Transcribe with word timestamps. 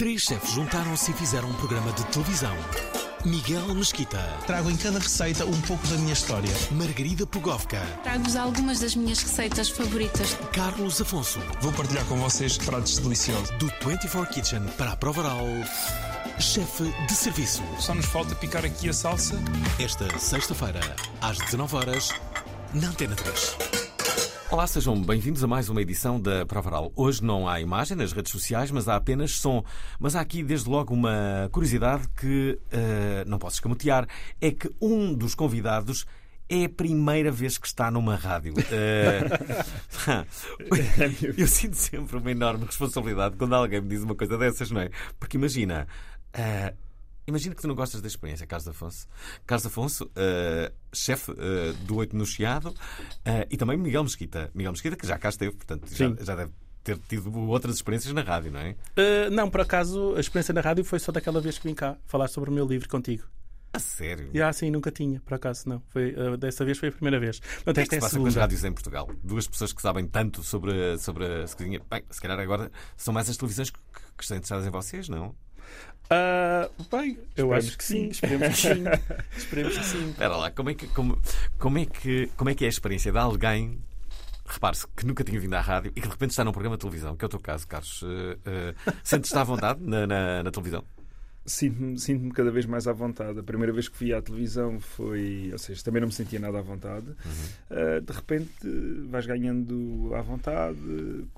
Três 0.00 0.22
chefes 0.22 0.52
juntaram-se 0.52 1.10
e 1.10 1.14
fizeram 1.14 1.50
um 1.50 1.52
programa 1.52 1.92
de 1.92 2.02
televisão. 2.06 2.56
Miguel 3.22 3.74
Mesquita, 3.74 4.16
Trago 4.46 4.70
em 4.70 4.76
cada 4.78 4.98
receita 4.98 5.44
um 5.44 5.60
pouco 5.60 5.86
da 5.88 5.96
minha 5.98 6.14
história. 6.14 6.50
Margarida 6.70 7.26
Pugovka, 7.26 7.82
Trago-vos 8.02 8.34
algumas 8.34 8.80
das 8.80 8.96
minhas 8.96 9.22
receitas 9.22 9.68
favoritas. 9.68 10.38
Carlos 10.54 11.02
Afonso, 11.02 11.38
Vou 11.60 11.70
partilhar 11.74 12.06
com 12.06 12.16
vocês 12.16 12.56
pratos 12.56 12.96
deliciosos. 12.96 13.50
do 13.58 13.66
24 13.86 14.32
Kitchen 14.32 14.62
para 14.78 14.92
a 14.92 14.96
prova 14.96 15.20
oral, 15.20 15.44
chefe 16.38 16.84
de 17.06 17.12
serviço. 17.12 17.62
Só 17.78 17.94
nos 17.94 18.06
falta 18.06 18.34
picar 18.34 18.64
aqui 18.64 18.88
a 18.88 18.94
salsa. 18.94 19.38
Esta 19.78 20.18
sexta-feira, 20.18 20.80
às 21.20 21.36
19 21.36 21.76
horas 21.76 22.08
na 22.72 22.88
Antena 22.88 23.14
3. 23.16 23.89
Olá, 24.50 24.66
sejam 24.66 25.00
bem-vindos 25.00 25.44
a 25.44 25.46
mais 25.46 25.68
uma 25.68 25.80
edição 25.80 26.20
da 26.20 26.44
Prova 26.44 26.68
Oral. 26.70 26.92
Hoje 26.96 27.22
não 27.22 27.48
há 27.48 27.60
imagem 27.60 27.96
nas 27.96 28.12
redes 28.12 28.32
sociais, 28.32 28.68
mas 28.72 28.88
há 28.88 28.96
apenas 28.96 29.36
som. 29.38 29.64
Mas 29.98 30.16
há 30.16 30.20
aqui, 30.20 30.42
desde 30.42 30.68
logo, 30.68 30.92
uma 30.92 31.48
curiosidade 31.52 32.08
que 32.16 32.58
eh, 32.72 33.24
não 33.28 33.38
posso 33.38 33.56
escamotear: 33.56 34.08
é 34.40 34.50
que 34.50 34.68
um 34.80 35.14
dos 35.14 35.36
convidados 35.36 36.04
é 36.48 36.64
a 36.64 36.68
primeira 36.68 37.30
vez 37.30 37.58
que 37.58 37.66
está 37.68 37.92
numa 37.92 38.16
rádio. 38.16 38.54
Eh, 38.72 39.20
eu 41.38 41.46
sinto 41.46 41.76
sempre 41.76 42.16
uma 42.16 42.30
enorme 42.32 42.64
responsabilidade 42.64 43.36
quando 43.36 43.54
alguém 43.54 43.80
me 43.80 43.88
diz 43.88 44.02
uma 44.02 44.16
coisa 44.16 44.36
dessas, 44.36 44.68
não 44.72 44.80
é? 44.80 44.90
Porque 45.18 45.36
imagina. 45.36 45.86
eh, 46.32 46.74
Imagina 47.26 47.54
que 47.54 47.62
tu 47.62 47.68
não 47.68 47.74
gostas 47.74 48.00
da 48.00 48.08
experiência, 48.08 48.46
Carlos 48.46 48.66
Afonso. 48.68 49.06
Carlos 49.46 49.66
Afonso, 49.66 50.10
eh, 50.16 50.72
chefe 50.92 51.32
eh, 51.32 51.72
do 51.84 51.96
Oito 51.96 52.16
no 52.16 52.26
Chiado, 52.26 52.74
eh, 53.24 53.46
e 53.50 53.56
também 53.56 53.76
Miguel 53.76 54.02
Mesquita. 54.02 54.50
Miguel 54.54 54.72
Mesquita, 54.72 54.96
que 54.96 55.06
já 55.06 55.18
cá 55.18 55.28
esteve, 55.28 55.52
portanto, 55.52 55.86
já, 55.94 56.12
já 56.24 56.34
deve 56.34 56.50
ter 56.82 56.98
tido 57.08 57.32
outras 57.48 57.76
experiências 57.76 58.12
na 58.14 58.22
rádio, 58.22 58.50
não 58.50 58.60
é? 58.60 58.70
Uh, 58.96 59.30
não, 59.30 59.50
por 59.50 59.60
acaso, 59.60 60.14
a 60.16 60.20
experiência 60.20 60.54
na 60.54 60.60
rádio 60.60 60.84
foi 60.84 60.98
só 60.98 61.12
daquela 61.12 61.40
vez 61.40 61.58
que 61.58 61.68
vim 61.68 61.74
cá 61.74 61.96
falar 62.06 62.28
sobre 62.28 62.50
o 62.50 62.52
meu 62.52 62.66
livro 62.66 62.88
contigo. 62.88 63.24
A 63.72 63.78
sério? 63.78 64.30
E 64.34 64.42
ah, 64.42 64.52
sim, 64.52 64.68
nunca 64.68 64.90
tinha, 64.90 65.20
por 65.20 65.34
acaso, 65.34 65.68
não. 65.68 65.80
Foi, 65.90 66.12
uh, 66.14 66.36
dessa 66.36 66.64
vez 66.64 66.76
foi 66.78 66.88
a 66.88 66.92
primeira 66.92 67.20
vez. 67.20 67.38
Portanto, 67.38 67.68
O 67.68 67.74
que 67.74 67.80
é 67.80 67.84
que 67.84 67.88
se 67.90 67.94
é 67.94 67.98
a 67.98 68.00
passa 68.00 68.16
com 68.18 68.26
as 68.26 68.32
segunda. 68.32 68.40
rádios 68.40 68.64
em 68.64 68.72
Portugal? 68.72 69.08
Duas 69.22 69.46
pessoas 69.46 69.72
que 69.72 69.80
sabem 69.80 70.08
tanto 70.08 70.42
sobre, 70.42 70.98
sobre 70.98 71.24
a 71.24 71.42
cozinha. 71.42 71.80
Bem, 71.88 72.02
se 72.10 72.20
calhar 72.20 72.40
agora 72.40 72.72
são 72.96 73.14
mais 73.14 73.30
as 73.30 73.36
televisões 73.36 73.70
que, 73.70 73.78
que 74.16 74.24
estão 74.24 74.36
interessadas 74.36 74.66
em 74.66 74.70
vocês, 74.70 75.08
não? 75.08 75.36
Ah, 76.12 76.68
bem, 76.90 77.16
eu 77.36 77.52
acho 77.52 77.78
que 77.78 77.84
sim. 77.84 78.08
Esperemos 78.08 78.48
que 78.48 78.54
sim. 78.56 78.84
Esperemos 79.36 79.78
que 79.78 79.84
sim. 79.84 80.10
Espera 80.10 80.36
lá, 80.36 80.50
como 80.50 80.70
é 80.70 80.74
que, 80.74 80.88
como, 80.88 81.16
como 81.56 81.78
é 81.78 81.86
que, 81.86 82.26
como 82.36 82.50
é, 82.50 82.54
que 82.54 82.64
é 82.64 82.66
a 82.66 82.70
experiência 82.70 83.12
de 83.12 83.18
alguém, 83.18 83.78
repare-se, 84.44 84.88
que 84.88 85.06
nunca 85.06 85.22
tinha 85.22 85.38
vindo 85.38 85.54
à 85.54 85.60
rádio 85.60 85.92
e 85.94 86.00
que 86.00 86.08
de 86.08 86.12
repente 86.12 86.30
está 86.30 86.44
num 86.44 86.50
programa 86.50 86.76
de 86.76 86.80
televisão, 86.80 87.16
que 87.16 87.24
é 87.24 87.26
o 87.26 87.28
teu 87.28 87.38
caso, 87.38 87.66
Carlos. 87.68 88.02
Eh, 88.02 88.38
eh, 88.44 88.92
Sentes-te 89.04 89.38
à 89.38 89.44
vontade 89.44 89.80
na, 89.84 90.04
na, 90.06 90.42
na 90.42 90.50
televisão? 90.50 90.84
Sinto-me 91.44 91.98
sinto 91.98 92.34
cada 92.34 92.50
vez 92.50 92.66
mais 92.66 92.86
à 92.86 92.92
vontade. 92.92 93.38
A 93.38 93.42
primeira 93.42 93.72
vez 93.72 93.88
que 93.88 93.96
fui 93.96 94.12
à 94.12 94.20
televisão 94.20 94.78
foi. 94.78 95.48
Ou 95.52 95.58
seja, 95.58 95.82
também 95.82 96.00
não 96.00 96.08
me 96.08 96.12
sentia 96.12 96.38
nada 96.38 96.58
à 96.58 96.62
vontade. 96.62 97.10
Uh, 97.70 98.00
de 98.00 98.12
repente 98.12 98.50
vais 99.08 99.26
ganhando 99.26 100.12
à 100.14 100.20
vontade 100.20 100.78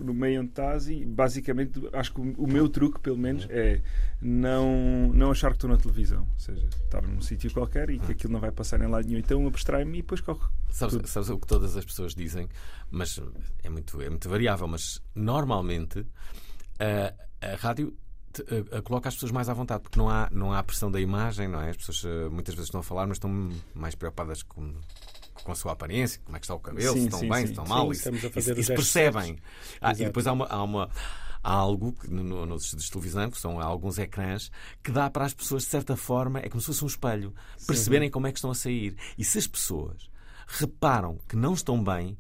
no 0.01 0.13
meio 0.13 0.41
onde 0.41 0.51
estás 0.51 0.89
e 0.89 1.05
basicamente 1.05 1.81
acho 1.93 2.13
que 2.13 2.21
o, 2.21 2.35
o 2.37 2.47
meu 2.47 2.69
truque, 2.69 3.01
pelo 3.01 3.17
menos, 3.17 3.47
é 3.49 3.81
não, 4.21 5.13
não 5.15 5.31
achar 5.31 5.51
que 5.51 5.57
estou 5.57 5.71
na 5.71 5.77
televisão. 5.77 6.27
Ou 6.33 6.41
seja, 6.41 6.67
estar 6.67 7.03
num 7.03 7.21
sítio 7.21 7.51
qualquer 7.53 7.91
e 7.91 7.99
que 7.99 8.13
aquilo 8.13 8.33
não 8.33 8.41
vai 8.41 8.51
passar 8.51 8.81
em 8.81 8.89
lado 8.89 9.07
nenhum. 9.07 9.19
Então 9.19 9.47
abstrai-me 9.47 9.99
e 9.99 10.03
depois 10.03 10.21
corre. 10.21 10.47
Sabes, 10.71 11.11
sabes 11.11 11.31
o 11.31 11.39
que 11.39 11.47
todas 11.47 11.77
as 11.77 11.85
pessoas 11.85 12.15
dizem, 12.15 12.49
mas 12.91 13.21
é 13.63 13.69
muito, 13.71 14.01
é 14.03 14.11
muito 14.11 14.29
variável. 14.29 14.67
Mas 14.67 15.01
normalmente 15.15 16.05
a, 16.79 17.15
a 17.47 17.57
rádio 17.57 17.97
a- 18.41 18.79
a 18.79 18.83
coloca 18.83 19.09
as 19.09 19.15
pessoas 19.15 19.33
mais 19.33 19.49
à 19.49 19.55
vontade, 19.55 19.83
porque 19.83 19.99
não 19.99 20.09
há, 20.09 20.29
não 20.33 20.53
há 20.53 20.63
pressão 20.63 20.91
da 20.91 21.01
imagem, 21.01 21.49
não 21.49 21.61
é? 21.61 21.71
As 21.71 21.77
pessoas 21.77 22.05
eh, 22.05 22.29
muitas 22.29 22.55
vezes 22.55 22.69
estão 22.69 22.81
a 22.81 22.83
falar, 22.83 23.07
mas 23.07 23.17
estão 23.17 23.51
mais 23.75 23.95
preocupadas 23.95 24.43
com, 24.43 24.75
com 25.45 25.53
a 25.53 25.55
sua 25.55 25.73
aparência, 25.73 26.21
como 26.25 26.37
é 26.37 26.41
que 26.41 26.47
está 26.47 26.55
o 26.55 26.61
cabelo, 26.61 26.93
Sim, 26.95 27.01
se 27.01 27.05
estão 27.07 27.21
sim, 27.21 27.29
bem, 27.29 27.39
sim. 27.41 27.47
se 27.47 27.53
estão 27.53 27.67
mal. 27.67 27.93
isso, 27.93 28.09
isso- 28.15 28.53
isso 28.59 28.75
percebem. 28.75 29.39
Ah, 29.81 29.93
e 29.93 29.97
depois 29.97 30.27
há, 30.27 30.33
uma, 30.33 30.47
há, 30.47 30.63
uma, 30.63 30.89
há 31.43 31.53
algo 31.53 31.93
que 31.93 32.09
no, 32.09 32.23
no, 32.23 32.47
nos 32.47 32.71
de 32.71 32.91
televisão, 32.91 33.31
que 33.31 33.39
são 33.39 33.61
alguns 33.61 33.99
ecrãs, 33.99 34.51
que 34.83 34.91
dá 34.93 35.11
para 35.11 35.25
as 35.25 35.35
pessoas, 35.35 35.65
de 35.65 35.69
certa 35.71 35.97
forma, 35.97 36.39
é 36.39 36.49
como 36.49 36.61
se 36.61 36.69
fosse 36.69 36.85
um 36.85 36.87
espelho, 36.89 37.35
perceberem 37.67 38.11
como 38.11 38.27
é 38.27 38.33
que 38.33 38.39
estão 38.39 38.51
a 38.51 38.55
sair. 38.55 38.97
E 39.19 39.25
se 39.25 39.39
as 39.39 39.47
pessoas 39.47 40.09
reparam 40.47 41.19
que 41.29 41.37
não 41.37 41.55
estão 41.55 41.83
bem, 41.83 42.17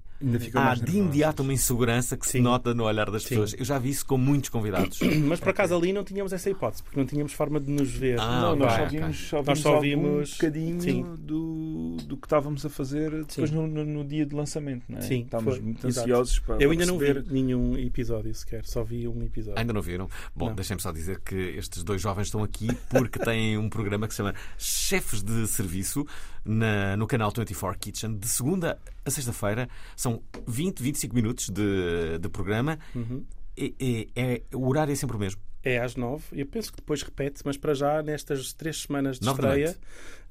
há 0.54 0.60
mais 0.60 0.80
de 0.80 0.96
imediato 0.96 1.42
uma 1.42 1.52
insegurança 1.52 2.16
que 2.16 2.24
se 2.26 2.32
Sim. 2.32 2.40
nota 2.40 2.72
no 2.74 2.84
olhar 2.84 3.10
das 3.10 3.22
Sim. 3.24 3.30
pessoas. 3.30 3.54
Eu 3.58 3.64
já 3.64 3.78
vi 3.78 3.90
isso 3.90 4.06
com 4.06 4.16
muitos 4.18 4.50
convidados. 4.50 4.98
Mas 5.26 5.40
por 5.40 5.48
acaso 5.50 5.74
ali 5.74 5.92
não 5.92 6.04
tínhamos 6.04 6.32
essa 6.32 6.48
hipótese, 6.50 6.82
porque 6.82 6.98
não 6.98 7.06
tínhamos 7.06 7.32
forma 7.32 7.60
de 7.60 7.70
nos 7.70 7.90
ver. 7.90 8.18
Ah, 8.20 8.40
não, 8.40 8.56
nós 8.56 8.72
só 8.72 8.84
vimos, 8.86 9.16
só 9.28 9.42
Nós 9.42 9.58
só 9.58 9.80
vimos- 9.80 10.32
bocadinho 10.32 10.80
Sim. 10.80 11.02
do, 11.18 11.96
do 12.06 12.16
que 12.16 12.26
estávamos 12.26 12.64
a 12.64 12.68
fazer 12.70 13.24
depois 13.24 13.50
no, 13.50 13.66
no- 13.66 13.84
no 13.84 14.04
dia 14.04 14.24
de 14.26 14.34
lançamento. 14.34 14.84
Não 14.88 14.98
é? 14.98 15.02
Sim, 15.02 15.22
Estávamos 15.22 15.54
foi. 15.54 15.62
muito 15.64 15.86
Exato. 15.86 16.04
ansiosos 16.06 16.38
para 16.38 16.62
Eu 16.62 16.70
ainda 16.70 16.86
não 16.86 16.98
perceber. 16.98 17.22
vi 17.22 17.32
nenhum 17.42 17.76
episódio 17.78 18.34
sequer, 18.34 18.64
só 18.64 18.82
vi 18.84 19.06
um 19.08 19.22
episódio. 19.22 19.58
Ainda 19.58 19.72
não 19.72 19.82
viram? 19.82 20.08
Bom, 20.34 20.48
Não. 20.48 20.54
deixem-me 20.54 20.80
só 20.82 20.92
dizer 20.92 21.20
que 21.20 21.34
estes 21.34 21.82
dois 21.82 22.00
jovens 22.00 22.26
estão 22.28 22.42
aqui 22.42 22.68
porque 22.90 23.18
têm 23.24 23.56
um 23.58 23.68
programa 23.68 24.06
que 24.06 24.14
se 24.14 24.18
chama 24.18 24.34
Chefes 24.58 25.22
de 25.22 25.46
Serviço 25.46 26.06
na- 26.44 26.96
no 26.96 27.06
canal 27.06 27.32
24 27.36 27.78
Kitchen. 27.78 28.16
De 28.16 28.28
segunda 28.28 28.78
a 29.04 29.10
sexta-feira 29.10 29.68
são 29.96 30.22
20, 30.46 30.82
25 30.82 31.14
minutos 31.14 31.48
de, 31.48 32.18
de 32.18 32.28
programa. 32.28 32.78
Uhum. 32.94 33.24
E- 33.56 33.74
e- 33.78 34.08
é, 34.16 34.42
o 34.54 34.66
horário 34.68 34.92
é 34.92 34.94
sempre 34.96 35.16
o 35.16 35.20
mesmo. 35.20 35.40
É 35.64 35.78
às 35.78 35.94
nove. 35.94 36.24
Eu 36.32 36.44
penso 36.46 36.72
que 36.72 36.78
depois 36.78 37.02
repete, 37.02 37.40
mas 37.44 37.56
para 37.56 37.72
já, 37.72 38.02
nestas 38.02 38.52
três 38.52 38.82
semanas 38.82 39.20
de 39.20 39.26
Nove 39.26 39.42
da 39.42 39.48
estreia, 39.56 39.76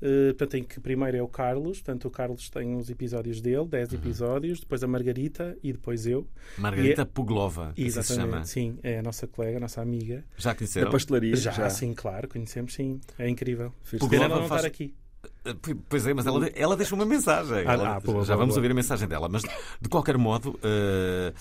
eh, 0.01 0.33
portanto, 0.33 0.55
em 0.57 0.63
que 0.65 0.77
primeiro 0.81 1.15
é 1.15 1.21
o 1.23 1.27
Carlos, 1.29 1.77
portanto, 1.77 2.05
o 2.09 2.11
Carlos 2.11 2.49
tem 2.49 2.75
os 2.75 2.89
episódios 2.89 3.39
dele, 3.39 3.65
dez 3.65 3.93
Uhum. 3.93 3.99
episódios, 3.99 4.59
depois 4.59 4.83
a 4.83 4.87
Margarita 4.87 5.55
e 5.63 5.71
depois 5.71 6.05
eu. 6.05 6.27
Margarita 6.57 7.01
E 7.01 7.03
é- 7.03 7.05
Puglova, 7.05 7.69
assim 7.77 7.89
se 7.89 8.03
chama. 8.03 8.23
Exatamente, 8.23 8.49
sim, 8.49 8.77
é 8.83 8.99
a 8.99 9.01
nossa 9.01 9.25
colega, 9.25 9.55
a 9.55 9.59
nossa 9.61 9.81
amiga. 9.81 10.21
Já 10.35 10.49
Da 10.51 10.55
conheceram? 10.57 10.91
pastelaria. 10.91 11.35
Já, 11.37 11.51
já. 11.51 11.69
sim, 11.69 11.93
claro, 11.93 12.27
conhecemos, 12.27 12.73
sim. 12.73 12.99
É 13.17 13.29
incrível. 13.29 13.73
Puglova 13.99 14.27
faz- 14.49 14.51
estar 14.55 14.65
aqui. 14.67 14.93
Eh, 15.45 15.55
Pois 15.89 16.05
é, 16.05 16.13
mas 16.13 16.25
ela, 16.25 16.47
ela 16.55 16.75
deixa 16.77 16.93
uma 16.95 17.05
mensagem. 17.05 17.63
Ah, 17.67 17.73
Ela- 17.73 17.97
ah, 17.97 18.23
já 18.23 18.35
vamos 18.35 18.55
ouvir 18.55 18.71
a 18.71 18.73
mensagem 18.73 19.07
dela. 19.07 19.27
Mas, 19.29 19.41
de 19.79 19.89
qualquer 19.89 20.17
modo, 20.17 20.53
que- 20.61 21.33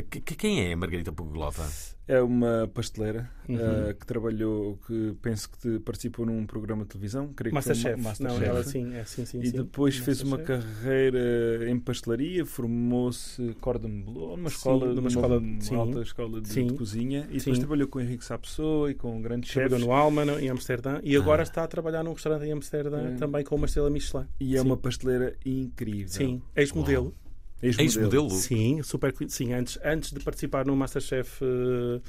quem 0.00 0.64
é 0.68 0.72
a 0.72 0.76
Margarita 0.76 1.12
Puglova? 1.12 1.68
É 2.08 2.20
uma 2.20 2.68
pasteleira 2.74 3.30
Uhum. 3.48 3.56
eh, 3.58 3.94
que 3.94 4.04
trabalhou, 4.06 4.76
que 4.86 5.14
penso 5.22 5.48
que 5.50 5.78
participou 5.80 6.26
num 6.26 6.44
programa 6.46 6.82
de 6.82 6.90
televisão. 6.90 7.32
Creio 7.32 7.54
que 7.54 7.62
foi 7.62 7.70
Masterchef. 7.72 7.94
uma- 7.94 7.96
Não, 7.96 8.10
Masterchef. 8.10 8.44
ela 8.44 8.64
sim, 8.64 8.94
é 8.94 9.04
sim, 9.04 9.24
sim. 9.24 9.40
E 9.40 9.46
sim. 9.46 9.56
depois 9.56 9.96
fez 9.98 10.20
uma 10.22 10.36
Masterchef. 10.36 10.74
carreira 10.82 11.70
em 11.70 11.78
pastelaria, 11.78 12.44
formou-se 12.44 13.54
cordon 13.60 14.02
bleu 14.02 14.36
numa 14.36 14.48
Sim, 14.50 14.56
escola, 14.56 14.86
numa 14.86 14.94
numa, 14.96 15.08
escola- 15.08 15.38
uma 15.38 15.60
sim. 15.60 15.74
alta 15.76 16.02
escola 16.02 16.40
de, 16.40 16.48
Sim. 16.48 16.66
de 16.68 16.74
cozinha 16.74 17.20
e 17.30 17.38
depois 17.38 17.56
Sim. 17.56 17.60
trabalhou 17.60 17.88
com 17.88 17.98
o 17.98 18.02
Henrique 18.02 18.24
Sapessoa 18.24 18.90
e 18.90 18.94
com 18.94 19.20
grandes 19.22 19.50
Trabalhou 19.52 19.78
chefes 19.78 19.86
no 19.86 19.92
Alman, 19.94 20.38
em 20.40 20.48
Amsterdã, 20.50 21.00
e 21.02 21.16
agora 21.16 21.42
Ah. 21.42 21.44
está 21.44 21.62
a 21.64 21.68
trabalhar 21.68 22.02
num 22.02 22.12
restaurante 22.12 22.44
em 22.46 22.52
Amsterdã, 22.52 23.00
É. 23.12 23.14
também 23.16 23.44
com 23.44 23.54
uma 23.54 23.66
estrela 23.66 23.90
Michelin. 23.90 24.26
e 24.40 24.56
é 24.56 24.60
Sim. 24.60 24.66
uma 24.66 24.76
pasteleira 24.76 25.36
incrível. 25.46 26.08
Sim, 26.08 26.42
ex-modelo. 26.56 27.14
Ex-modelo. 27.62 27.86
Ex-modelo? 27.86 28.30
Sim, 28.30 28.82
super 28.82 29.14
sim, 29.28 29.52
antes, 29.52 29.78
antes 29.84 30.10
de 30.12 30.20
participar 30.20 30.66
no 30.66 30.74
Masterchef 30.74 31.40
eh, 31.42 32.00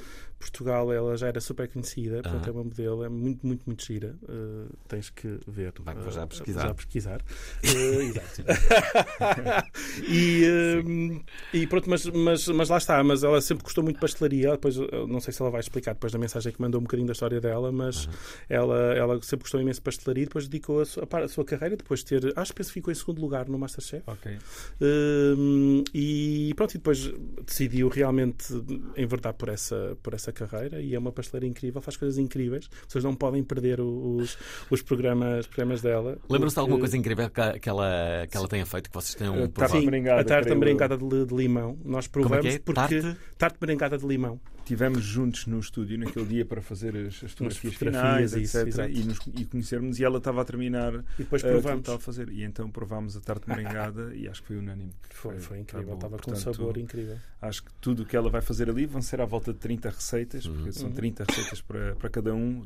Portugal 0.44 0.92
ela 0.92 1.16
já 1.16 1.28
era 1.28 1.40
super 1.40 1.70
conhecida, 1.70 2.22
portanto 2.22 2.48
é 2.48 2.52
uma 2.52 2.64
modelo, 2.64 3.04
é 3.04 3.10
muito, 3.10 3.46
muito, 3.48 3.64
muito 3.66 3.84
gira. 3.84 4.16
Uh, 4.24 4.70
tens 4.88 5.10
que 5.10 5.40
ver. 5.48 5.74
Vai, 5.80 5.96
vou 5.96 6.12
já 6.12 6.28
pesquisar. 6.28 6.68
Já 6.68 6.74
pesquisar. 6.74 7.22
Uh, 7.64 8.02
exato. 8.12 8.44
e, 10.08 10.44
uh, 10.46 11.24
e 11.54 11.68
pronto, 11.68 11.90
mas, 11.90 12.06
mas, 12.08 12.48
mas 12.50 12.70
lá 12.70 12.78
está. 12.78 13.02
Mas 13.04 13.24
ela 13.24 13.40
sempre 13.40 13.64
gostou 13.64 13.84
muito 13.84 13.96
de 13.96 14.02
pastelaria. 14.02 14.52
Depois, 14.52 14.76
não 15.08 15.22
sei 15.22 15.34
se 15.34 15.42
ela 15.42 15.50
vai 15.50 15.62
explicar 15.62 15.94
depois 15.94 16.12
da 16.12 16.20
mensagem 16.20 16.52
que 16.52 16.62
mandou 16.62 16.82
um 16.82 16.84
bocadinho 16.84 17.08
da 17.08 17.14
história 17.14 17.40
dela, 17.40 17.72
mas 17.72 18.10
ela, 18.50 18.94
ela 18.94 19.22
sempre 19.22 19.44
gostou 19.44 19.62
imenso 19.62 19.80
de 19.80 19.84
pastelaria 19.84 20.24
e 20.24 20.26
depois 20.26 20.48
dedicou 20.48 20.82
a 20.82 20.86
sua, 20.86 21.08
a 21.24 21.28
sua 21.30 21.46
carreira 21.46 21.78
depois 21.78 22.02
de 22.02 22.06
ter. 22.08 22.34
Acho 22.36 22.54
que 22.54 22.64
ficou 22.66 22.92
em 22.92 22.96
segundo 22.96 23.22
lugar 23.22 23.48
no 23.48 23.58
Masterchef. 23.58 24.04
Ok. 24.08 24.38
e 25.94 26.54
pronto, 26.56 26.72
e 26.72 26.78
depois 26.78 27.12
decidiu 27.46 27.88
realmente 27.88 28.54
enverdar 28.98 29.34
por 29.34 29.48
essa, 29.48 29.98
por 30.04 30.14
essa 30.14 30.33
carreira 30.34 30.82
e 30.82 30.96
é 30.96 31.00
uma 31.00 31.12
pasteleira 31.12 31.48
incrível, 31.48 31.82
faz 31.82 31.98
coisas 31.98 32.18
incríveis. 32.18 32.70
Vocês 32.88 33.04
não 33.04 33.16
podem 33.16 33.44
perder 33.44 33.80
os, 33.80 34.38
os 34.70 34.82
programas, 34.82 35.48
programas 35.48 35.82
dela. 35.82 36.18
Lembram-se 36.30 36.56
de 36.56 36.60
alguma 36.60 36.80
coisa 36.80 36.98
incrível 36.98 37.30
que, 37.30 37.70
ela, 37.70 38.28
que 38.30 38.38
ela 38.38 38.48
tenha 38.48 38.66
feito, 38.66 38.90
que 38.90 38.96
vocês 38.96 39.16
tenham 39.16 39.50
provado? 39.50 39.80
Sim, 39.80 40.10
a 40.10 40.24
tarte 40.24 40.56
merengada 40.56 40.98
de, 40.98 41.26
de, 41.26 41.36
limão. 41.36 41.78
Nós 41.84 42.08
provamos 42.08 42.46
é 42.46 42.56
é? 42.56 42.60
porque. 42.60 43.02
Tarte? 43.02 43.18
tarte 43.38 43.58
merengada 43.62 43.98
de 43.98 44.06
limão. 44.06 44.40
Estivemos 44.64 45.04
juntos 45.04 45.46
no 45.46 45.60
estúdio 45.60 46.00
naquele 46.00 46.26
dia 46.26 46.46
para 46.46 46.62
fazer 46.62 46.96
as, 46.96 47.22
as 47.22 47.32
fotografias 47.32 47.76
finais, 47.76 48.34
isso, 48.34 48.58
etc. 48.60 48.90
E, 48.90 49.04
nos, 49.04 49.20
e 49.36 49.44
conhecermos 49.44 50.00
e 50.00 50.06
ela 50.06 50.20
estava 50.20 50.42
a 50.42 50.46
terminar 50.46 50.94
e 50.96 51.24
depois 51.24 51.42
provamos. 51.42 51.88
Uh, 51.88 51.92
a 51.92 52.00
fazer. 52.00 52.30
E 52.30 52.44
então 52.44 52.72
provámos 52.72 53.18
a 53.18 53.20
tarte 53.20 53.50
merengada 53.50 54.16
e 54.16 54.26
acho 54.28 54.42
que 54.42 54.48
foi 54.48 54.58
unânime. 54.58 54.94
Foi, 55.10 55.38
foi 55.38 55.60
incrível, 55.60 55.96
estava 55.96 56.18
com 56.18 56.32
um 56.32 56.36
sabor 56.36 56.78
incrível. 56.78 57.18
Acho 57.42 57.64
que 57.64 57.74
tudo 57.82 58.04
o 58.04 58.06
que 58.06 58.16
ela 58.16 58.30
vai 58.30 58.42
fazer 58.42 58.70
ali 58.70 58.86
vão 58.86 59.02
ser 59.02 59.20
à 59.20 59.26
volta 59.26 59.52
de 59.52 59.60
30 59.60 59.90
receitas, 59.90 60.48
porque 60.48 60.68
uhum. 60.68 60.72
são 60.72 60.92
30 60.92 61.26
receitas 61.28 61.62
para, 61.62 61.96
para 61.96 62.10
cada 62.10 62.34
um, 62.34 62.66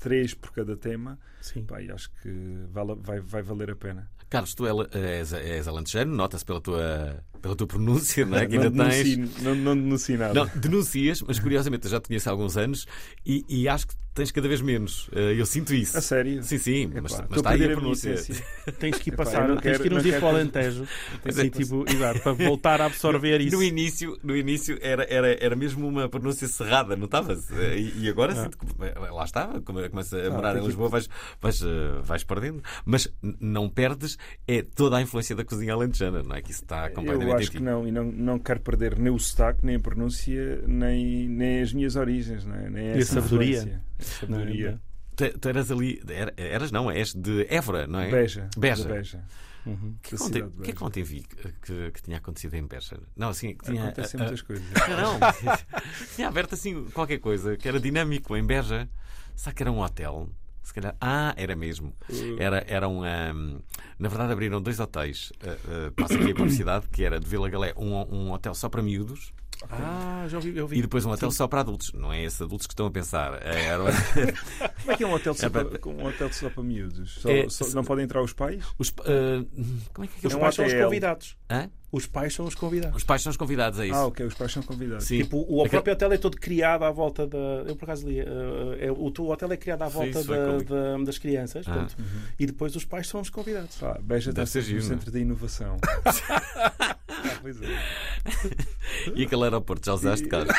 três 0.00 0.34
por 0.34 0.50
cada 0.52 0.76
tema. 0.76 1.18
Sim. 1.40 1.62
Pá, 1.64 1.80
e 1.80 1.90
acho 1.92 2.10
que 2.20 2.30
vale, 2.72 2.96
vai, 3.00 3.20
vai 3.20 3.42
valer 3.42 3.70
a 3.70 3.76
pena. 3.76 4.10
Carlos, 4.28 4.54
tu 4.54 4.64
és, 4.92 5.32
és 5.32 5.66
alentejano, 5.66 6.14
nota-se 6.14 6.44
pela 6.44 6.60
tua, 6.60 7.24
pela 7.42 7.56
tua 7.56 7.66
pronúncia, 7.66 8.24
não 8.24 8.38
é? 8.38 8.46
Que 8.46 8.54
ainda 8.54 8.70
não 8.70 8.88
tens. 8.88 9.16
Denuncio, 9.16 9.44
não, 9.44 9.54
não 9.56 9.76
denuncio 9.76 10.18
nada. 10.18 10.34
Não, 10.34 10.46
denuncias, 10.54 11.20
mas 11.22 11.38
curiosamente 11.40 11.84
eu 11.86 11.90
já 11.90 12.00
te 12.00 12.06
conheço 12.08 12.28
há 12.28 12.32
alguns 12.32 12.56
anos 12.56 12.86
e, 13.26 13.44
e 13.48 13.68
acho 13.68 13.88
que 13.88 13.94
tens 14.14 14.30
cada 14.30 14.48
vez 14.48 14.60
menos. 14.60 15.08
Eh, 15.12 15.34
eu 15.38 15.46
sinto 15.46 15.74
isso. 15.74 15.96
A 15.96 16.00
sério? 16.00 16.42
Sim, 16.42 16.58
sim, 16.58 16.82
Epá, 16.84 17.00
mas, 17.02 17.12
mas 17.28 17.36
está 17.38 17.50
aí 17.50 17.64
a 17.64 17.68
pronúncia. 17.70 18.14
tens 18.78 18.98
que 18.98 19.10
ir 19.10 19.16
passar, 19.16 19.44
Epá, 19.44 19.60
tens 19.60 19.62
quero, 19.62 19.80
que 19.80 19.88
ir 19.88 19.92
uns 19.94 20.02
dias 20.02 20.16
para 20.18 20.26
o 20.26 20.28
Alentejo 20.30 20.84
assim, 21.24 21.48
tipo, 21.48 21.84
exato, 21.88 22.20
para 22.20 22.32
voltar 22.32 22.80
a 22.80 22.86
absorver 22.86 23.40
isso. 23.40 23.56
No 23.56 23.62
início, 23.62 24.18
no 24.22 24.36
início 24.36 24.78
era, 24.80 25.06
era, 25.08 25.44
era 25.44 25.56
mesmo 25.56 25.86
uma 25.86 26.08
pronúncia 26.08 26.48
cerrada, 26.48 26.96
notava-se. 26.96 27.52
E, 27.54 28.04
e 28.04 28.08
agora 28.08 28.32
ah. 28.32 28.44
sinto 28.44 28.58
que 28.58 28.66
lá 29.10 29.24
está, 29.24 29.60
começa 29.60 30.16
a 30.18 30.26
ah, 30.26 30.30
morar 30.30 30.56
em 30.56 30.64
Lisboa, 30.64 30.88
vais, 30.88 31.08
vais, 31.40 31.62
eh, 31.62 32.00
vais 32.02 32.24
perdendo. 32.24 32.62
Mas 32.84 33.12
não 33.22 33.68
perdes, 33.68 34.18
é 34.46 34.62
toda 34.62 34.96
a 34.96 35.02
influência 35.02 35.36
da 35.36 35.44
cozinha 35.44 35.74
alentejana, 35.74 36.22
não 36.22 36.34
é? 36.34 36.42
Que 36.42 36.50
isso 36.50 36.62
está 36.62 36.90
completamente 36.90 37.30
Eu 37.30 37.36
acho 37.36 37.50
que 37.50 37.60
não, 37.60 37.86
e 37.86 37.92
não, 37.92 38.04
não 38.04 38.38
quero 38.38 38.60
perder 38.60 38.98
nem 38.98 39.12
o 39.12 39.18
sotaque, 39.18 39.64
nem 39.64 39.76
a 39.76 39.80
pronúncia, 39.80 40.62
nem, 40.66 41.28
nem 41.28 41.60
as 41.60 41.72
minhas 41.72 41.96
origens, 41.96 42.44
não 42.44 42.54
é? 42.54 42.70
nem 42.70 42.96
e 42.96 43.02
a 43.02 43.06
sabedoria. 43.06 43.80
Sabedoria. 44.00 44.80
Tu, 45.16 45.38
tu, 45.38 45.48
eras 45.48 45.70
ali, 45.70 46.02
eras 46.36 46.70
não, 46.70 46.90
és 46.90 47.14
de 47.14 47.46
Évora, 47.50 47.86
não 47.86 48.00
é? 48.00 48.10
Beja. 48.10 48.48
Beja. 48.56 48.88
Beja. 48.88 49.24
Uhum. 49.66 49.94
O 49.96 50.00
que, 50.00 50.16
que, 50.16 50.62
que 50.64 50.70
é 50.70 50.72
que 50.72 50.84
ontem 50.84 51.02
vi 51.02 51.22
que, 51.62 51.90
que, 51.90 52.02
tinha 52.02 52.16
acontecido 52.16 52.54
em 52.54 52.66
Beja? 52.66 52.98
Não, 53.14 53.28
assim, 53.28 53.54
que 53.54 53.64
tinha. 53.64 53.84
Acontecem 53.84 54.18
uh, 54.18 54.22
muitas 54.22 54.42
coisas. 54.42 54.66
Não, 54.88 55.18
tinha 56.16 56.28
aberto 56.28 56.54
assim 56.54 56.84
qualquer 56.86 57.18
coisa 57.18 57.56
que 57.56 57.68
era 57.68 57.78
dinâmico 57.78 58.36
em 58.36 58.44
Beja. 58.44 58.88
Será 59.36 59.54
que 59.54 59.62
era 59.62 59.70
um 59.70 59.80
hotel? 59.80 60.30
Se 60.62 60.72
calhar. 60.72 60.94
Ah, 61.00 61.34
era 61.36 61.54
mesmo. 61.54 61.94
Uh. 62.08 62.36
Era, 62.38 62.64
era 62.68 62.88
um, 62.88 63.02
um 63.04 63.60
na 63.98 64.08
verdade, 64.08 64.32
abriram 64.32 64.62
dois 64.62 64.80
hotéis. 64.80 65.30
Uh, 65.42 65.88
uh, 65.88 65.92
passa 65.92 66.14
aqui 66.14 66.30
a 66.30 66.34
publicidade, 66.34 66.88
que 66.88 67.04
era 67.04 67.20
de 67.20 67.26
Vila 67.26 67.48
Galé, 67.48 67.74
um, 67.76 67.94
um 68.14 68.32
hotel 68.32 68.54
só 68.54 68.68
para 68.68 68.82
miúdos. 68.82 69.32
Ah, 69.68 70.26
já 70.28 70.38
ouvi, 70.38 70.56
eu 70.56 70.66
vi. 70.66 70.78
E 70.78 70.82
depois 70.82 71.04
um 71.04 71.10
hotel 71.10 71.30
Sim. 71.30 71.36
só 71.36 71.48
para 71.48 71.60
adultos. 71.60 71.92
Não 71.92 72.12
é 72.12 72.24
esses 72.24 72.40
adultos 72.40 72.66
que 72.66 72.72
estão 72.72 72.86
a 72.86 72.90
pensar. 72.90 73.40
É, 73.42 73.66
era... 73.66 73.84
Como 74.80 74.92
é 74.92 74.96
que 74.96 75.04
é 75.04 75.06
um 75.06 75.12
hotel 75.12 75.34
só, 75.34 75.46
é 75.46 75.50
para, 75.50 75.88
um 75.88 76.06
hotel 76.06 76.32
só 76.32 76.48
para 76.48 76.62
miúdos? 76.62 77.14
Só, 77.20 77.28
é, 77.28 77.48
só, 77.48 77.66
não 77.74 77.84
podem 77.84 78.04
entrar 78.04 78.22
os 78.22 78.32
pais? 78.32 78.64
Os, 78.78 78.88
uh, 78.88 79.46
como 79.92 80.04
é 80.04 80.08
que, 80.08 80.16
é 80.16 80.20
que 80.20 80.26
os 80.26 80.34
pais 80.34 80.54
são 80.54 80.64
os 80.64 80.72
convidados. 80.72 81.36
Hã? 81.50 81.70
Os 81.92 82.06
pais 82.06 82.34
são 82.34 82.46
os 82.46 82.54
convidados. 82.54 82.96
Os 82.96 83.04
pais 83.04 83.20
são 83.20 83.30
os 83.30 83.36
convidados, 83.36 83.80
é 83.80 83.86
isso. 83.86 83.96
Ah, 83.96 84.06
ok, 84.06 84.24
os 84.24 84.34
pais 84.34 84.52
são 84.52 84.62
convidados. 84.62 85.04
Sim. 85.06 85.18
Tipo, 85.18 85.38
o 85.38 85.68
próprio 85.68 85.92
hotel 85.92 86.12
é 86.12 86.18
todo 86.18 86.36
criado 86.36 86.84
à 86.84 86.90
volta 86.90 87.26
da. 87.26 87.38
Eu 87.66 87.74
por 87.74 87.84
acaso 87.84 88.08
li. 88.08 88.20
Uh, 88.20 88.76
é, 88.78 88.92
o, 88.92 89.12
o 89.18 89.30
hotel 89.30 89.52
é 89.52 89.56
criado 89.56 89.82
à 89.82 89.88
volta 89.88 90.22
da, 90.22 90.58
da, 90.58 91.04
das 91.04 91.18
crianças. 91.18 91.66
Ah. 91.66 91.88
Uhum. 91.98 92.04
E 92.38 92.46
depois 92.46 92.76
os 92.76 92.84
pais 92.84 93.08
são 93.08 93.20
os 93.20 93.28
convidados. 93.28 93.82
Ah, 93.82 93.98
Beja 94.00 94.32
deve 94.32 94.48
ser 94.48 94.64
no 94.72 94.82
centro 94.82 95.10
da 95.10 95.18
inovação. 95.18 95.78
ah, 95.82 97.38
pois 97.42 97.60
é. 97.60 97.66
E 99.14 99.24
aquele 99.24 99.44
aeroporto, 99.44 99.86
já 99.86 99.94
usaste, 99.94 100.28
Carlos? 100.28 100.54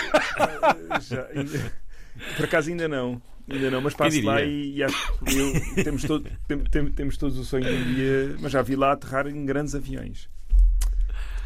já, 1.08 1.28
por 2.36 2.46
acaso 2.46 2.70
ainda 2.70 2.88
não. 2.88 3.22
Ainda 3.50 3.72
não, 3.72 3.82
mas 3.82 3.94
passo 3.94 4.22
lá 4.24 4.42
e, 4.42 4.78
e 4.78 4.84
acho 4.84 5.18
que 5.26 5.38
eu, 5.38 5.84
temos, 5.84 6.04
todo, 6.04 6.30
tem, 6.48 6.58
tem, 6.60 6.92
temos 6.92 7.18
todos 7.18 7.38
o 7.38 7.46
sonho 7.46 7.66
de 7.66 7.72
um 7.72 7.94
dia. 7.94 8.36
Mas 8.40 8.52
já 8.52 8.62
vi 8.62 8.76
lá 8.76 8.94
aterrar 8.94 9.28
em 9.28 9.46
grandes 9.46 9.76
aviões. 9.76 10.30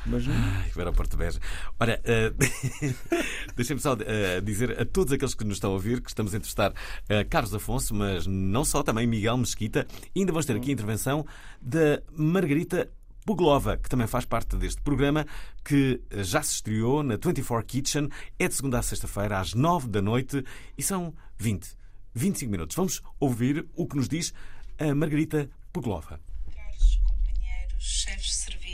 Mas 0.05 0.27
não. 0.27 0.35
Ai, 0.35 0.71
o 0.75 0.79
aeroporto 0.79 1.17
Beja. 1.17 1.39
Ora, 1.79 2.01
uh, 2.05 3.53
deixem-me 3.55 3.81
só 3.81 3.93
uh, 3.93 4.41
dizer 4.43 4.79
a 4.79 4.85
todos 4.85 5.11
aqueles 5.11 5.33
que 5.33 5.43
nos 5.43 5.57
estão 5.57 5.71
a 5.71 5.73
ouvir 5.73 6.01
que 6.01 6.09
estamos 6.09 6.33
a 6.33 6.37
entrevistar 6.37 6.71
uh, 6.71 7.29
Carlos 7.29 7.53
Afonso, 7.53 7.93
mas 7.95 8.27
não 8.27 8.63
só, 8.63 8.83
também 8.83 9.07
Miguel 9.07 9.37
Mesquita. 9.37 9.87
E 10.13 10.19
ainda 10.19 10.31
vamos 10.31 10.45
ter 10.45 10.55
aqui 10.55 10.69
a 10.69 10.73
intervenção 10.73 11.25
da 11.61 12.01
Margarita 12.11 12.89
Buglova, 13.25 13.75
que 13.77 13.89
também 13.89 14.05
faz 14.05 14.23
parte 14.23 14.55
deste 14.55 14.81
programa, 14.81 15.25
que 15.63 15.99
já 16.11 16.43
se 16.43 16.53
estreou 16.55 17.01
na 17.01 17.15
24 17.15 17.65
Kitchen. 17.65 18.09
É 18.37 18.47
de 18.47 18.53
segunda 18.53 18.77
a 18.77 18.83
sexta-feira, 18.83 19.39
às 19.39 19.55
9 19.55 19.87
da 19.87 20.01
noite, 20.01 20.43
e 20.77 20.83
são 20.83 21.11
20, 21.37 21.67
25 22.13 22.51
minutos. 22.51 22.75
Vamos 22.75 23.01
ouvir 23.19 23.65
o 23.75 23.87
que 23.87 23.95
nos 23.95 24.07
diz 24.07 24.31
a 24.77 24.93
Margarita 24.93 25.49
Buglova. 25.73 26.19
Caros 26.53 27.01
companheiros, 27.03 27.83
chefes 27.83 28.25
de 28.25 28.35
serviço, 28.35 28.64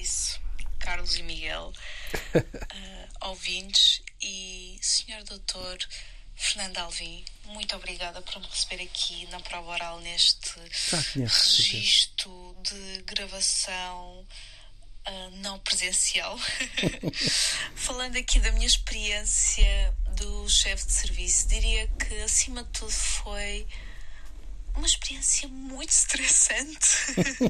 Carlos 0.91 1.15
e 1.15 1.23
Miguel, 1.23 1.71
uh, 2.35 3.27
ouvintes 3.29 4.01
e 4.21 4.77
senhor 4.81 5.23
doutor 5.23 5.77
Fernando 6.35 6.79
Alvim, 6.79 7.23
muito 7.45 7.73
obrigada 7.77 8.21
por 8.21 8.41
me 8.41 8.47
receber 8.47 8.83
aqui 8.83 9.25
na 9.27 9.39
prova 9.39 9.71
oral 9.71 10.01
neste 10.01 10.51
registro 10.89 12.57
de 12.61 13.03
gravação 13.03 14.27
uh, 15.07 15.31
não 15.37 15.57
presencial. 15.59 16.37
Falando 17.73 18.17
aqui 18.17 18.41
da 18.41 18.51
minha 18.51 18.67
experiência 18.67 19.97
do 20.17 20.49
chefe 20.49 20.87
de 20.87 20.91
serviço, 20.91 21.47
diria 21.47 21.87
que 21.87 22.21
acima 22.21 22.65
de 22.65 22.69
tudo 22.71 22.91
foi 22.91 23.65
uma 24.75 24.85
experiência 24.85 25.47
muito 25.47 25.89
estressante, 25.89 26.87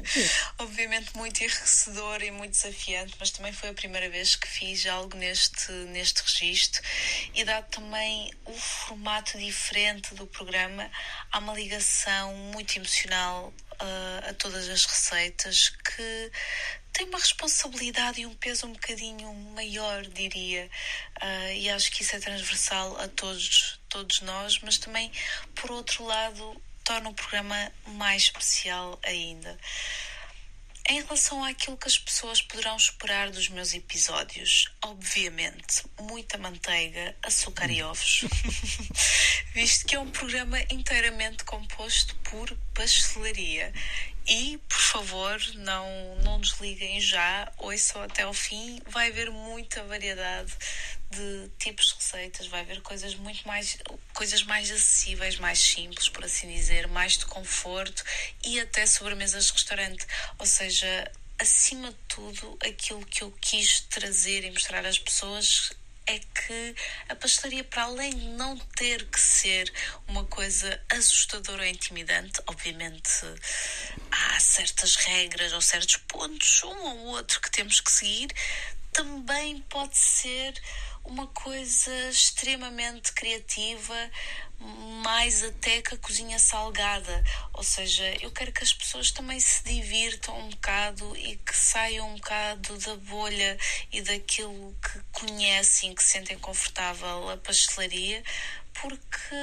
obviamente 0.58 1.16
muito 1.16 1.42
enriquecedora 1.42 2.24
e 2.24 2.30
muito 2.30 2.52
desafiante, 2.52 3.14
mas 3.18 3.30
também 3.30 3.52
foi 3.52 3.70
a 3.70 3.74
primeira 3.74 4.08
vez 4.10 4.36
que 4.36 4.46
fiz 4.46 4.86
algo 4.86 5.16
neste, 5.16 5.70
neste 5.88 6.22
registro 6.22 6.82
e 7.34 7.44
dado 7.44 7.68
também 7.70 8.32
o 8.44 8.52
formato 8.52 9.38
diferente 9.38 10.14
do 10.14 10.26
programa, 10.26 10.90
há 11.30 11.38
uma 11.38 11.54
ligação 11.54 12.34
muito 12.52 12.76
emocional 12.76 13.52
uh, 13.80 14.30
a 14.30 14.34
todas 14.34 14.68
as 14.68 14.84
receitas 14.84 15.70
que 15.70 16.32
tem 16.92 17.06
uma 17.08 17.18
responsabilidade 17.18 18.20
e 18.20 18.26
um 18.26 18.34
peso 18.34 18.66
um 18.66 18.72
bocadinho 18.72 19.32
maior, 19.54 20.02
diria, 20.02 20.68
uh, 21.22 21.52
e 21.52 21.70
acho 21.70 21.90
que 21.90 22.02
isso 22.02 22.14
é 22.14 22.18
transversal 22.18 23.00
a 23.00 23.08
todos, 23.08 23.80
todos 23.88 24.20
nós, 24.20 24.58
mas 24.60 24.76
também, 24.76 25.10
por 25.54 25.70
outro 25.70 26.04
lado, 26.04 26.62
torna 26.84 27.10
o 27.10 27.14
programa 27.14 27.72
mais 27.86 28.22
especial 28.22 28.98
ainda. 29.02 29.58
Em 30.88 31.00
relação 31.00 31.44
àquilo 31.44 31.76
que 31.76 31.86
as 31.86 31.96
pessoas 31.96 32.42
poderão 32.42 32.76
esperar 32.76 33.30
dos 33.30 33.48
meus 33.48 33.72
episódios, 33.72 34.68
obviamente, 34.84 35.84
muita 36.00 36.36
manteiga, 36.38 37.16
açúcar 37.22 37.70
e 37.70 37.82
ovos, 37.84 38.24
visto 39.54 39.86
que 39.86 39.94
é 39.94 40.00
um 40.00 40.10
programa 40.10 40.60
inteiramente 40.70 41.44
composto 41.44 42.16
por 42.16 42.52
pastelaria. 42.74 43.72
E, 44.26 44.58
por 44.68 44.80
favor, 44.80 45.40
não, 45.56 46.16
não 46.22 46.40
desliguem 46.40 47.00
já, 47.00 47.52
ouçam 47.58 48.02
até 48.02 48.22
ao 48.22 48.32
fim, 48.32 48.80
vai 48.86 49.08
haver 49.08 49.30
muita 49.30 49.82
variedade 49.84 50.52
de 51.10 51.50
tipos 51.58 51.88
de 51.88 51.94
receitas, 51.94 52.46
vai 52.46 52.60
haver 52.60 52.80
coisas 52.82 53.14
muito 53.14 53.46
mais, 53.46 53.78
coisas 54.14 54.42
mais 54.44 54.70
acessíveis, 54.70 55.38
mais 55.38 55.58
simples, 55.58 56.08
por 56.08 56.24
assim 56.24 56.52
dizer, 56.52 56.86
mais 56.88 57.18
de 57.18 57.26
conforto 57.26 58.02
e 58.44 58.60
até 58.60 58.86
sobremesas 58.86 59.46
de 59.46 59.52
restaurante. 59.52 60.06
Ou 60.38 60.46
seja, 60.46 61.10
acima 61.38 61.90
de 61.90 61.98
tudo, 62.08 62.56
aquilo 62.64 63.04
que 63.04 63.22
eu 63.22 63.32
quis 63.40 63.80
trazer 63.80 64.44
e 64.44 64.50
mostrar 64.50 64.86
às 64.86 64.98
pessoas 64.98 65.72
é 66.06 66.18
que 66.18 66.74
a 67.08 67.14
pastelaria, 67.14 67.64
para 67.64 67.84
além 67.84 68.10
de 68.16 68.26
não 68.28 68.58
ter 68.58 69.06
que 69.06 69.20
ser 69.20 69.72
uma 70.08 70.24
coisa 70.24 70.80
assustadora 70.90 71.62
ou 71.62 71.68
intimidante, 71.68 72.40
obviamente 72.46 73.10
há 74.10 74.40
certas 74.40 74.96
regras 74.96 75.52
ou 75.52 75.60
certos 75.60 75.96
pontos, 75.96 76.62
um 76.64 76.68
ou 76.68 76.98
outro, 77.06 77.40
que 77.40 77.50
temos 77.50 77.80
que 77.80 77.90
seguir, 77.90 78.28
também 78.92 79.60
pode 79.62 79.96
ser 79.96 80.54
uma 81.04 81.26
coisa 81.26 81.92
extremamente 82.08 83.12
criativa, 83.12 83.94
mais 85.02 85.42
até 85.42 85.82
que 85.82 85.94
a 85.94 85.98
cozinha 85.98 86.38
salgada. 86.38 87.22
Ou 87.52 87.62
seja, 87.62 88.04
eu 88.20 88.30
quero 88.30 88.52
que 88.52 88.62
as 88.62 88.72
pessoas 88.72 89.10
também 89.10 89.40
se 89.40 89.64
divirtam 89.64 90.38
um 90.38 90.50
bocado 90.50 91.16
e 91.16 91.36
que 91.36 91.56
saiam 91.56 92.08
um 92.10 92.14
bocado 92.14 92.78
da 92.78 92.96
bolha 92.96 93.58
e 93.90 94.00
daquilo 94.00 94.74
que 94.80 95.00
conhecem, 95.12 95.94
que 95.94 96.02
sentem 96.02 96.38
confortável 96.38 97.30
a 97.30 97.36
pastelaria, 97.36 98.22
porque 98.80 99.34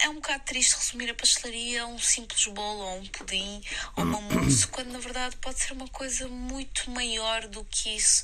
é 0.00 0.08
um 0.08 0.16
bocado 0.16 0.44
triste 0.44 0.76
resumir 0.76 1.10
a 1.10 1.14
pastelaria 1.14 1.82
a 1.82 1.86
um 1.86 1.98
simples 1.98 2.46
bolo 2.46 2.80
ou 2.80 2.98
um 2.98 3.06
pudim 3.06 3.62
ou 3.96 4.04
uma 4.04 4.20
mousse, 4.20 4.66
quando 4.66 4.90
na 4.90 4.98
verdade 4.98 5.36
pode 5.36 5.60
ser 5.60 5.72
uma 5.72 5.88
coisa 5.88 6.26
muito 6.28 6.90
maior 6.90 7.46
do 7.46 7.64
que 7.64 7.90
isso 7.90 8.22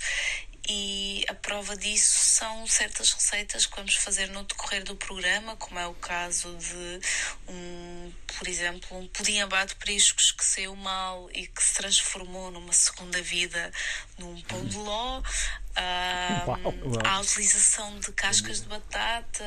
e 0.69 1.25
a 1.28 1.35
prova 1.35 1.76
disso 1.76 2.19
são 2.19 2.66
certas 2.66 3.12
receitas 3.12 3.66
que 3.66 3.75
vamos 3.75 3.95
fazer 3.97 4.28
no 4.28 4.45
decorrer 4.45 4.85
do 4.85 4.95
programa, 4.95 5.57
como 5.57 5.78
é 5.78 5.87
o 5.87 5.95
caso 5.95 6.57
de 6.57 7.00
um, 7.49 8.12
por 8.38 8.47
exemplo, 8.47 8.97
um 8.97 9.09
pudim 9.09 9.40
abate 9.40 9.75
priscos 9.76 10.31
que 10.31 10.45
saiu 10.45 10.76
mal 10.76 11.28
e 11.33 11.49
que 11.49 11.62
se 11.62 11.75
transformou 11.75 12.50
numa 12.50 12.73
segunda 12.73 13.21
vida 13.23 13.73
num 14.19 14.40
pão 14.42 14.64
de 14.64 14.76
ló. 14.76 15.23
Uh, 15.73 17.00
a 17.02 17.21
utilização 17.21 17.99
de 17.99 18.12
cascas 18.12 18.61
de 18.61 18.69
batata, 18.69 19.42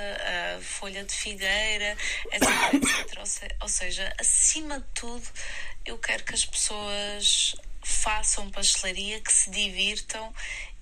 a 0.57 0.59
folha 0.59 1.03
de 1.03 1.13
figueira, 1.13 1.95
etc, 2.31 2.73
etc. 2.73 3.55
Ou 3.61 3.67
seja, 3.67 4.11
acima 4.19 4.79
de 4.79 4.87
tudo, 4.95 5.23
eu 5.85 5.99
quero 5.99 6.23
que 6.23 6.33
as 6.33 6.43
pessoas 6.43 7.55
façam 7.85 8.49
pastelaria, 8.49 9.21
que 9.21 9.31
se 9.31 9.51
divirtam 9.51 10.33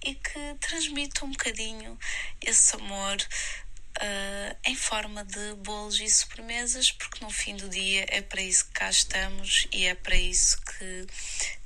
e 0.04 0.16
que 0.16 0.56
transmitam 0.60 1.28
um 1.28 1.32
bocadinho 1.32 1.98
esse 2.42 2.76
amor 2.76 3.18
uh, 3.98 4.58
em 4.66 4.76
forma 4.76 5.24
de 5.24 5.56
bolos 5.56 6.00
e 6.00 6.10
sobremesas, 6.10 6.92
porque 6.92 7.24
no 7.24 7.32
fim 7.32 7.56
do 7.56 7.70
dia 7.70 8.06
é 8.10 8.22
para 8.22 8.42
isso 8.42 8.66
que 8.66 8.72
cá 8.72 8.90
estamos 8.90 9.68
e 9.72 9.86
é 9.86 9.96
para 9.96 10.16
isso 10.16 10.60
que 10.62 11.08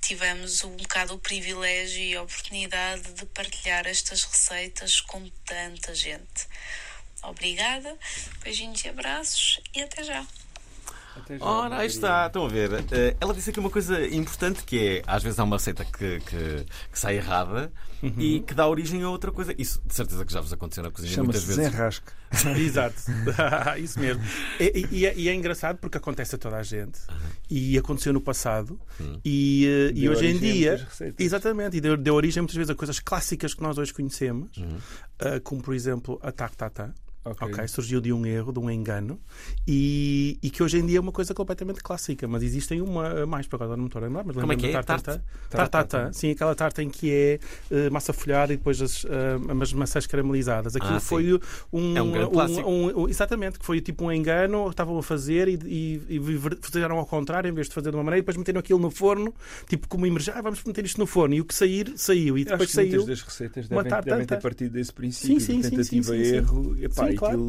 tivemos 0.02 0.64
um 0.64 0.76
bocado 0.76 1.14
o 1.14 1.20
privilégio 1.20 2.02
e 2.02 2.16
a 2.16 2.22
oportunidade 2.22 3.14
de 3.14 3.26
partilhar 3.28 3.88
estas 3.88 4.24
receitas 4.24 5.02
com 5.02 5.28
tanta 5.46 5.94
gente. 5.94 6.48
Obrigada, 7.24 7.98
beijinhos 8.44 8.84
e 8.84 8.90
abraços 8.90 9.60
e 9.76 9.82
até 9.82 10.04
já. 10.04 10.26
Ora, 11.40 11.78
aí 11.78 11.88
está, 11.88 12.28
estão 12.28 12.46
a 12.46 12.50
ver. 12.50 12.72
Eh, 12.92 13.16
ela 13.20 13.34
disse 13.34 13.50
aqui 13.50 13.60
uma 13.60 13.70
coisa 13.70 14.06
importante 14.08 14.64
que 14.64 14.80
é, 14.80 15.04
às 15.06 15.24
vezes 15.24 15.40
há 15.40 15.44
uma 15.44 15.58
receita 15.58 15.86
que, 15.86 16.20
que, 16.22 16.66
que 16.92 17.00
sai 17.00 17.18
errada 17.18 17.72
uhum. 18.02 18.14
e 18.18 18.40
que 18.42 18.54
dá 18.54 18.68
origem 18.68 19.04
a 19.04 19.10
outra 19.10 19.32
coisa. 19.32 19.54
Isso 19.58 19.82
de 19.86 19.94
certeza 19.94 20.26
que 20.26 20.34
já 20.34 20.42
vos 20.42 20.52
aconteceu 20.54 20.84
na 20.84 20.92
cozinha 20.92 21.24
muitas 21.24 21.44
vezes. 21.44 21.58
Desenrasque. 21.58 22.12
Exato. 22.58 22.96
Isso 23.80 24.00
mesmo. 24.00 24.24
E, 24.60 24.88
e, 24.92 25.22
e, 25.22 25.30
é 25.30 25.34
engraçado 25.34 25.78
porque 25.78 25.98
acontece 25.98 26.36
a 26.36 26.38
toda 26.38 26.58
a 26.58 26.64
gente 26.64 27.00
uhum. 27.10 27.16
e 27.50 27.78
aconteceu 27.78 28.12
no 28.14 28.22
passado 28.22 28.80
uhum. 29.00 29.20
e, 29.24 29.66
eh, 29.66 29.92
e 29.96 30.10
hoje 30.10 30.28
em 30.28 30.38
dia. 30.38 30.88
Exatamente, 31.18 31.78
e 31.78 31.82
deu, 31.82 31.96
deu 31.96 32.16
origem 32.16 32.42
muitas 32.42 32.56
vezes 32.56 32.70
a 32.70 32.76
coisas 32.76 33.00
clássicas 33.00 33.54
que 33.54 33.62
nós 33.62 33.78
hoje 33.78 33.94
conhecemos, 33.94 34.58
uh, 34.58 35.42
como 35.44 35.62
por 35.62 35.74
exemplo 35.74 36.20
a 36.22 36.32
tac-tata. 36.32 36.94
Okay. 37.32 37.48
ok. 37.48 37.68
Surgiu 37.68 38.02
de 38.02 38.12
um 38.14 38.26
erro, 38.26 38.52
de 38.52 38.60
um 38.60 38.70
engano, 38.70 39.20
e, 39.68 40.38
e, 40.42 40.50
que 40.50 40.64
hoje 40.64 40.78
em 40.78 40.86
dia 40.86 40.98
é 40.98 41.02
uma 41.02 41.12
coisa 41.12 41.34
completamente 41.34 41.82
clássica. 41.82 42.28
Mas 42.28 42.44
existem 42.44 42.82
uma 42.82 43.26
mais, 43.26 43.48
para 43.48 43.64
agora 43.64 43.78
não 43.78 43.84
me 43.84 43.90
estou 43.90 44.02
a 44.02 44.06
lembrar. 44.06 44.24
Mas 44.24 44.36
Como 44.36 44.54
é 44.54 44.56
que 44.56 44.68
é? 44.68 44.82
Tarta? 44.82 45.24
Tarta. 45.50 46.14
Sim, 46.14 46.32
aquela 46.32 46.56
tarta 46.56 46.82
em 46.82 46.90
que 46.90 47.12
é 47.12 47.40
uh, 47.72 47.92
massa 47.92 48.14
folhada 48.14 48.54
e 48.54 48.58
depois 48.58 48.82
as, 48.82 49.04
uh, 49.04 49.08
as 49.62 49.74
maçãs 49.74 50.08
caramelizadas. 50.08 50.76
Aquilo 50.76 50.96
ah, 50.96 51.00
foi 51.00 51.34
um, 51.72 51.98
é 51.98 52.02
um. 52.02 52.08
Um, 52.68 53.04
um, 53.04 53.10
exatamente, 53.10 53.60
que 53.60 53.66
foi 53.66 53.82
tipo 53.82 54.06
um 54.06 54.12
engano, 54.12 54.70
estavam 54.70 54.98
a 54.98 55.04
fazer 55.04 55.48
e, 55.48 55.60
e, 55.66 56.18
e, 56.18 56.40
fizeram 56.62 56.98
ao 56.98 57.06
contrário, 57.06 57.50
em 57.50 57.54
vez 57.54 57.68
de 57.68 57.74
fazer 57.74 57.92
de 57.92 57.98
uma 57.98 58.04
maneira, 58.04 58.20
e 58.20 58.22
depois 58.22 58.38
meteram 58.38 58.60
aquilo 58.60 58.80
no 58.80 58.92
forno, 58.92 59.34
tipo 59.68 59.88
como 59.88 60.06
emergir, 60.06 60.34
ah, 60.36 60.42
vamos 60.42 60.64
meter 60.64 60.86
isto 60.86 61.00
no 61.00 61.06
forno. 61.06 61.36
E 61.36 61.42
o 61.42 61.46
que 61.46 61.54
sair, 61.54 61.94
saiu. 61.96 62.38
E 62.38 62.46
depois 62.46 62.72
saiu. 62.72 62.90
Muitas 62.90 63.08
das 63.08 63.22
receitas 63.22 63.68
devem, 63.68 64.02
devem 64.04 64.26
ter 64.26 64.40
partido 64.40 64.74
desse 64.74 64.94
princípio, 64.94 65.40
sim, 65.40 65.46
sim, 65.46 65.62
de 65.62 65.70
tentativa 65.70 66.14
sim, 66.14 66.24
sim, 66.24 66.30
sim, 66.30 66.36
erro. 66.36 66.78
Epá, 66.82 67.10
claro. 67.18 67.48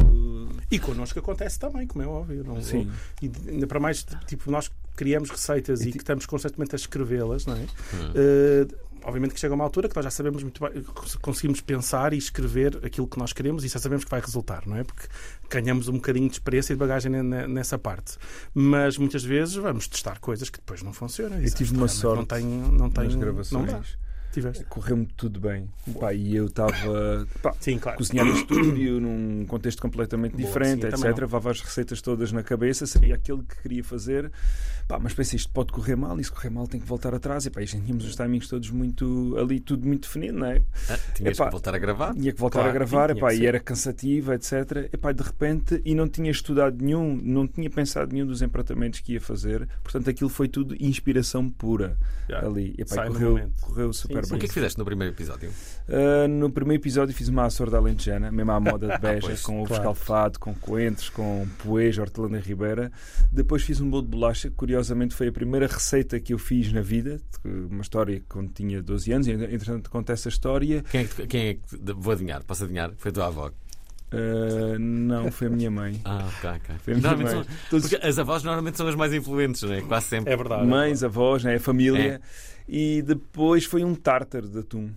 E 0.70 0.78
connosco 0.78 1.18
acontece 1.18 1.58
também, 1.58 1.86
como 1.86 2.04
é 2.04 2.06
óbvio. 2.06 2.44
Não, 2.44 2.60
Sim. 2.62 2.90
E 3.22 3.30
ainda 3.48 3.66
para 3.66 3.80
mais, 3.80 4.04
tipo, 4.26 4.50
nós 4.50 4.70
criamos 4.96 5.30
receitas 5.30 5.82
e, 5.82 5.88
e 5.88 5.92
que 5.92 5.98
estamos 5.98 6.26
constantemente 6.26 6.74
a 6.74 6.76
escrevê-las, 6.76 7.46
não 7.46 7.54
é? 7.54 7.60
Hum. 7.60 7.64
Uh, 8.14 8.88
obviamente 9.04 9.34
que 9.34 9.40
chega 9.40 9.54
uma 9.54 9.64
altura 9.64 9.88
que 9.88 9.96
nós 9.96 10.04
já 10.04 10.10
sabemos 10.10 10.42
muito 10.42 10.60
bem, 10.60 10.82
conseguimos 11.22 11.60
pensar 11.60 12.12
e 12.12 12.18
escrever 12.18 12.78
aquilo 12.84 13.06
que 13.06 13.18
nós 13.18 13.32
queremos 13.32 13.64
e 13.64 13.68
já 13.68 13.78
sabemos 13.78 14.04
que 14.04 14.10
vai 14.10 14.20
resultar, 14.20 14.66
não 14.66 14.76
é? 14.76 14.84
Porque 14.84 15.06
ganhamos 15.48 15.88
um 15.88 15.94
bocadinho 15.94 16.28
de 16.28 16.34
experiência 16.34 16.72
e 16.72 16.76
de 16.76 16.80
bagagem 16.80 17.10
nessa 17.10 17.78
parte. 17.78 18.18
Mas 18.52 18.98
muitas 18.98 19.24
vezes 19.24 19.54
vamos 19.54 19.88
testar 19.88 20.18
coisas 20.18 20.50
que 20.50 20.58
depois 20.58 20.82
não 20.82 20.92
funcionam. 20.92 21.40
Eu 21.40 21.54
tive 21.54 21.74
uma 21.74 21.88
sorte 21.88 22.18
não 22.18 22.26
tenho, 22.26 22.72
não 22.72 22.90
tenho, 22.90 23.06
nas 23.06 23.16
gravações. 23.16 23.72
Não 23.72 24.07
Correu-me 24.68 25.06
tudo 25.16 25.40
bem. 25.40 25.68
Pá, 25.98 26.12
e 26.12 26.36
eu 26.36 26.46
estava 26.46 27.26
claro. 27.80 27.96
cozinhar 27.96 28.26
em 28.26 28.34
estúdio, 28.34 29.00
num 29.00 29.46
contexto 29.46 29.80
completamente 29.80 30.32
Boa, 30.32 30.46
diferente, 30.46 30.82
sim, 30.82 30.88
etc. 30.88 31.18
Levava 31.18 31.50
as 31.50 31.60
receitas 31.60 32.00
todas 32.00 32.30
na 32.32 32.42
cabeça, 32.42 32.86
sabia 32.86 33.14
aquilo 33.14 33.42
que 33.42 33.62
queria 33.62 33.82
fazer. 33.82 34.30
Pá, 34.86 34.98
mas 34.98 35.12
pensei, 35.12 35.36
isto 35.36 35.52
pode 35.52 35.70
correr 35.70 35.96
mal, 35.96 36.18
e 36.18 36.24
se 36.24 36.30
correr 36.30 36.48
mal 36.48 36.66
tem 36.66 36.80
que 36.80 36.86
voltar 36.86 37.14
atrás. 37.14 37.44
E, 37.44 37.50
pá, 37.50 37.60
e 37.62 37.66
tínhamos 37.66 38.06
os 38.06 38.16
timings 38.16 38.48
todos 38.48 38.70
muito 38.70 39.36
ali, 39.38 39.60
tudo 39.60 39.86
muito 39.86 40.02
definido, 40.02 40.38
não 40.38 40.46
é? 40.46 40.62
Ah, 40.88 40.98
tinhas 41.14 41.38
que 41.38 41.50
voltar 41.50 41.74
a 41.74 41.78
gravar? 41.78 42.14
Tinha 42.14 42.32
que 42.32 42.40
voltar 42.40 42.60
claro, 42.60 42.70
a 42.70 42.72
gravar, 42.72 43.10
epá, 43.10 43.34
e 43.34 43.46
era 43.46 43.60
cansativo, 43.60 44.32
etc. 44.32 44.88
Epá, 44.92 45.12
de 45.12 45.22
repente, 45.22 45.80
e 45.84 45.94
não 45.94 46.08
tinha 46.08 46.30
estudado 46.30 46.82
nenhum, 46.82 47.20
não 47.22 47.46
tinha 47.46 47.68
pensado 47.68 48.12
nenhum 48.12 48.26
dos 48.26 48.40
empratamentos 48.40 49.00
que 49.00 49.12
ia 49.12 49.20
fazer. 49.20 49.68
Portanto, 49.82 50.08
aquilo 50.08 50.30
foi 50.30 50.48
tudo 50.48 50.74
inspiração 50.80 51.50
pura 51.50 51.96
yeah. 52.28 52.46
ali. 52.46 52.74
Epá, 52.78 53.06
correu, 53.06 53.50
correu 53.60 53.92
super 53.92 54.17
sim, 54.24 54.30
bem. 54.30 54.36
O 54.38 54.40
que 54.40 54.46
é 54.46 54.48
que 54.48 54.54
fizeste 54.54 54.78
no 54.78 54.84
primeiro 54.84 55.14
episódio? 55.14 55.50
Uh, 55.88 56.26
no 56.28 56.50
primeiro 56.50 56.82
episódio 56.82 57.14
fiz 57.14 57.28
uma 57.28 57.44
açor 57.44 57.70
da 57.70 57.78
alentejana, 57.78 58.32
mesmo 58.32 58.52
à 58.52 58.58
moda 58.60 58.88
de 58.88 58.98
Beja, 58.98 59.26
pois, 59.26 59.42
com 59.42 59.58
ovo 59.60 59.68
claro. 59.68 59.82
escalfado, 59.82 60.38
com 60.38 60.54
coentros, 60.54 61.10
com 61.10 61.46
poejo, 61.62 62.00
hortelã 62.00 62.38
ribeira. 62.38 62.90
Depois 63.30 63.62
fiz 63.62 63.80
um 63.80 63.90
bolo 63.90 64.02
de 64.02 64.08
bolacha, 64.08 64.50
curioso 64.50 64.78
curiosamente 64.78 65.14
foi 65.14 65.28
a 65.28 65.32
primeira 65.32 65.66
receita 65.66 66.18
que 66.20 66.32
eu 66.32 66.38
fiz 66.38 66.72
na 66.72 66.80
vida, 66.80 67.20
uma 67.44 67.82
história 67.82 68.22
quando 68.28 68.50
tinha 68.52 68.82
12 68.82 69.12
anos, 69.12 69.26
e 69.26 69.32
entretanto 69.32 69.90
conta 69.90 70.12
essa 70.12 70.28
história. 70.28 70.82
Quem 70.90 71.02
é 71.02 71.04
que, 71.04 71.26
quem 71.26 71.46
é 71.48 71.54
que 71.54 71.60
vou 71.96 72.12
adivinhar, 72.12 72.44
posso 72.44 72.64
adivinhar? 72.64 72.92
Foi 72.96 73.10
a 73.10 73.14
tua 73.14 73.26
avó. 73.26 73.50
Uh, 74.10 74.78
não, 74.78 75.30
foi 75.30 75.48
a 75.48 75.50
minha 75.50 75.70
mãe. 75.70 76.00
Ah, 76.04 76.26
ok, 76.38 76.50
ok. 76.50 76.74
Foi 76.78 76.94
a 76.94 76.96
minha 76.96 77.16
mãe. 77.16 77.26
São, 77.26 77.44
Porque 77.68 77.96
as 77.96 78.18
avós 78.18 78.42
normalmente 78.42 78.78
são 78.78 78.88
as 78.88 78.94
mais 78.94 79.12
influentes, 79.12 79.62
não 79.62 79.74
é? 79.74 79.82
Quase 79.82 80.06
sempre. 80.06 80.32
É 80.32 80.36
verdade. 80.36 80.66
Mães, 80.66 81.02
avós, 81.02 81.44
né? 81.44 81.56
a 81.56 81.60
família. 81.60 82.14
É. 82.14 82.20
E 82.68 83.02
depois 83.02 83.64
foi 83.64 83.82
um 83.82 83.94
tártar 83.94 84.42
de 84.42 84.58
atum. 84.58 84.90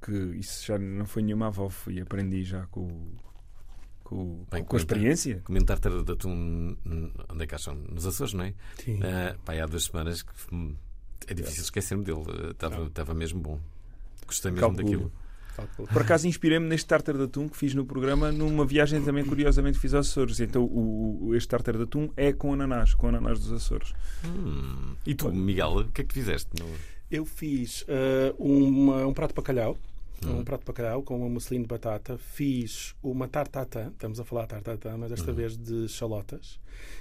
Que 0.00 0.12
isso 0.36 0.64
já 0.64 0.78
não 0.78 1.04
foi 1.04 1.22
nenhuma 1.22 1.48
avó, 1.48 1.68
fui 1.68 2.00
aprendi 2.00 2.44
já 2.44 2.66
com, 2.66 2.88
com, 4.04 4.44
Bem, 4.50 4.62
com 4.62 4.76
a 4.76 4.78
experiência. 4.78 5.40
Comentar 5.42 5.80
de 5.80 6.12
atum, 6.12 6.76
onde 7.28 7.42
é 7.42 7.46
que 7.46 7.54
acham? 7.54 7.74
Nos 7.74 8.06
Açores, 8.06 8.32
não 8.32 8.44
é? 8.44 8.54
Sim. 8.76 8.98
Uh, 8.98 9.36
pá, 9.44 9.54
há 9.54 9.66
duas 9.66 9.84
semanas 9.84 10.22
que 10.22 10.32
é 11.26 11.34
difícil 11.34 11.62
esquecer-me 11.62 12.04
dele. 12.04 12.22
Estava, 12.50 12.84
estava 12.86 13.14
mesmo 13.14 13.40
bom. 13.40 13.58
Gostei 14.26 14.52
mesmo 14.52 14.68
Calculo. 14.68 14.84
daquilo. 14.84 15.12
Por 15.90 16.02
acaso 16.02 16.28
inspirei-me 16.28 16.66
neste 16.66 16.86
tartar 16.86 17.16
de 17.16 17.22
atum 17.22 17.48
que 17.48 17.56
fiz 17.56 17.74
no 17.74 17.86
programa 17.86 18.30
numa 18.30 18.66
viagem 18.66 19.02
também 19.02 19.24
curiosamente 19.24 19.78
fiz 19.78 19.94
aos 19.94 20.08
Açores. 20.08 20.38
Então 20.40 20.62
o, 20.62 21.28
o, 21.28 21.34
este 21.34 21.48
tartar 21.48 21.76
de 21.76 21.84
atum 21.84 22.10
é 22.16 22.32
com 22.32 22.52
ananás, 22.52 22.94
com 22.94 23.08
ananás 23.08 23.40
dos 23.40 23.52
Açores. 23.52 23.94
Hum. 24.24 24.94
E 25.06 25.14
tu, 25.14 25.32
Miguel, 25.32 25.78
o 25.78 25.84
que 25.88 26.02
é 26.02 26.04
que 26.04 26.12
fizeste? 26.12 26.50
No... 26.60 26.66
Eu 27.10 27.24
fiz 27.24 27.82
uh, 27.82 28.34
uma, 28.38 29.06
um 29.06 29.14
prato 29.14 29.30
de 29.30 29.36
bacalhau 29.36 29.78
um 30.24 30.44
prato 30.44 30.60
de 30.60 30.66
bacalhau 30.66 31.02
com 31.02 31.18
uma 31.18 31.28
musseline 31.28 31.64
de 31.64 31.68
batata. 31.68 32.16
Fiz 32.18 32.94
uma 33.02 33.28
tartatã, 33.28 33.88
estamos 33.88 34.18
a 34.18 34.24
falar 34.24 34.46
tartatã, 34.46 34.96
mas 34.96 35.10
desta 35.10 35.30
uhum. 35.30 35.36
vez 35.36 35.56
de 35.56 35.88
chalotas. 35.88 36.58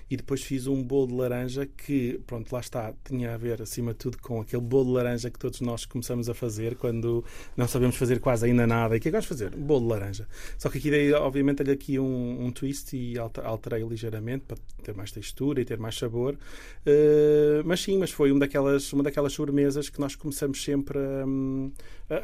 E 0.09 0.15
depois 0.15 0.41
fiz 0.43 0.67
um 0.67 0.83
bolo 0.83 1.07
de 1.07 1.13
laranja 1.15 1.65
que, 1.65 2.21
pronto, 2.27 2.51
lá 2.53 2.59
está, 2.59 2.93
tinha 3.03 3.33
a 3.33 3.37
ver, 3.37 3.61
acima 3.61 3.91
de 3.91 3.97
tudo, 3.97 4.17
com 4.19 4.39
aquele 4.39 4.61
bolo 4.61 4.85
de 4.85 4.91
laranja 4.91 5.29
que 5.29 5.39
todos 5.39 5.61
nós 5.61 5.83
começamos 5.85 6.29
a 6.29 6.33
fazer 6.33 6.75
quando 6.75 7.25
não 7.57 7.67
sabemos 7.67 7.95
fazer 7.95 8.19
quase 8.19 8.45
ainda 8.45 8.67
nada. 8.67 8.95
E 8.95 8.99
o 8.99 9.01
que 9.01 9.09
é 9.09 9.11
que 9.11 9.17
vamos 9.17 9.25
fazer? 9.25 9.55
Um 9.55 9.63
bolo 9.63 9.81
de 9.81 9.87
laranja. 9.87 10.27
Só 10.57 10.69
que 10.69 10.77
aqui 10.77 10.91
dei, 10.91 11.11
obviamente, 11.13 11.63
dei 11.63 11.73
aqui 11.73 11.99
um, 11.99 12.45
um 12.45 12.51
twist 12.51 12.95
e 12.95 13.15
alterei 13.17 13.83
ligeiramente 13.83 14.45
para 14.47 14.57
ter 14.83 14.95
mais 14.95 15.11
textura 15.11 15.59
e 15.59 15.65
ter 15.65 15.79
mais 15.79 15.97
sabor. 15.97 16.35
Uh, 16.35 17.63
mas 17.65 17.81
sim, 17.81 17.97
mas 17.97 18.11
foi 18.11 18.31
uma 18.31 18.41
daquelas, 18.41 18.93
uma 18.93 19.03
daquelas 19.03 19.33
sobremesas 19.33 19.89
que 19.89 19.99
nós 19.99 20.15
começamos 20.15 20.63
sempre 20.63 20.99
a. 20.99 21.25
Uh, 21.25 21.71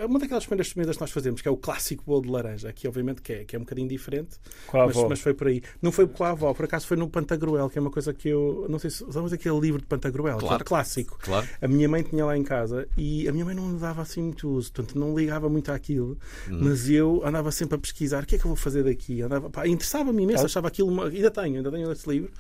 uma 0.08 0.20
daquelas 0.20 0.46
primeiras 0.46 0.68
sobremesas 0.68 0.96
que 0.98 1.02
nós 1.02 1.12
fazemos, 1.12 1.42
que 1.42 1.48
é 1.48 1.52
o 1.52 1.58
clássico 1.58 2.04
bolo 2.06 2.22
de 2.22 2.30
laranja, 2.30 2.70
aqui 2.70 2.88
obviamente 2.88 3.22
que 3.22 3.34
é, 3.34 3.44
que 3.46 3.56
é 3.56 3.60
um 3.60 3.64
bocadinho 3.64 3.88
diferente, 3.88 4.38
a 4.74 4.86
mas, 4.86 4.96
mas 5.10 5.20
foi 5.20 5.34
por 5.34 5.48
aí. 5.48 5.62
Não 5.82 5.92
foi 5.92 6.08
com 6.08 6.24
a 6.24 6.30
avó, 6.30 6.54
por 6.54 6.66
acaso 6.66 6.86
foi 6.88 6.98
no 6.98 7.10
Pantagruel, 7.10 7.70
que 7.70 7.78
é 7.78 7.82
uma 7.82 7.90
coisa 7.92 8.14
que 8.14 8.30
eu. 8.30 8.66
Não 8.70 8.78
sei 8.80 8.90
se 8.90 9.04
usamos 9.04 9.34
aquele 9.34 9.60
livro 9.60 9.82
de 9.82 9.88
Pantagruel, 9.88 10.38
que 10.38 10.46
é 10.46 10.48
Claro. 10.48 10.66
clássico. 10.66 11.18
Claro. 11.22 11.48
A 11.62 11.68
minha 11.68 11.88
mãe 11.90 12.04
tinha 12.04 12.26
lá 12.26 12.38
em 12.38 12.44
casa 12.44 12.88
e 12.98 13.28
a 13.28 13.32
minha 13.32 13.46
mãe 13.46 13.56
não 13.56 13.76
dava 13.78 14.02
assim 14.02 14.22
muito 14.22 14.50
uso, 14.50 14.72
portanto 14.72 14.98
não 15.00 15.16
ligava 15.18 15.50
muito 15.50 15.72
àquilo, 15.72 16.18
Hum. 16.50 16.60
mas 16.62 16.90
eu 16.90 17.22
andava 17.26 17.52
sempre 17.52 17.76
a 17.76 17.78
pesquisar 17.80 18.24
o 18.24 18.26
que 18.26 18.36
é 18.36 18.38
que 18.38 18.46
eu 18.46 18.50
vou 18.50 18.56
fazer 18.58 18.84
daqui. 18.84 19.22
Interessava-me 19.66 20.24
imenso, 20.24 20.46
achava 20.46 20.68
aquilo, 20.68 20.90
uma, 20.90 21.08
ainda 21.08 21.32
tenho, 21.32 21.58
ainda 21.58 21.72
tenho 21.72 21.92
esse 21.92 22.08
livro, 22.10 22.32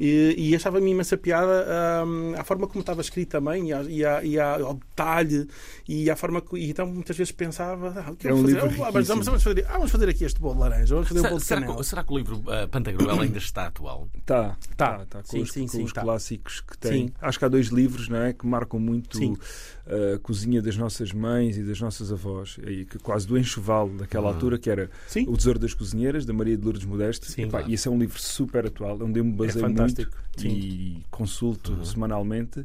e, 0.00 0.34
e 0.36 0.56
achava-me 0.56 0.90
imensa 0.90 1.16
piada 1.16 1.66
hum, 2.06 2.34
à 2.36 2.44
forma 2.44 2.66
como 2.66 2.80
estava 2.80 3.00
escrito 3.00 3.30
também, 3.30 3.68
e, 3.68 3.72
à, 3.72 3.82
e, 3.82 4.04
à- 4.04 4.24
e 4.24 4.38
à- 4.38 4.54
ao 4.60 4.74
detalhe, 4.74 5.46
e 5.88 6.10
à 6.10 6.16
forma 6.16 6.40
que. 6.40 6.56
E 6.56 6.70
então 6.70 6.87
muitas 6.92 7.16
vezes 7.16 7.32
pensava, 7.32 7.94
ah, 8.06 8.10
o 8.10 8.16
que 8.16 8.28
É 8.28 8.34
um 8.34 8.42
fazer? 8.42 8.62
livro 8.62 8.84
Ah, 8.84 8.90
mas 8.92 9.06
vamos, 9.08 9.26
fazer, 9.42 9.66
ah, 9.68 9.72
vamos 9.74 9.90
fazer 9.90 10.08
aqui 10.08 10.24
este 10.24 10.40
bolo 10.40 10.54
de 10.54 10.60
laranja, 10.60 10.94
vamos 10.94 11.08
fazer 11.08 11.20
um 11.20 11.22
Será, 11.22 11.30
bolo 11.30 11.40
de 11.40 11.46
será 11.46 11.60
que, 11.76 11.84
será 11.84 12.04
que 12.04 12.12
o 12.12 12.18
livro 12.18 12.36
uh, 12.38 12.68
Pantagruel 12.70 13.20
ainda 13.20 13.38
está 13.38 13.66
atual? 13.66 14.08
Tá, 14.26 14.56
Tá. 14.76 14.98
tá, 14.98 15.06
tá, 15.06 15.22
com 15.22 15.28
Sim, 15.28 15.42
os, 15.42 15.52
sim, 15.52 15.62
com 15.62 15.68
sim, 15.68 15.84
os 15.84 15.92
tá. 15.92 16.02
clássicos 16.02 16.60
que 16.60 16.76
tem. 16.78 17.08
Sim. 17.08 17.12
Acho 17.20 17.38
que 17.38 17.44
há 17.44 17.48
dois 17.48 17.66
livros 17.68 18.08
não 18.08 18.18
é, 18.18 18.32
que 18.32 18.46
marcam 18.46 18.78
muito 18.80 19.16
Sim. 19.18 19.36
a 20.14 20.18
cozinha 20.18 20.60
das 20.62 20.76
nossas 20.76 21.12
mães 21.12 21.56
e 21.56 21.62
das 21.62 21.80
nossas 21.80 22.12
avós, 22.12 22.58
e 22.66 22.84
que 22.84 22.98
quase 22.98 23.26
do 23.26 23.38
enxoval 23.38 23.88
daquela 23.88 24.28
altura, 24.28 24.58
que 24.58 24.68
era 24.70 24.90
Sim. 25.06 25.24
O 25.28 25.36
Tesouro 25.36 25.58
das 25.58 25.74
Cozinheiras, 25.74 26.24
da 26.26 26.32
Maria 26.32 26.56
de 26.56 26.64
Lourdes 26.64 26.84
Modeste. 26.84 27.30
Sim. 27.30 27.42
Epá, 27.44 27.62
e 27.62 27.74
esse 27.74 27.88
é 27.88 27.90
um 27.90 27.98
livro 27.98 28.20
super 28.20 28.66
atual, 28.66 28.98
onde 29.02 29.18
eu 29.20 29.24
me 29.24 29.32
É 29.32 29.36
baseio 29.36 29.64
muito 29.64 29.78
fantástico. 29.78 30.16
Sim. 30.36 30.48
e 30.48 31.02
consulto 31.10 31.84
semanalmente. 31.84 32.64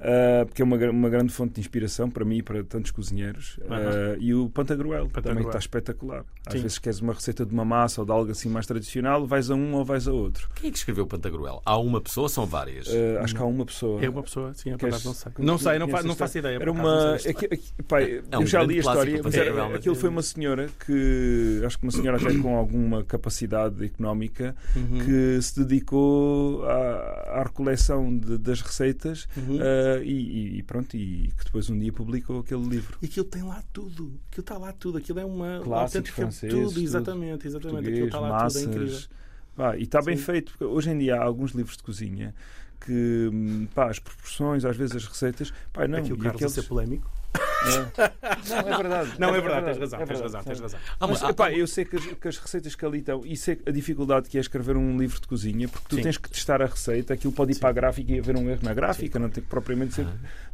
Ah, 0.00 0.44
porque 0.46 0.62
é 0.62 0.64
uma, 0.64 0.76
uma 0.90 1.08
grande 1.08 1.32
fonte 1.32 1.54
de 1.54 1.60
inspiração 1.60 2.08
para 2.10 2.24
mim 2.24 2.38
e 2.38 2.42
para 2.42 2.62
tantos 2.64 2.90
cozinheiros. 2.90 3.58
Ah, 3.68 4.16
e 4.18 4.34
o 4.34 4.48
Pantagruel, 4.48 5.06
também 5.06 5.12
Pantagruel. 5.22 5.46
está 5.48 5.58
espetacular. 5.58 6.24
Às 6.46 6.54
Sim. 6.54 6.62
vezes 6.62 6.78
queres 6.78 7.00
uma 7.00 7.12
receita 7.12 7.44
de 7.44 7.52
uma 7.52 7.64
massa 7.64 8.00
ou 8.00 8.04
de 8.06 8.12
algo 8.12 8.30
assim 8.30 8.48
mais 8.48 8.66
tradicional, 8.66 9.26
vais 9.26 9.50
a 9.50 9.54
um 9.54 9.74
ou 9.74 9.84
vais 9.84 10.08
a 10.08 10.12
outro. 10.12 10.48
Quem 10.54 10.68
é 10.68 10.72
que 10.72 10.78
escreveu 10.78 11.04
o 11.04 11.06
Pantagruel? 11.06 11.60
Há 11.64 11.76
uma 11.78 12.00
pessoa 12.00 12.24
ou 12.24 12.28
são 12.28 12.46
várias? 12.46 12.88
Ah, 12.88 13.22
acho 13.24 13.34
que 13.34 13.40
há 13.42 13.44
uma 13.44 13.66
pessoa. 13.66 14.02
É 14.04 14.08
uma 14.08 14.22
pessoa, 14.22 14.52
sim, 14.54 14.70
a 14.70 14.76
Queres- 14.78 15.02
verdade 15.02 15.04
não 15.06 15.14
sei. 15.14 15.32
Não 15.38 15.58
sei, 15.58 15.78
não, 15.78 15.88
fa 15.88 16.02
não 16.02 16.14
faço 16.16 16.38
ideia. 16.38 16.56
Era 16.56 16.72
uma. 16.72 17.14
aqui- 17.14 17.46
aqui- 17.46 17.72
pá, 17.86 18.00
É 18.00 18.22
um 18.38 18.40
eu 18.42 18.46
já 18.46 18.62
li 18.62 18.76
a 18.76 18.78
história, 18.80 19.20
mas 19.22 19.34
era- 19.34 19.74
aquilo 19.74 19.94
foi 19.94 20.08
uma 20.08 20.22
senhora 20.22 20.68
que. 20.86 21.60
Acho 21.64 21.78
que 21.78 21.84
uma 21.84 21.92
senhora 21.92 22.16
até 22.16 22.34
com 22.38 22.56
alguma 22.56 23.04
capacidade 23.04 23.84
económica 23.84 24.54
Uhum. 24.76 24.98
que 25.04 25.42
se 25.42 25.64
dedicou 25.64 26.64
à, 26.64 27.40
à 27.40 27.42
recoleção 27.42 28.16
de- 28.16 28.38
das 28.38 28.60
receitas 28.60 29.28
Uhum. 29.36 29.58
E, 30.02 30.58
e 30.58 30.62
pronto, 30.62 30.96
e 30.96 31.32
que 31.38 31.44
depois 31.44 31.68
um 31.70 31.78
dia 31.78 31.92
publicou 31.92 32.40
aquele 32.40 32.62
livro. 32.66 32.98
E 33.02 33.06
aquilo 33.06 33.24
tem 33.26 33.42
lá 33.42 33.62
tudo. 33.72 34.12
Aquilo 34.30 34.40
está 34.40 34.58
lá 34.58 34.72
tudo. 34.72 34.98
Aquilo 34.98 35.18
é 35.20 35.24
uma 35.24 35.60
Clássicos 35.62 35.70
autêntica 35.96 36.14
franceses, 36.22 36.54
tudo, 36.54 36.68
tudo. 36.74 36.80
exatamente, 36.80 37.46
exatamente. 37.46 37.88
Aquilo 37.90 38.06
está 38.06 38.20
lá 38.20 38.46
tudo, 38.46 38.58
é 38.58 38.62
incrível. 38.62 38.86
massas. 38.88 39.08
Pá, 39.56 39.76
e 39.76 39.82
está 39.82 40.00
bem 40.02 40.16
feito, 40.16 40.52
porque 40.52 40.64
hoje 40.64 40.90
em 40.90 40.98
dia 40.98 41.16
há 41.16 41.24
alguns 41.24 41.50
livros 41.52 41.76
de 41.76 41.82
cozinha 41.82 42.34
que 42.84 43.28
hum, 43.32 43.66
pá, 43.74 43.90
as 43.90 43.98
proporções, 43.98 44.64
às 44.64 44.76
vezes 44.76 44.94
as 44.96 45.04
receitas, 45.06 45.52
pá, 45.72 45.88
não, 45.88 45.98
Aqui 45.98 46.12
o 46.12 46.16
Carlos 46.16 46.26
a 46.26 46.34
aqueles- 46.36 46.52
ser 46.52 46.62
polémico. 46.62 47.10
É. 47.66 48.08
Não, 48.48 48.58
é 48.72 48.76
verdade. 48.76 49.12
Não, 49.18 49.34
é 49.34 49.40
verdade, 49.40 49.64
tens 49.66 49.78
razão, 49.78 50.00
é 50.00 50.06
tens 50.06 50.20
verdade, 50.20 50.22
razão, 50.22 50.40
é 50.40 50.44
tens 50.44 50.60
razão. 50.60 50.80
Uma- 51.00 51.08
Mas, 51.08 51.22
epá, 51.22 51.52
eu 51.52 51.66
sei 51.66 51.84
que 51.84 51.96
as, 51.96 52.04
que 52.04 52.28
as 52.28 52.38
receitas 52.38 52.74
que 52.74 52.84
ali 52.84 52.98
estão, 52.98 53.22
e 53.24 53.36
sei 53.36 53.60
a 53.66 53.70
dificuldade 53.70 54.28
que 54.28 54.38
é 54.38 54.40
escrever 54.40 54.76
um 54.76 54.96
livro 54.96 55.20
de 55.20 55.26
cozinha, 55.26 55.68
porque 55.68 55.86
tu 55.88 55.96
Sim. 55.96 56.02
tens 56.02 56.16
que 56.18 56.30
testar 56.30 56.62
a 56.62 56.66
receita, 56.66 57.14
aquilo 57.14 57.32
pode 57.32 57.50
ir 57.52 57.54
Sim. 57.54 57.60
para 57.60 57.70
a 57.70 57.72
gráfica 57.72 58.12
e 58.12 58.18
haver 58.20 58.36
um 58.36 58.48
erro 58.48 58.60
na 58.62 58.72
gráfica, 58.74 59.18
não 59.18 59.28
tem 59.28 59.42
que 59.42 59.48
propriamente 59.50 59.94
ser 59.94 60.06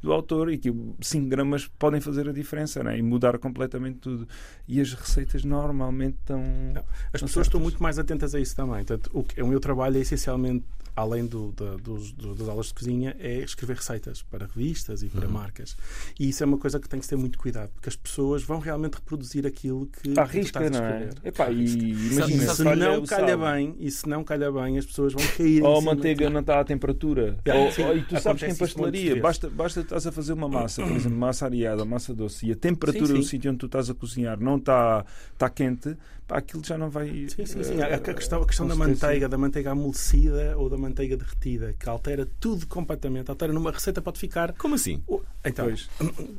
do 0.02 0.12
autor, 0.12 0.50
e 0.50 0.58
que 0.58 0.72
5 1.00 1.28
gramas 1.28 1.66
podem 1.78 2.00
fazer 2.00 2.28
a 2.28 2.32
diferença 2.32 2.82
né? 2.82 2.98
e 2.98 3.02
mudar 3.02 3.38
completamente 3.38 3.98
tudo. 3.98 4.26
E 4.66 4.80
as 4.80 4.92
receitas 4.94 5.44
normalmente 5.44 6.16
estão. 6.20 6.40
As 6.42 7.20
São 7.20 7.26
pessoas 7.28 7.30
certas. 7.32 7.46
estão 7.48 7.60
muito 7.60 7.82
mais 7.82 7.98
atentas 7.98 8.34
a 8.34 8.40
isso 8.40 8.54
também. 8.56 8.76
Portanto, 8.84 9.10
o, 9.12 9.22
que- 9.22 9.40
o 9.42 9.46
meu 9.46 9.60
trabalho 9.60 9.96
é 9.96 10.00
essencialmente, 10.00 10.64
além 10.96 11.26
do, 11.26 11.52
da- 11.52 11.76
dos, 11.76 12.12
do- 12.12 12.34
das 12.34 12.48
aulas 12.48 12.66
de 12.66 12.74
cozinha, 12.74 13.16
é 13.18 13.38
escrever 13.38 13.76
receitas 13.76 14.22
para 14.22 14.46
revistas 14.46 15.02
e 15.02 15.06
Uhum. 15.06 15.10
para 15.12 15.28
marcas. 15.28 15.76
E 16.18 16.28
isso 16.28 16.42
é 16.42 16.46
uma 16.46 16.56
coisa 16.58 16.78
que 16.78 16.88
tem 16.88 17.00
que 17.00 17.08
ter 17.08 17.16
muito 17.16 17.36
cuidado, 17.38 17.70
porque 17.74 17.88
as 17.88 17.96
pessoas 17.96 18.42
vão 18.42 18.58
realmente 18.60 18.94
reproduzir 18.94 19.46
aquilo 19.46 19.86
que, 19.86 20.10
que 20.10 20.14
tu 20.14 20.38
estás 20.38 20.66
a 20.66 20.70
não 20.70 20.86
é? 20.86 20.92
escrever. 21.04 21.14
Epá, 21.24 21.50
e 21.50 21.92
imagina, 22.12 22.54
se 22.54 22.62
falha 22.64 22.76
não 22.96 23.04
calha 23.06 23.36
sal. 23.38 23.52
bem, 23.54 23.74
e 23.78 23.90
se 23.90 24.08
não 24.08 24.22
calha 24.24 24.52
bem, 24.52 24.78
as 24.78 24.86
pessoas 24.86 25.12
vão 25.12 25.24
cair 25.36 25.62
Ou 25.62 25.78
a 25.78 25.80
manteiga 25.80 26.30
não 26.30 26.40
está 26.40 26.60
à 26.60 26.64
temperatura. 26.64 27.38
Yeah, 27.46 27.64
ou, 27.64 27.72
sim, 27.72 27.82
ou- 27.82 27.96
e 27.96 28.02
tu 28.04 28.20
sabes 28.20 28.42
que 28.42 28.50
em 28.50 28.54
pastelaria 28.54 29.20
basta, 29.20 29.50
basta 29.50 29.80
estás 29.80 30.06
a 30.06 30.12
fazer 30.12 30.32
uma 30.32 30.48
massa, 30.48 30.82
por 30.82 30.92
exemplo, 30.96 31.18
massa 31.18 31.44
areada, 31.46 31.84
massa 31.84 32.14
doce, 32.14 32.46
e 32.46 32.52
a 32.52 32.56
temperatura 32.56 33.06
Sim, 33.08 33.14
sim. 33.14 33.20
do 33.20 33.24
sítio 33.26 33.50
onde 33.50 33.58
tu 33.58 33.66
estás 33.66 33.90
a 33.90 33.94
cozinhar 33.94 34.38
não 34.38 34.56
está, 34.56 35.04
está 35.32 35.50
quente, 35.50 35.96
pá, 36.26 36.38
aquilo 36.38 36.62
já 36.64 36.76
não 36.78 36.90
vai. 36.90 37.08
Sim, 37.28 37.46
sim, 37.46 37.62
sim. 37.64 37.80
eh, 37.80 37.94
A, 37.94 37.96
a 37.96 38.14
questão, 38.14 38.42
a 38.42 38.46
questão 38.46 38.66
da 38.66 38.74
manteiga, 38.74 39.28
da 39.28 39.38
manteiga 39.38 39.70
amolecida 39.72 40.56
ou 40.56 40.68
da 40.70 40.76
manteiga 40.76 41.16
derretida, 41.16 41.74
que 41.78 41.88
altera 41.88 42.26
tudo 42.40 42.66
completamente. 42.66 43.30
Altera 43.30 43.52
numa 43.52 43.70
receita, 43.70 44.00
pode 44.02 44.18
ficar. 44.18 44.52
Como 44.54 44.74
assim? 44.74 45.02
Então, 45.44 45.68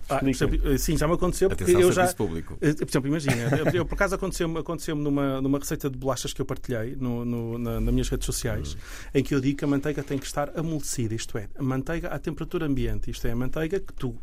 ah, 0.09 0.19
sim, 0.79 0.97
já 0.97 1.07
me 1.07 1.13
aconteceu 1.13 1.49
porque 1.49 1.63
Atenção, 1.63 1.81
eu 1.81 1.91
já. 1.91 2.11
público. 2.13 2.57
Eh, 2.61 2.73
Por 2.73 2.87
exemplo, 2.89 3.07
imagina, 3.09 3.57
eu, 3.57 3.65
eu, 3.73 3.85
por 3.85 3.95
acaso 3.95 4.15
aconteceu-me 4.15 4.57
aconteceu 4.59 4.95
numa, 4.95 5.39
numa 5.41 5.59
receita 5.59 5.89
de 5.89 5.97
bolachas 5.97 6.33
que 6.33 6.41
eu 6.41 6.45
partilhei 6.45 6.95
no, 6.95 7.23
no- 7.23 7.57
na- 7.57 7.79
nas 7.79 7.93
minhas 7.93 8.09
redes 8.09 8.25
sociais, 8.25 8.75
em 9.13 9.23
que 9.23 9.35
eu 9.35 9.39
digo 9.39 9.59
que 9.59 9.65
a 9.65 9.67
manteiga 9.67 10.01
tem 10.03 10.17
que 10.17 10.25
estar 10.25 10.51
amolecida, 10.57 11.13
isto 11.13 11.37
é, 11.37 11.47
a 11.55 11.61
manteiga 11.63 12.07
à 12.09 12.17
temperatura 12.17 12.65
ambiente, 12.65 13.11
isto 13.11 13.27
é, 13.27 13.31
a 13.31 13.35
manteiga 13.35 13.79
que 13.79 13.93
tu 13.93 14.15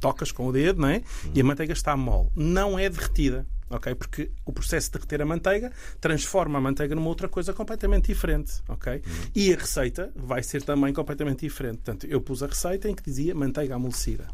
tocas 0.00 0.32
com 0.32 0.46
o 0.46 0.52
dedo, 0.52 0.80
não 0.80 0.88
é? 0.88 1.02
E 1.34 1.40
a 1.40 1.44
manteiga 1.44 1.72
está 1.72 1.96
mole. 1.96 2.28
Não 2.34 2.78
é 2.78 2.88
derretida. 2.88 3.46
Ok? 3.70 3.94
Porque 3.94 4.30
o 4.44 4.52
processo 4.52 4.88
de 4.88 4.98
derreter 4.98 5.22
a 5.22 5.26
manteiga 5.26 5.72
transforma 6.00 6.58
a 6.58 6.60
manteiga 6.60 6.94
numa 6.94 7.08
outra 7.08 7.28
coisa 7.28 7.52
completamente 7.52 8.06
diferente. 8.06 8.62
Ok? 8.68 9.02
E 9.34 9.52
a 9.52 9.56
receita 9.56 10.12
vai 10.14 10.42
ser 10.42 10.62
também 10.62 10.92
completamente 10.92 11.40
diferente. 11.40 11.76
Portanto, 11.76 12.06
eu 12.06 12.20
pus 12.20 12.42
a 12.42 12.46
receita 12.46 12.88
em 12.88 12.94
que 12.94 13.02
dizia 13.02 13.34
manteiga 13.34 13.74
amolecida. 13.74 14.28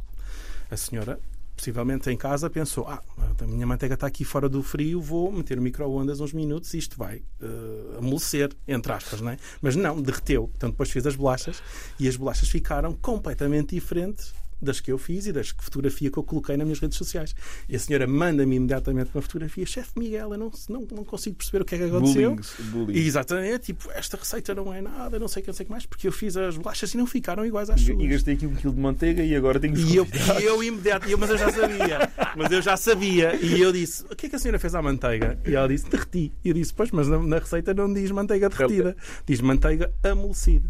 A 0.70 0.76
senhora, 0.76 1.18
possivelmente 1.56 2.10
em 2.10 2.16
casa, 2.16 2.50
pensou: 2.50 2.86
ah, 2.88 3.02
a 3.40 3.46
minha 3.46 3.66
manteiga 3.66 3.94
está 3.94 4.06
aqui 4.06 4.24
fora 4.24 4.48
do 4.48 4.62
frio, 4.62 5.00
vou 5.00 5.32
meter 5.32 5.56
no 5.56 5.62
micro-ondas 5.62 6.20
uns 6.20 6.32
minutos 6.32 6.74
e 6.74 6.78
isto 6.78 6.98
vai 6.98 7.22
eh, 7.40 7.98
amolecer, 7.98 8.50
entre 8.68 8.92
aspas, 8.92 9.20
não 9.20 9.30
é? 9.30 9.38
Mas 9.62 9.74
não, 9.74 10.02
derreteu. 10.02 10.48
Portanto, 10.48 10.72
depois 10.72 10.90
fiz 10.90 11.06
as 11.06 11.16
bolachas 11.16 11.62
e 11.98 12.08
as 12.08 12.16
bolachas 12.16 12.48
ficaram 12.48 12.94
completamente 12.94 13.74
diferentes 13.74 14.34
das 14.62 14.80
que 14.80 14.90
eu 14.92 14.98
fiz 14.98 15.26
e 15.26 15.32
das 15.32 15.52
que 15.52 15.62
fotografia 15.64 16.10
que 16.10 16.18
eu 16.18 16.22
coloquei 16.22 16.56
nas 16.56 16.64
minhas 16.66 16.78
redes 16.80 16.96
sociais. 16.98 17.34
E 17.68 17.76
a 17.76 17.78
senhora 17.78 18.06
manda-me 18.06 18.56
imediatamente 18.56 19.10
uma 19.14 19.22
fotografia: 19.22 19.64
chefe 19.66 19.90
Miguel, 19.98 20.32
eu 20.32 20.38
não, 20.38 20.50
não, 20.68 20.86
não 20.92 21.04
consigo 21.04 21.36
perceber 21.36 21.62
o 21.62 21.64
que 21.64 21.74
é 21.74 21.78
que 21.78 21.84
aconteceu. 21.84 22.30
Bullying, 22.36 22.70
bullying. 22.70 22.98
E 22.98 23.06
exatamente, 23.06 23.66
tipo, 23.66 23.90
esta 23.92 24.16
receita 24.16 24.54
não 24.54 24.72
é 24.72 24.80
nada, 24.80 25.18
não 25.18 25.28
sei 25.28 25.40
o 25.40 25.44
que, 25.44 25.48
não 25.50 25.54
sei 25.54 25.64
o 25.64 25.66
que 25.66 25.72
mais, 25.72 25.86
porque 25.86 26.06
eu 26.08 26.12
fiz 26.12 26.36
as 26.36 26.56
bolachas 26.56 26.92
e 26.92 26.96
não 26.96 27.06
ficaram 27.06 27.44
iguais 27.46 27.70
às 27.70 27.80
E, 27.80 27.84
suas. 27.86 28.00
e 28.02 28.06
gastei 28.08 28.34
aqui 28.34 28.46
um 28.46 28.54
quilo 28.54 28.72
de 28.74 28.80
manteiga 28.80 29.22
e 29.22 29.34
agora 29.34 29.58
tenho 29.60 29.76
E 29.78 29.96
eu, 29.96 30.06
e 30.40 30.44
eu 30.44 30.62
imediato, 30.62 31.08
e 31.08 31.12
eu- 31.12 31.18
mas 31.18 31.30
eu 31.30 31.38
já 31.38 31.50
sabia, 31.52 32.10
mas 32.36 32.52
eu 32.52 32.62
já 32.62 32.76
sabia. 32.76 33.34
E 33.36 33.60
eu 33.60 33.72
disse: 33.72 34.04
O 34.10 34.16
que 34.16 34.26
é 34.26 34.28
que 34.28 34.36
a 34.36 34.38
senhora 34.38 34.58
fez 34.58 34.74
à 34.74 34.82
manteiga? 34.82 35.38
E 35.46 35.54
ela 35.54 35.68
disse: 35.68 35.88
Derreti. 35.88 36.32
E 36.44 36.48
eu 36.48 36.54
disse: 36.54 36.72
Pois, 36.74 36.90
mas 36.90 37.08
na, 37.08 37.18
na 37.18 37.38
receita 37.38 37.72
não 37.74 37.92
diz 37.92 38.10
manteiga 38.10 38.48
derretida, 38.48 38.96
diz 39.26 39.40
manteiga 39.40 39.92
amolecida. 40.02 40.68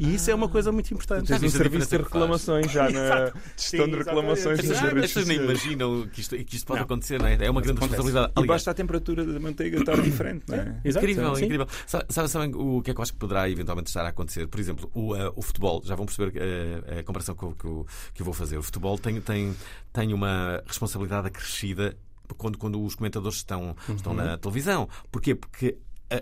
E 0.00 0.14
isso 0.14 0.30
é 0.30 0.34
uma 0.34 0.48
coisa 0.48 0.72
muito 0.72 0.92
importante. 0.94 1.26
Tens 1.28 1.42
um 1.42 1.48
serviço 1.50 1.90
de 1.90 1.96
reclamações 1.98 2.72
já 2.72 2.84
na 2.90 3.04
Exato. 3.04 3.38
gestão 3.56 3.86
de 3.86 3.96
reclamações 3.96 4.64
nas 4.66 4.82
As 4.82 4.92
pessoas 4.94 5.26
nem 5.28 5.36
imaginam 5.38 6.08
que 6.08 6.20
isto, 6.22 6.36
que 6.44 6.56
isto 6.56 6.66
pode 6.66 6.78
Não. 6.80 6.84
acontecer, 6.86 7.18
não 7.20 7.26
é? 7.26 7.34
É 7.44 7.50
uma 7.50 7.60
grande 7.60 7.80
responsabilidade. 7.80 8.32
E 8.38 8.46
basta 8.46 8.70
a 8.70 8.74
temperatura 8.74 9.26
da 9.26 9.38
manteiga 9.38 9.78
estar 9.78 10.00
diferente, 10.00 10.44
não 10.48 10.56
é? 10.56 10.80
Exato, 10.82 11.04
Incrível, 11.04 11.36
sim. 11.36 11.44
incrível. 11.44 11.66
Sa- 11.86 12.06
Sabe, 12.08 12.28
sabem 12.30 12.52
o 12.54 12.80
que 12.82 12.90
é 12.90 12.94
que 12.94 12.98
eu 12.98 13.02
acho 13.02 13.12
que 13.12 13.18
poderá 13.18 13.48
eventualmente 13.50 13.88
estar 13.88 14.02
a 14.04 14.08
acontecer? 14.08 14.46
Por 14.48 14.58
exemplo, 14.58 14.90
o, 14.94 15.14
eh, 15.14 15.30
o 15.36 15.42
futebol, 15.42 15.82
já 15.84 15.94
vão 15.94 16.06
perceber 16.06 16.32
eh, 16.36 17.00
a 17.00 17.02
comparação 17.04 17.34
que 17.34 17.42
eu, 17.42 17.52
que, 17.52 17.64
eu, 17.66 17.86
que 18.14 18.22
eu 18.22 18.24
vou 18.24 18.32
fazer. 18.32 18.56
O 18.56 18.62
futebol 18.62 18.96
tem, 18.98 19.20
tem, 19.20 19.54
tem 19.92 20.14
uma 20.14 20.62
responsabilidade 20.66 21.26
acrescida 21.26 21.94
quando, 22.38 22.56
quando 22.56 22.82
os 22.82 22.94
comentadores 22.94 23.36
estão, 23.38 23.76
estão 23.94 24.14
na 24.14 24.38
televisão. 24.38 24.88
Porquê? 25.12 25.34
Porque 25.34 25.76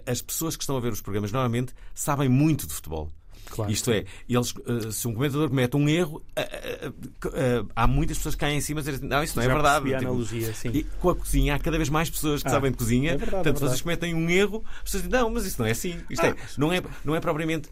as 0.04 0.20
pessoas 0.20 0.56
que 0.56 0.62
estão 0.64 0.76
a 0.76 0.80
ver 0.80 0.92
os 0.92 1.00
programas 1.00 1.30
normalmente 1.30 1.72
sabem 1.94 2.28
muito 2.28 2.66
de 2.66 2.74
futebol. 2.74 3.08
Claro. 3.50 3.70
Isto 3.70 3.90
é, 3.90 4.04
eles, 4.28 4.54
eh, 4.66 4.90
se 4.90 5.08
um 5.08 5.14
comentador 5.14 5.48
comete 5.48 5.76
um 5.76 5.88
erro, 5.88 6.22
eh, 6.36 6.90
eh, 7.34 7.64
há 7.74 7.86
muitas 7.86 8.16
pessoas 8.18 8.34
que 8.34 8.40
caem 8.40 8.58
em 8.58 8.60
cima 8.60 8.80
e 8.80 8.84
dizem 8.84 9.08
não, 9.08 9.22
isso 9.22 9.36
não 9.36 9.42
é 9.42 9.48
verdade. 9.48 9.84
Tipo, 9.86 9.96
analogia, 9.98 10.52
sim. 10.54 10.68
e 10.68 10.84
com 10.84 11.10
a 11.10 11.14
cozinha 11.16 11.54
há 11.54 11.58
cada 11.58 11.76
vez 11.76 11.88
mais 11.88 12.08
pessoas 12.10 12.42
que 12.42 12.48
Ah, 12.48 12.52
sabem 12.52 12.70
de 12.70 12.76
cozinha. 12.76 13.12
é 13.12 13.16
verdade, 13.16 13.42
Portanto, 13.42 13.56
é 13.56 13.58
se 13.58 13.64
vocês 13.64 13.80
cometem 13.80 14.14
um 14.14 14.28
erro, 14.30 14.62
as 14.76 14.82
pessoas 14.84 15.02
dizem, 15.04 15.20
não, 15.20 15.30
mas 15.30 15.46
isso 15.46 15.60
não 15.60 15.66
é 15.66 15.72
assim. 15.72 15.98
Isto 16.10 16.24
Ah, 16.24 16.28
é, 16.28 16.36
não 16.56 16.72
é, 16.72 16.82
não 17.04 17.16
é 17.16 17.20
propriamente. 17.20 17.68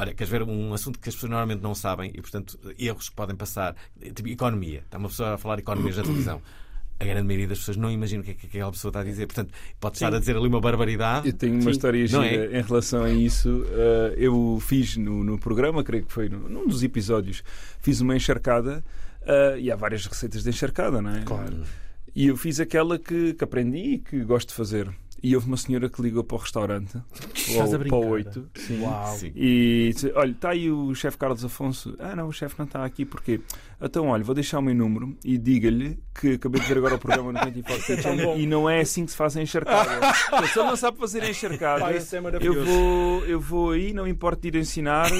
Olha, 0.00 0.14
queres 0.14 0.30
ver 0.30 0.42
um 0.42 0.72
assunto 0.72 0.98
que 0.98 1.08
as 1.08 1.14
pessoas 1.14 1.30
normalmente 1.30 1.60
não 1.60 1.74
sabem 1.74 2.12
e, 2.14 2.20
portanto, 2.20 2.56
erros 2.78 3.08
que 3.08 3.16
podem 3.16 3.34
passar. 3.34 3.74
Tipo, 4.14 4.28
economia. 4.28 4.80
Está 4.84 4.96
uma 4.96 5.08
pessoa 5.08 5.34
a 5.34 5.38
falar 5.38 5.56
de 5.56 5.62
economia 5.62 5.92
na 5.94 6.02
televisão. 6.02 6.40
A 7.00 7.04
grande 7.04 7.26
maioria 7.26 7.46
das 7.46 7.58
pessoas 7.58 7.76
não 7.76 7.90
imagina 7.90 8.22
o 8.22 8.24
que 8.24 8.32
é 8.32 8.34
que 8.34 8.46
aquela 8.46 8.72
pessoa 8.72 8.90
está 8.90 9.00
a 9.00 9.04
dizer. 9.04 9.26
Portanto, 9.26 9.52
pode 9.78 9.96
estar 9.96 10.12
a 10.12 10.18
dizer 10.18 10.36
ali 10.36 10.48
uma 10.48 10.60
barbaridade. 10.60 11.28
Eu 11.28 11.32
tenho 11.32 11.54
uma 11.54 11.62
Sim. 11.62 11.70
história 11.70 12.00
Não 12.00 12.24
gira 12.24 12.56
é? 12.56 12.58
em 12.58 12.62
relação 12.62 13.04
a 13.04 13.10
isso. 13.10 13.48
Uh, 13.48 14.14
eu 14.16 14.58
fiz 14.60 14.96
no, 14.96 15.22
no 15.22 15.38
programa, 15.38 15.84
creio 15.84 16.04
que 16.04 16.12
foi 16.12 16.28
num 16.28 16.66
dos 16.66 16.82
episódios, 16.82 17.44
fiz 17.80 18.00
uma 18.00 18.16
encharcada 18.16 18.84
uh, 19.22 19.58
e 19.58 19.70
há 19.70 19.76
várias 19.76 20.04
receitas 20.06 20.42
de 20.42 20.50
encharcada, 20.50 21.00
não 21.00 21.14
é? 21.14 21.22
Claro. 21.22 21.62
E 22.14 22.26
eu 22.26 22.36
fiz 22.36 22.58
aquela 22.58 22.98
que, 22.98 23.34
que 23.34 23.44
aprendi 23.44 23.78
e 23.78 23.98
que 23.98 24.24
gosto 24.24 24.48
de 24.48 24.54
fazer. 24.54 24.88
E 25.22 25.34
houve 25.34 25.48
uma 25.48 25.56
senhora 25.56 25.88
que 25.88 26.00
ligou 26.00 26.22
para 26.22 26.36
o 26.36 26.38
restaurante, 26.40 26.96
Estás 27.34 27.74
a 27.74 27.78
para, 27.78 27.86
o- 27.88 27.90
para 27.90 27.98
o 27.98 28.10
brincar? 28.12 28.38
8, 28.38 28.50
sim. 28.54 28.80
Uau. 28.82 29.16
Sim. 29.16 29.32
E 29.34 29.90
disse, 29.92 30.12
olha, 30.14 30.30
está 30.30 30.50
aí 30.50 30.70
o 30.70 30.94
chefe 30.94 31.18
Carlos 31.18 31.44
Afonso. 31.44 31.96
Ah, 31.98 32.14
não, 32.14 32.28
o 32.28 32.32
chefe 32.32 32.54
não 32.58 32.66
está 32.66 32.84
aqui, 32.84 33.04
porquê? 33.04 33.40
Então, 33.80 34.08
olha, 34.08 34.22
vou 34.24 34.34
deixar 34.34 34.58
o 34.58 34.62
meu 34.62 34.74
número 34.74 35.16
e 35.24 35.36
diga-lhe 35.38 35.98
que 36.20 36.32
acabei 36.34 36.60
de 36.60 36.66
ver 36.68 36.78
agora 36.78 36.94
o 36.96 36.98
programa 36.98 37.32
no 37.32 37.44
24 37.44 37.84
Kitchen 37.84 38.34
e 38.42 38.46
não 38.46 38.68
é 38.68 38.80
assim 38.80 39.04
que 39.04 39.10
se 39.12 39.16
faz 39.16 39.36
a 39.36 39.42
encharcada. 39.42 40.00
Portanto, 40.30 40.46
Se 40.52 40.58
ele 40.58 40.68
não 40.68 40.76
sabe 40.76 40.98
fazer 40.98 41.22
a 41.22 41.30
encharcada, 41.30 41.80
Pá, 41.80 41.92
isso 41.92 42.14
é 42.14 42.18
eu 42.18 42.22
maravilhoso. 42.22 42.64
vou, 42.64 43.24
eu 43.26 43.40
vou 43.40 43.70
aí, 43.72 43.92
não 43.92 44.06
importa 44.06 44.46
ir 44.48 44.54
ensinar, 44.56 45.10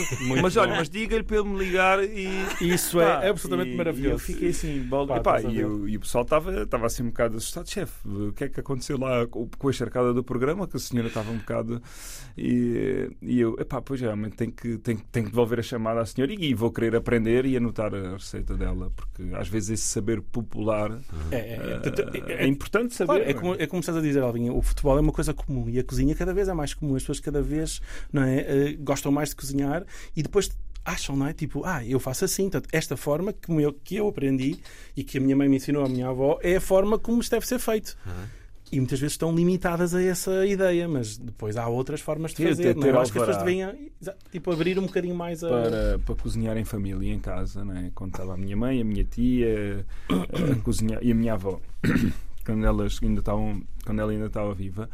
mas 0.43 0.57
olha, 0.57 0.77
mas 0.77 0.89
diga-lhe 0.89 1.23
para 1.25 1.39
ele 1.39 1.49
me 1.49 1.59
ligar 1.59 2.03
e. 2.05 2.29
Isso 2.61 3.01
é 3.01 3.07
Pá, 3.21 3.29
absolutamente 3.29 3.71
e- 3.73 3.77
maravilhoso. 3.77 4.11
E 4.11 4.15
eu 4.15 4.19
fiquei 4.19 4.51
assim, 4.51 4.81
balde. 4.83 5.09
Pá, 5.13 5.17
Epá, 5.19 5.37
estás 5.39 5.55
a 5.55 5.57
e, 5.57 5.61
eu- 5.61 5.89
e 5.89 5.97
o 5.97 6.01
pessoal 6.01 6.23
estava 6.25 6.63
estava 6.63 6.87
assim 6.87 7.03
um 7.03 7.07
bocado 7.07 7.37
assustado. 7.37 7.69
Chefe, 7.69 7.93
o 8.09 8.33
que 8.33 8.45
é 8.45 8.49
que 8.49 8.61
aconteceu 8.61 8.97
lá 8.99 9.27
com 9.27 9.49
com 9.59 9.69
a 9.69 9.71
encharcada 9.71 9.88
do 10.13 10.23
programa? 10.23 10.67
Que 10.67 10.77
a 10.77 10.81
senhora 10.81 11.09
estava 11.09 11.31
um 11.31 11.39
bocado. 11.39 11.83
E, 12.37 13.11
e 13.21 13.41
eu, 13.41 13.57
epá, 13.59 13.81
pois 13.81 14.01
realmente 14.01 14.37
tenho 14.37 14.53
que, 14.53 14.79
tenho, 14.79 15.01
tenho 15.11 15.27
que 15.27 15.33
devolver 15.33 15.59
a 15.59 15.63
chamada 15.63 16.01
à 16.01 16.07
senhora 16.07 16.33
e, 16.33 16.55
vou 16.55 16.71
querer 16.71 16.95
aprender 16.97 17.47
e 17.47 17.57
anotar 17.57 17.95
a 17.95 18.13
receita 18.13 18.55
dela, 18.57 18.91
porque 18.95 19.35
às 19.35 19.49
vezes 19.49 19.71
esse 19.71 19.85
saber 19.85 20.21
popular 20.21 20.99
É, 21.31 21.37
é, 21.37 21.41
é, 21.41 22.33
é, 22.33 22.45
é 22.45 22.47
importante 22.47 22.95
saber. 22.95 23.07
Claro, 23.07 23.25
é, 23.25 23.31
é? 23.31 23.35
como, 23.35 23.55
é 23.55 23.67
como 23.67 23.81
estás 23.81 23.97
a 23.97 24.01
dizer, 24.01 24.23
Alvin, 24.23 24.51
o 24.51 24.63
futebol 24.63 24.97
é 24.97 25.01
uma 25.01 25.13
coisa 25.13 25.35
comum 25.35 25.69
e 25.69 25.79
a 25.79 25.85
cozinha 25.85 26.15
cada 26.15 26.33
vez 26.33 26.49
é 26.49 26.55
mais 26.55 26.75
comum. 26.75 26.95
As 26.95 27.03
pessoas 27.03 27.21
cada 27.21 27.43
vez 27.43 27.81
não 28.13 28.23
é, 28.23 28.39
eh, 28.39 28.77
gostam 28.79 29.11
mais 29.11 29.31
de 29.31 29.37
cozinhar 29.37 29.85
e 30.17 30.23
depois 30.23 30.51
acham, 30.85 31.17
não 31.17 31.27
é? 31.27 31.33
Tipo, 31.33 31.65
ah, 31.65 31.85
eu 31.85 32.01
faço 32.01 32.25
assim. 32.25 32.45
Portanto, 32.45 32.69
esta 32.73 32.97
forma 32.97 33.33
que 33.33 33.51
eu, 33.53 33.73
que 33.73 33.97
eu 33.97 34.09
aprendi 34.09 34.59
e 34.97 35.05
que 35.05 35.19
a 35.19 35.21
minha 35.21 35.37
mãe 35.37 35.49
me 35.49 35.57
ensinou, 35.57 35.85
a 35.85 35.89
minha 35.89 36.09
avó, 36.09 36.39
é 36.43 36.57
a 36.57 36.61
forma 36.61 36.99
como 36.99 37.21
isto 37.21 37.31
deve 37.31 37.47
ser 37.47 37.59
feito. 37.59 37.97
E 38.71 38.79
muitas 38.79 39.01
vezes 39.01 39.15
estão 39.15 39.35
limitadas 39.35 39.95
a 39.95 40.03
essa 40.03 40.45
ideia, 40.47 40.87
mas 40.87 41.17
depois 41.17 41.57
há 41.57 41.67
outras 41.69 42.01
formas 42.01 42.33
de 42.33 42.39
Sim, 42.39 42.49
fazer. 42.49 42.77
não 42.77 42.87
é? 42.87 42.91
Eu 42.91 43.01
acho 43.01 43.13
que 43.13 43.19
as 43.19 43.27
pessoas 43.27 43.45
deviam 43.45 43.75
tipo, 44.31 44.53
abrir 44.53 44.79
um 44.79 44.87
bocadinho 44.87 45.15
mais 45.15 45.43
a. 45.43 45.49
para, 45.49 45.99
para 46.05 46.15
cozinhar 46.15 46.57
em 46.57 46.65
família, 46.65 47.13
em 47.13 47.19
casa, 47.19 47.65
né? 47.65 47.91
quando 47.95 48.13
estava 48.13 48.35
a 48.35 48.37
minha 48.37 48.57
mãe, 48.57 48.81
a 48.81 48.85
minha 48.85 49.05
tia 49.05 49.85
a 50.11 50.55
cozinhar, 50.63 51.03
e 51.03 51.13
a 51.13 51.15
minha 51.15 51.35
avó, 51.35 51.61
quando, 52.45 52.67
elas 52.67 52.99
ainda 53.03 53.21
estavam, 53.21 53.63
quando 53.85 54.01
ela 54.01 54.13
ainda 54.13 54.27
estava 54.27 54.53
viva. 54.55 54.89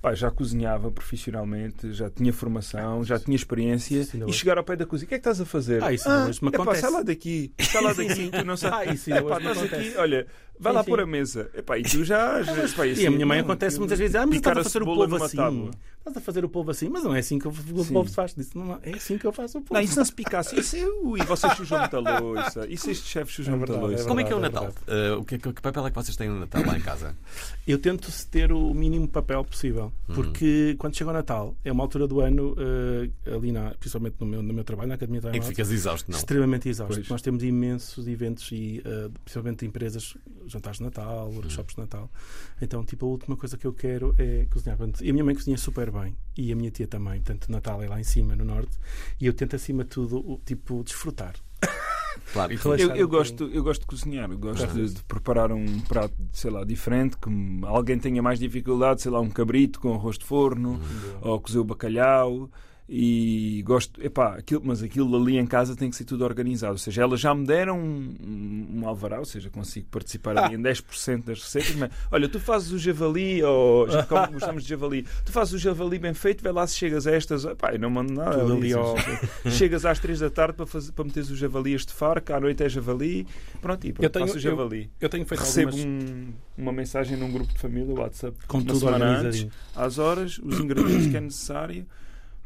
Pá, 0.00 0.14
já 0.16 0.32
cozinhava 0.32 0.90
profissionalmente, 0.90 1.92
já 1.92 2.10
tinha 2.10 2.32
formação, 2.32 3.04
já 3.04 3.20
tinha 3.20 3.36
experiência 3.36 4.00
Isso 4.00 4.16
ainda 4.16 4.28
e 4.28 4.32
chegar 4.32 4.58
ao 4.58 4.64
pé 4.64 4.74
da 4.74 4.84
cozinha, 4.84 5.06
o 5.06 5.08
que 5.08 5.14
é 5.14 5.18
que 5.18 5.20
estás 5.20 5.40
a 5.40 5.44
fazer? 5.44 5.80
Ah, 5.80 5.92
isso 5.92 6.08
ainda 6.08 6.28
hoje 6.28 6.42
me 6.42 6.48
epá, 6.48 6.56
acontece. 6.64 6.80
sai 6.82 6.90
lá 6.90 7.02
daqui, 7.06 7.52
está 7.56 7.80
lá 7.80 7.92
daqui, 7.92 8.30
tu 8.30 8.44
não 8.44 8.56
sabes. 8.56 8.88
Ah, 8.88 8.92
isso 8.92 9.10
me 9.10 9.16
estás 9.16 9.62
aqui, 9.62 9.94
olha, 9.96 10.26
vai 10.62 10.72
Sim, 10.72 10.76
lá 10.76 10.84
sim. 10.84 10.90
pôr 10.90 11.00
a 11.00 11.06
mesa. 11.06 11.50
Epá, 11.54 11.78
e 11.78 11.82
tu 11.82 12.04
já. 12.04 12.40
já 12.42 12.64
epá, 12.64 12.86
E 12.86 12.92
assim, 12.92 13.06
a 13.06 13.10
minha 13.10 13.26
mãe 13.26 13.38
não, 13.38 13.44
acontece 13.44 13.78
muitas 13.78 13.98
vezes, 13.98 14.14
ah, 14.16 14.24
mas 14.26 14.36
estás 14.36 14.58
a 14.58 14.62
fazer 14.64 14.82
o 14.82 14.86
numa 15.06 15.26
assim. 15.26 15.36
tábua. 15.36 15.70
Estás 15.98 16.16
a 16.16 16.20
fazer 16.20 16.44
o 16.44 16.48
polvo 16.48 16.72
assim, 16.72 16.88
mas 16.88 17.04
não 17.04 17.14
é 17.14 17.20
assim 17.20 17.38
que 17.38 17.46
o 17.46 17.50
o 17.52 17.84
Sim. 17.84 17.92
polvo 17.92 18.08
se 18.08 18.16
faz. 18.16 18.34
Disse, 18.34 18.58
não, 18.58 18.76
é 18.82 18.90
assim 18.96 19.16
que 19.16 19.24
eu 19.24 19.32
faço 19.32 19.58
o 19.58 19.60
polvo. 19.62 19.74
Não, 19.74 19.80
isso 19.80 19.96
não 19.96 20.04
se 20.04 20.12
pica 20.12 20.40
assim. 20.40 20.58
Isso 20.58 20.74
é, 20.76 20.84
ui, 20.84 21.20
vocês 21.22 21.52
sujam 21.56 21.78
muita 21.78 21.98
louça. 22.00 22.66
Isso 22.68 22.90
estes 22.90 23.08
chefes 23.08 23.36
sujam 23.36 23.54
É 23.54 23.56
muita 23.56 23.72
verdade, 23.74 23.92
louça. 23.92 24.08
Como 24.08 24.18
é 24.20 24.24
que 24.24 24.32
é 24.32 24.36
o 24.36 24.40
verdade, 24.40 24.66
Natal? 24.66 24.82
é 24.88 25.12
Uh, 25.12 25.20
o 25.20 25.24
que, 25.24 25.38
que 25.38 25.52
papel 25.62 25.86
é 25.86 25.90
que 25.90 25.94
vocês 25.96 26.16
têm 26.16 26.28
no 26.28 26.40
Natal 26.40 26.64
lá 26.66 26.76
em 26.76 26.80
casa? 26.80 27.14
Eu 27.64 27.78
tento 27.78 28.10
ter 28.32 28.50
o 28.50 28.74
mínimo 28.74 29.06
papel 29.06 29.44
possível, 29.44 29.92
Uhum. 30.08 30.14
porque 30.16 30.74
quando 30.76 30.96
chega 30.96 31.10
o 31.10 31.12
Natal, 31.12 31.54
é 31.64 31.70
uma 31.70 31.84
altura 31.84 32.08
do 32.08 32.20
ano, 32.20 32.56
eh, 32.58 33.32
ali 33.32 33.52
na, 33.52 33.70
principalmente 33.78 34.16
no 34.18 34.26
meu, 34.26 34.42
no 34.42 34.52
meu 34.52 34.64
trabalho, 34.64 34.88
na 34.88 34.96
Academia 34.96 35.20
de 35.20 35.28
Em 35.28 35.40
que 35.40 35.46
ficas 35.46 35.70
exausto, 35.70 36.10
não? 36.10 36.18
extremamente 36.18 36.68
exausto. 36.68 36.96
Pois. 36.96 37.08
Nós 37.08 37.22
temos 37.22 37.44
imensos 37.44 38.08
eventos 38.08 38.50
e, 38.50 38.82
eh, 38.84 39.08
principalmente 39.24 39.64
empresas, 39.64 40.16
jantares 40.52 40.78
de 40.78 40.84
Natal, 40.84 41.28
Uhum. 41.28 41.36
workshops 41.36 41.74
de 41.74 41.80
Natal. 41.80 42.10
Então, 42.60 42.84
tipo, 42.84 43.06
a 43.06 43.08
última 43.08 43.36
coisa 43.36 43.56
que 43.56 43.66
eu 43.66 43.72
quero 43.72 44.14
é 44.18 44.46
cozinhar. 44.50 44.78
E 45.00 45.10
a 45.10 45.12
minha 45.12 45.24
mãe 45.24 45.34
cozinha 45.34 45.56
super 45.58 45.90
bem 45.90 46.14
e 46.36 46.52
a 46.52 46.56
minha 46.56 46.70
tia 46.70 46.86
também. 46.86 47.14
Portanto, 47.20 47.50
Natal 47.50 47.82
é 47.82 47.88
lá 47.88 47.98
em 48.00 48.04
cima, 48.04 48.36
no 48.36 48.44
norte, 48.44 48.76
e 49.20 49.26
eu 49.26 49.32
tento 49.32 49.56
acima 49.56 49.82
de 49.84 49.90
tudo, 49.90 50.18
o- 50.18 50.40
tipo, 50.44 50.82
desfrutar. 50.84 51.34
Claro, 52.32 52.52
e 52.52 52.56
Eu, 52.82 52.90
um 52.90 52.96
eu 52.96 53.08
gosto, 53.08 53.44
eu 53.44 53.62
gosto 53.62 53.80
de 53.82 53.86
cozinhar, 53.86 54.30
eu 54.30 54.38
gosto 54.38 54.66
de, 54.68 54.94
de 54.94 55.02
preparar 55.04 55.50
um 55.52 55.80
prato, 55.80 56.14
sei 56.32 56.50
lá, 56.50 56.64
diferente, 56.64 57.16
que 57.16 57.28
alguém 57.66 57.98
tenha 57.98 58.22
mais 58.22 58.38
dificuldade, 58.38 59.02
sei 59.02 59.10
lá, 59.10 59.20
um 59.20 59.30
cabrito 59.30 59.80
com 59.80 59.92
arroz 59.94 60.18
de 60.18 60.24
forno, 60.24 60.80
ou 61.20 61.40
cozer 61.40 61.58
o 61.58 61.64
bacalhau. 61.64 62.50
E 62.88 63.62
gosto, 63.64 64.04
epá, 64.04 64.34
aquilo, 64.36 64.60
mas 64.64 64.82
aquilo 64.82 65.16
ali 65.16 65.38
em 65.38 65.46
casa 65.46 65.74
tem 65.76 65.88
que 65.88 65.96
ser 65.96 66.04
tudo 66.04 66.24
organizado. 66.24 66.72
Ou 66.72 66.78
seja, 66.78 67.02
elas 67.02 67.20
já 67.20 67.34
me 67.34 67.46
deram 67.46 67.78
um, 67.78 68.14
um, 68.22 68.80
um 68.80 68.88
alvará, 68.88 69.18
ou 69.18 69.24
seja, 69.24 69.48
consigo 69.48 69.86
participar 69.90 70.36
ali 70.36 70.56
em 70.56 70.58
10% 70.62 71.24
das 71.24 71.40
receitas. 71.42 71.74
Mas, 71.76 71.90
olha, 72.10 72.28
tu 72.28 72.38
fazes 72.40 72.70
o 72.72 72.78
javali, 72.78 73.42
ou 73.42 73.88
já 73.88 74.02
como 74.06 74.32
gostamos 74.32 74.64
de 74.64 74.68
javali, 74.68 75.06
tu 75.24 75.32
fazes 75.32 75.54
o 75.54 75.58
javali 75.58 75.98
bem 75.98 76.12
feito, 76.12 76.42
vê 76.42 76.50
lá 76.50 76.66
se 76.66 76.76
chegas 76.76 77.06
a 77.06 77.12
estas. 77.12 77.44
Epá, 77.44 77.72
eu 77.72 77.78
não 77.78 77.88
mando 77.88 78.12
nada. 78.12 78.40
Tudo 78.40 78.54
ali 78.54 78.72
ao- 78.72 78.96
Chegas 79.50 79.84
às 79.86 79.98
3 79.98 80.18
da 80.20 80.28
tarde 80.30 80.54
para, 80.54 80.66
fazer, 80.66 80.92
para 80.92 81.04
meteres 81.04 81.30
o 81.30 81.36
javali 81.36 81.72
a 81.72 81.76
estefar, 81.76 82.20
que 82.20 82.32
à 82.32 82.40
noite 82.40 82.62
é 82.62 82.68
javali, 82.68 83.26
pronto, 83.60 83.86
e 83.86 83.92
pronto, 83.92 84.04
Eu 84.04 84.10
tenho- 84.10 84.26
faço 84.26 84.38
o 84.38 84.40
javali. 84.40 84.90
Eu 85.00 85.08
tenho 85.08 85.24
feito 85.24 85.40
Recebo 85.40 85.70
algumas 85.70 85.86
um- 85.86 86.32
uma 86.58 86.72
mensagem 86.72 87.16
num 87.16 87.30
grupo 87.32 87.52
de 87.52 87.58
família, 87.58 87.94
WhatsApp, 87.94 88.36
com 88.46 88.60
tudo 88.62 88.88
antes, 88.88 89.46
às 89.74 89.98
horas, 89.98 90.38
os 90.38 90.58
ingredientes 90.60 91.06
que 91.06 91.16
é 91.16 91.20
necessário. 91.20 91.86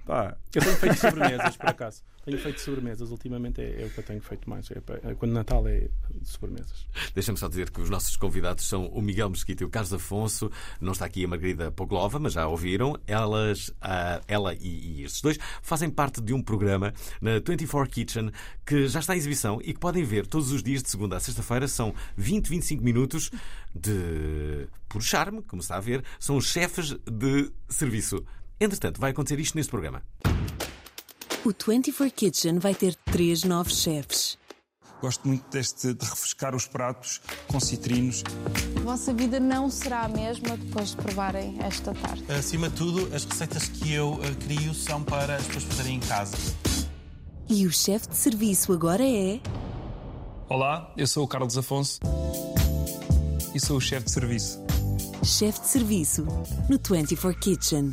Pá, 0.07 0.37
Eu 0.55 0.63
tenho 0.63 0.77
feito 0.77 0.95
sobremesas, 1.01 1.57
por 1.57 1.69
acaso. 1.69 2.03
Tenho 2.25 2.39
feito 2.39 2.61
sobremesas. 2.61 3.11
Ultimamente 3.11 3.61
é, 3.61 3.83
é 3.83 3.87
o 3.87 3.91
que 3.91 3.99
eu 3.99 4.05
tenho 4.05 4.21
feito 4.21 4.49
mais. 4.49 4.71
É, 4.71 4.81
é 5.03 5.15
quando 5.17 5.33
Natal 5.33 5.67
é 5.67 5.89
de 6.15 6.29
sobremesas. 6.29 6.87
Deixa-me 7.13 7.37
só 7.37 7.49
dizer 7.49 7.71
que 7.71 7.81
os 7.81 7.91
nossos 7.91 8.17
convidados 8.17 8.69
são 8.69 8.87
o 8.87 9.03
Miguel 9.03 9.29
Mesquita 9.29 9.65
e 9.65 9.67
o 9.67 9.69
Carlos 9.69 9.93
Afonso. 9.93 10.49
Não 10.81 10.93
está 10.93 11.07
aqui 11.07 11.25
a 11.25 11.29
Margarida 11.29 11.73
Poglova, 11.73 12.21
mas 12.21 12.35
já 12.35 12.47
ouviram. 12.47 12.97
Elas, 13.05 13.73
ah, 13.83 14.21
ela 14.29 14.55
e, 14.55 15.01
e 15.01 15.03
estes 15.03 15.21
dois 15.21 15.39
fazem 15.61 15.91
parte 15.91 16.21
de 16.21 16.33
um 16.33 16.41
programa 16.41 16.95
na 17.21 17.41
24 17.41 17.91
Kitchen 17.91 18.31
que 18.65 18.87
já 18.87 19.01
está 19.01 19.13
em 19.17 19.19
exibição 19.19 19.59
e 19.61 19.75
que 19.75 19.81
podem 19.81 20.05
ver 20.05 20.25
todos 20.29 20.53
os 20.53 20.63
dias 20.63 20.85
de 20.85 20.89
segunda 20.89 21.17
a 21.17 21.21
sexta-feira. 21.21 21.67
São 21.67 21.93
20, 22.17 22.49
25 22.49 22.85
minutos 22.85 23.29
de 23.75 24.69
puro 24.89 25.03
charme, 25.03 25.43
como 25.43 25.61
está 25.61 25.77
a 25.77 25.81
ver. 25.81 26.05
São 26.21 26.37
os 26.37 26.47
chefes 26.47 26.97
de 27.11 27.51
serviço. 27.69 28.25
Entretanto, 28.61 29.01
vai 29.01 29.11
acontecer 29.11 29.39
isto 29.39 29.55
neste 29.55 29.71
programa. 29.71 30.03
O 31.45 31.51
24 31.51 32.13
Kitchen 32.13 32.59
vai 32.59 32.75
ter 32.75 32.95
três 32.95 33.45
novos 33.45 33.81
chefes. 33.83 34.39
Gosto 35.01 35.29
muito 35.29 35.49
deste 35.51 35.93
de 35.93 36.05
refrescar 36.05 36.55
os 36.55 36.67
pratos 36.67 37.21
com 37.47 37.61
citrinos. 37.61 38.25
A 38.77 38.81
vossa 38.81 39.13
vida 39.13 39.39
não 39.39 39.71
será 39.71 40.05
a 40.05 40.09
mesma 40.09 40.57
depois 40.57 40.91
de 40.91 40.97
provarem 40.97 41.57
esta 41.61 41.93
tarde. 41.95 42.25
Acima 42.33 42.71
de 42.71 42.77
tudo, 42.77 43.15
as 43.15 43.25
receitas 43.25 43.69
que 43.69 43.93
eu 43.93 44.19
eh, 44.25 44.35
crio 44.45 44.73
são 44.73 45.05
para 45.05 45.37
as 45.37 45.47
pessoas 45.47 45.65
fazerem 45.65 45.97
em 45.97 46.01
casa. 46.01 46.37
E 47.49 47.67
o 47.67 47.73
chefe 47.73 48.09
de 48.09 48.17
serviço 48.17 48.73
agora 48.73 49.05
é. 49.07 49.41
Olá, 50.49 50.93
eu 50.97 51.07
sou 51.07 51.25
o 51.25 51.29
Carlos 51.29 51.57
Afonso 51.59 52.01
e 53.55 53.61
sou 53.61 53.77
o 53.77 53.81
chefe 53.81 54.07
de 54.07 54.11
serviço. 54.13 54.66
Chefe 55.27 55.61
de 55.63 55.67
serviço 55.67 56.25
no 56.71 56.79
24 56.79 57.41
Kitchen. 57.41 57.93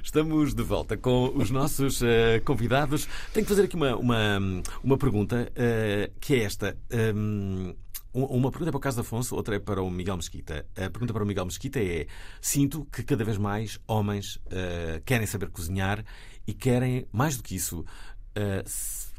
Estamos 0.00 0.54
de 0.54 0.62
volta 0.62 0.96
com 0.96 1.36
os 1.36 1.50
nossos 1.50 2.00
eh, 2.02 2.40
convidados. 2.44 3.08
Tenho 3.34 3.44
que 3.44 3.50
fazer 3.50 3.64
aqui 3.64 3.74
uma, 3.74 3.96
uma, 3.96 4.38
uma 4.84 4.96
pergunta, 4.96 5.50
eh, 5.56 6.12
que 6.20 6.34
é 6.34 6.44
esta. 6.44 6.78
Um, 7.16 7.74
uma 8.14 8.52
pergunta 8.52 8.68
é 8.68 8.70
para 8.70 8.78
o 8.78 8.80
Carlos 8.80 8.98
Afonso, 9.00 9.34
outra 9.34 9.56
é 9.56 9.58
para 9.58 9.82
o 9.82 9.90
Miguel 9.90 10.16
Mesquita. 10.16 10.64
A 10.76 10.88
pergunta 10.88 11.12
para 11.12 11.24
o 11.24 11.26
Miguel 11.26 11.46
Mesquita 11.46 11.80
é: 11.80 12.06
sinto 12.40 12.86
que 12.92 13.02
cada 13.02 13.24
vez 13.24 13.38
mais 13.38 13.80
homens 13.88 14.38
eh, 14.48 15.02
querem 15.04 15.26
saber 15.26 15.50
cozinhar 15.50 16.04
e 16.46 16.54
querem, 16.54 17.08
mais 17.10 17.36
do 17.36 17.42
que 17.42 17.56
isso, 17.56 17.84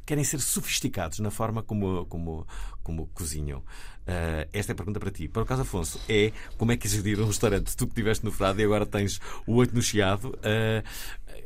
querem 0.09 0.23
ser 0.23 0.39
sofisticados 0.39 1.19
na 1.19 1.29
forma 1.29 1.61
como, 1.61 2.05
como, 2.07 2.47
como 2.89 3.05
cozinham. 3.13 3.61
Eh, 4.07 4.47
esta 4.51 4.71
é 4.71 4.73
a 4.73 4.75
pergunta 4.75 4.99
para 4.99 5.11
ti. 5.11 5.27
Para 5.27 5.43
o 5.43 5.45
Carlos 5.45 5.67
Afonso, 5.67 5.99
é 6.09 6.31
como 6.57 6.71
é 6.71 6.77
que 6.77 6.87
é 6.87 6.89
gerir 6.89 7.19
um 7.19 7.27
restaurante? 7.27 7.77
Tu 7.77 7.85
que 7.85 7.91
estiveste 7.91 8.25
no 8.25 8.31
Frado 8.31 8.59
e 8.59 8.63
agora 8.63 8.83
tens 8.85 9.19
o 9.45 9.53
oito 9.55 9.75
no 9.75 9.81
Chiado, 9.81 10.35
eh, 10.41 10.83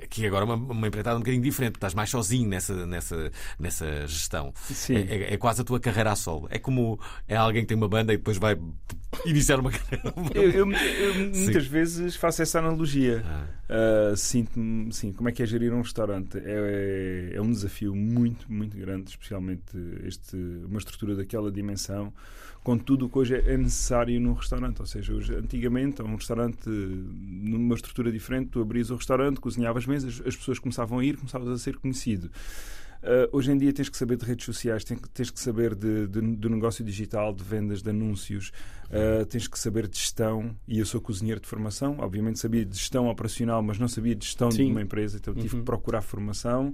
que 0.10 0.25
agora 0.25 0.43
é 0.45 0.45
uma, 0.45 0.56
uma 0.56 0.88
empreitada 0.88 1.17
um 1.17 1.19
bocadinho 1.19 1.43
diferente, 1.43 1.75
estás 1.75 1.93
mais 1.93 2.10
sozinho 2.10 2.47
nessa, 2.47 2.86
nessa, 2.86 3.32
nessa 3.60 4.08
gestão. 4.08 4.53
Sim. 4.69 4.95
É, 4.95 4.99
é- 4.99 5.34
é 5.34 5.38
quase 5.38 5.62
a 5.62 5.63
tua 5.65 5.79
carreira 5.79 6.12
a 6.12 6.15
solo. 6.15 6.47
É 6.49 6.58
como 6.58 6.97
é 7.27 7.36
alguém 7.36 7.63
que 7.63 7.67
tem 7.67 7.75
uma 7.77 7.89
banda 7.89 8.13
e 8.13 8.17
depois 8.17 8.38
vai 8.38 8.58
iniciar 9.25 9.60
uma 9.60 9.71
carreira. 9.71 10.13
eu, 10.34 10.43
eu- 10.51 10.71
eu 10.71 11.29
muitas 11.36 11.65
vezes 11.67 12.15
faço 12.15 12.41
essa 12.41 12.60
analogia. 12.60 13.23
Uh, 13.69 14.15
Sinto-me, 14.15 14.91
sim, 14.93 15.12
como 15.12 15.29
é 15.29 15.32
que 15.32 15.41
é 15.41 15.45
gerir 15.45 15.73
um 15.73 15.82
restaurante? 15.82 16.38
É, 16.38 17.32
é 17.34 17.41
um 17.41 17.49
desafio 17.51 17.95
muito, 17.95 18.51
muito 18.51 18.77
grande, 18.77 19.10
especialmente 19.10 19.63
este, 20.03 20.36
uma 20.65 20.77
estrutura 20.77 21.15
daquela 21.34 21.52
dimensão, 21.52 22.13
com 22.63 22.78
tudo 22.78 23.08
o 23.08 23.10
que 23.10 23.17
hoje 23.17 23.36
é 23.36 23.58
necessário 23.58 24.19
num 24.22 24.34
restaurante. 24.34 24.80
Ou 24.80 24.86
seja, 24.86 25.13
hoje, 25.13 25.36
antigamente, 25.36 26.02
um 26.02 26.15
restaurante 26.15 26.69
numa 26.69 27.76
estrutura 27.76 28.12
diferente, 28.12 28.50
tu 28.50 28.62
abrias 28.62 28.89
o 28.91 28.96
restaurante, 28.96 29.39
cozinhavas 29.39 29.86
mesas, 29.86 30.22
as 30.26 30.36
pessoas 30.36 30.60
começavam 30.60 31.00
a 31.00 31.06
ir, 31.06 31.17
começavas 31.17 31.50
a 31.50 31.58
ser 31.58 31.78
conhecido. 31.78 32.30
Uh, 33.04 33.28
hoje 33.34 33.52
em 33.52 33.58
dia 33.58 33.74
tens 33.74 33.89
que 33.89 33.98
saber 33.98 34.15
de 34.15 34.24
redes 34.24 34.46
sociais, 34.46 34.86
tens 34.86 34.98
que, 34.98 35.10
tens 35.10 35.30
que 35.30 35.38
saber 35.38 35.76
de, 35.76 36.08
de, 36.08 36.22
do 36.22 36.50
negócio 36.50 36.86
digital, 36.86 37.34
de 37.34 37.43
vendas, 37.43 37.82
de 37.82 37.89
anúncios, 37.89 38.54
uh, 38.86 39.26
tens 39.26 39.46
que 39.46 39.60
saber 39.60 39.89
de 39.89 39.98
gestão. 39.98 40.56
E 40.65 40.80
eu 40.80 40.86
sou 40.86 41.02
cozinheiro 41.02 41.41
de 41.41 41.48
formação, 41.48 41.98
obviamente 42.00 42.39
sabia 42.39 42.63
de 42.63 42.78
gestão 42.78 43.10
operacional, 43.10 43.62
mas 43.62 43.78
não 43.78 43.89
sabia 43.89 44.15
de 44.15 44.26
gestão 44.26 44.50
Sim. 44.50 44.67
de 44.67 44.72
uma 44.72 44.82
empresa, 44.82 45.17
então 45.17 45.34
tive 45.34 45.54
Uhum. 45.56 45.60
que 45.60 45.65
procurar 45.65 46.02
formação, 46.02 46.74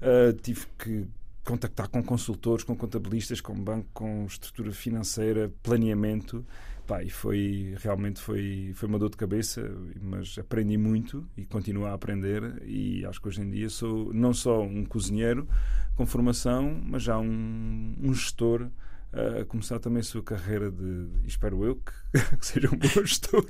uh, 0.00 0.32
tive 0.40 0.62
que 0.78 1.06
contactar 1.48 1.88
com 1.88 2.02
consultores, 2.02 2.62
com 2.62 2.76
contabilistas, 2.76 3.40
com 3.40 3.54
banco, 3.54 3.88
com 3.94 4.26
estrutura 4.26 4.70
financeira, 4.70 5.50
planeamento. 5.62 6.44
Pá, 6.86 7.02
e 7.02 7.08
foi 7.08 7.74
realmente 7.78 8.20
foi, 8.20 8.72
foi 8.74 8.86
uma 8.86 8.98
dor 8.98 9.08
de 9.08 9.16
cabeça, 9.16 9.62
mas 10.02 10.36
aprendi 10.38 10.76
muito 10.76 11.26
e 11.38 11.46
continuo 11.46 11.86
a 11.86 11.94
aprender. 11.94 12.62
E 12.66 13.02
acho 13.06 13.18
que 13.20 13.28
hoje 13.28 13.40
em 13.40 13.50
dia 13.50 13.70
sou 13.70 14.12
não 14.12 14.34
só 14.34 14.62
um 14.62 14.84
cozinheiro 14.84 15.48
com 15.96 16.04
formação, 16.04 16.78
mas 16.84 17.02
já 17.02 17.18
um, 17.18 17.94
um 17.98 18.12
gestor 18.12 18.68
a 19.12 19.44
começar 19.46 19.78
também 19.78 20.00
a 20.00 20.04
sua 20.04 20.22
carreira 20.22 20.70
de, 20.70 21.06
espero 21.26 21.64
eu 21.64 21.76
que, 21.76 21.92
que 22.38 22.46
seja 22.46 22.68
um 22.72 22.76
bom 22.76 22.88
gestor. 23.04 23.44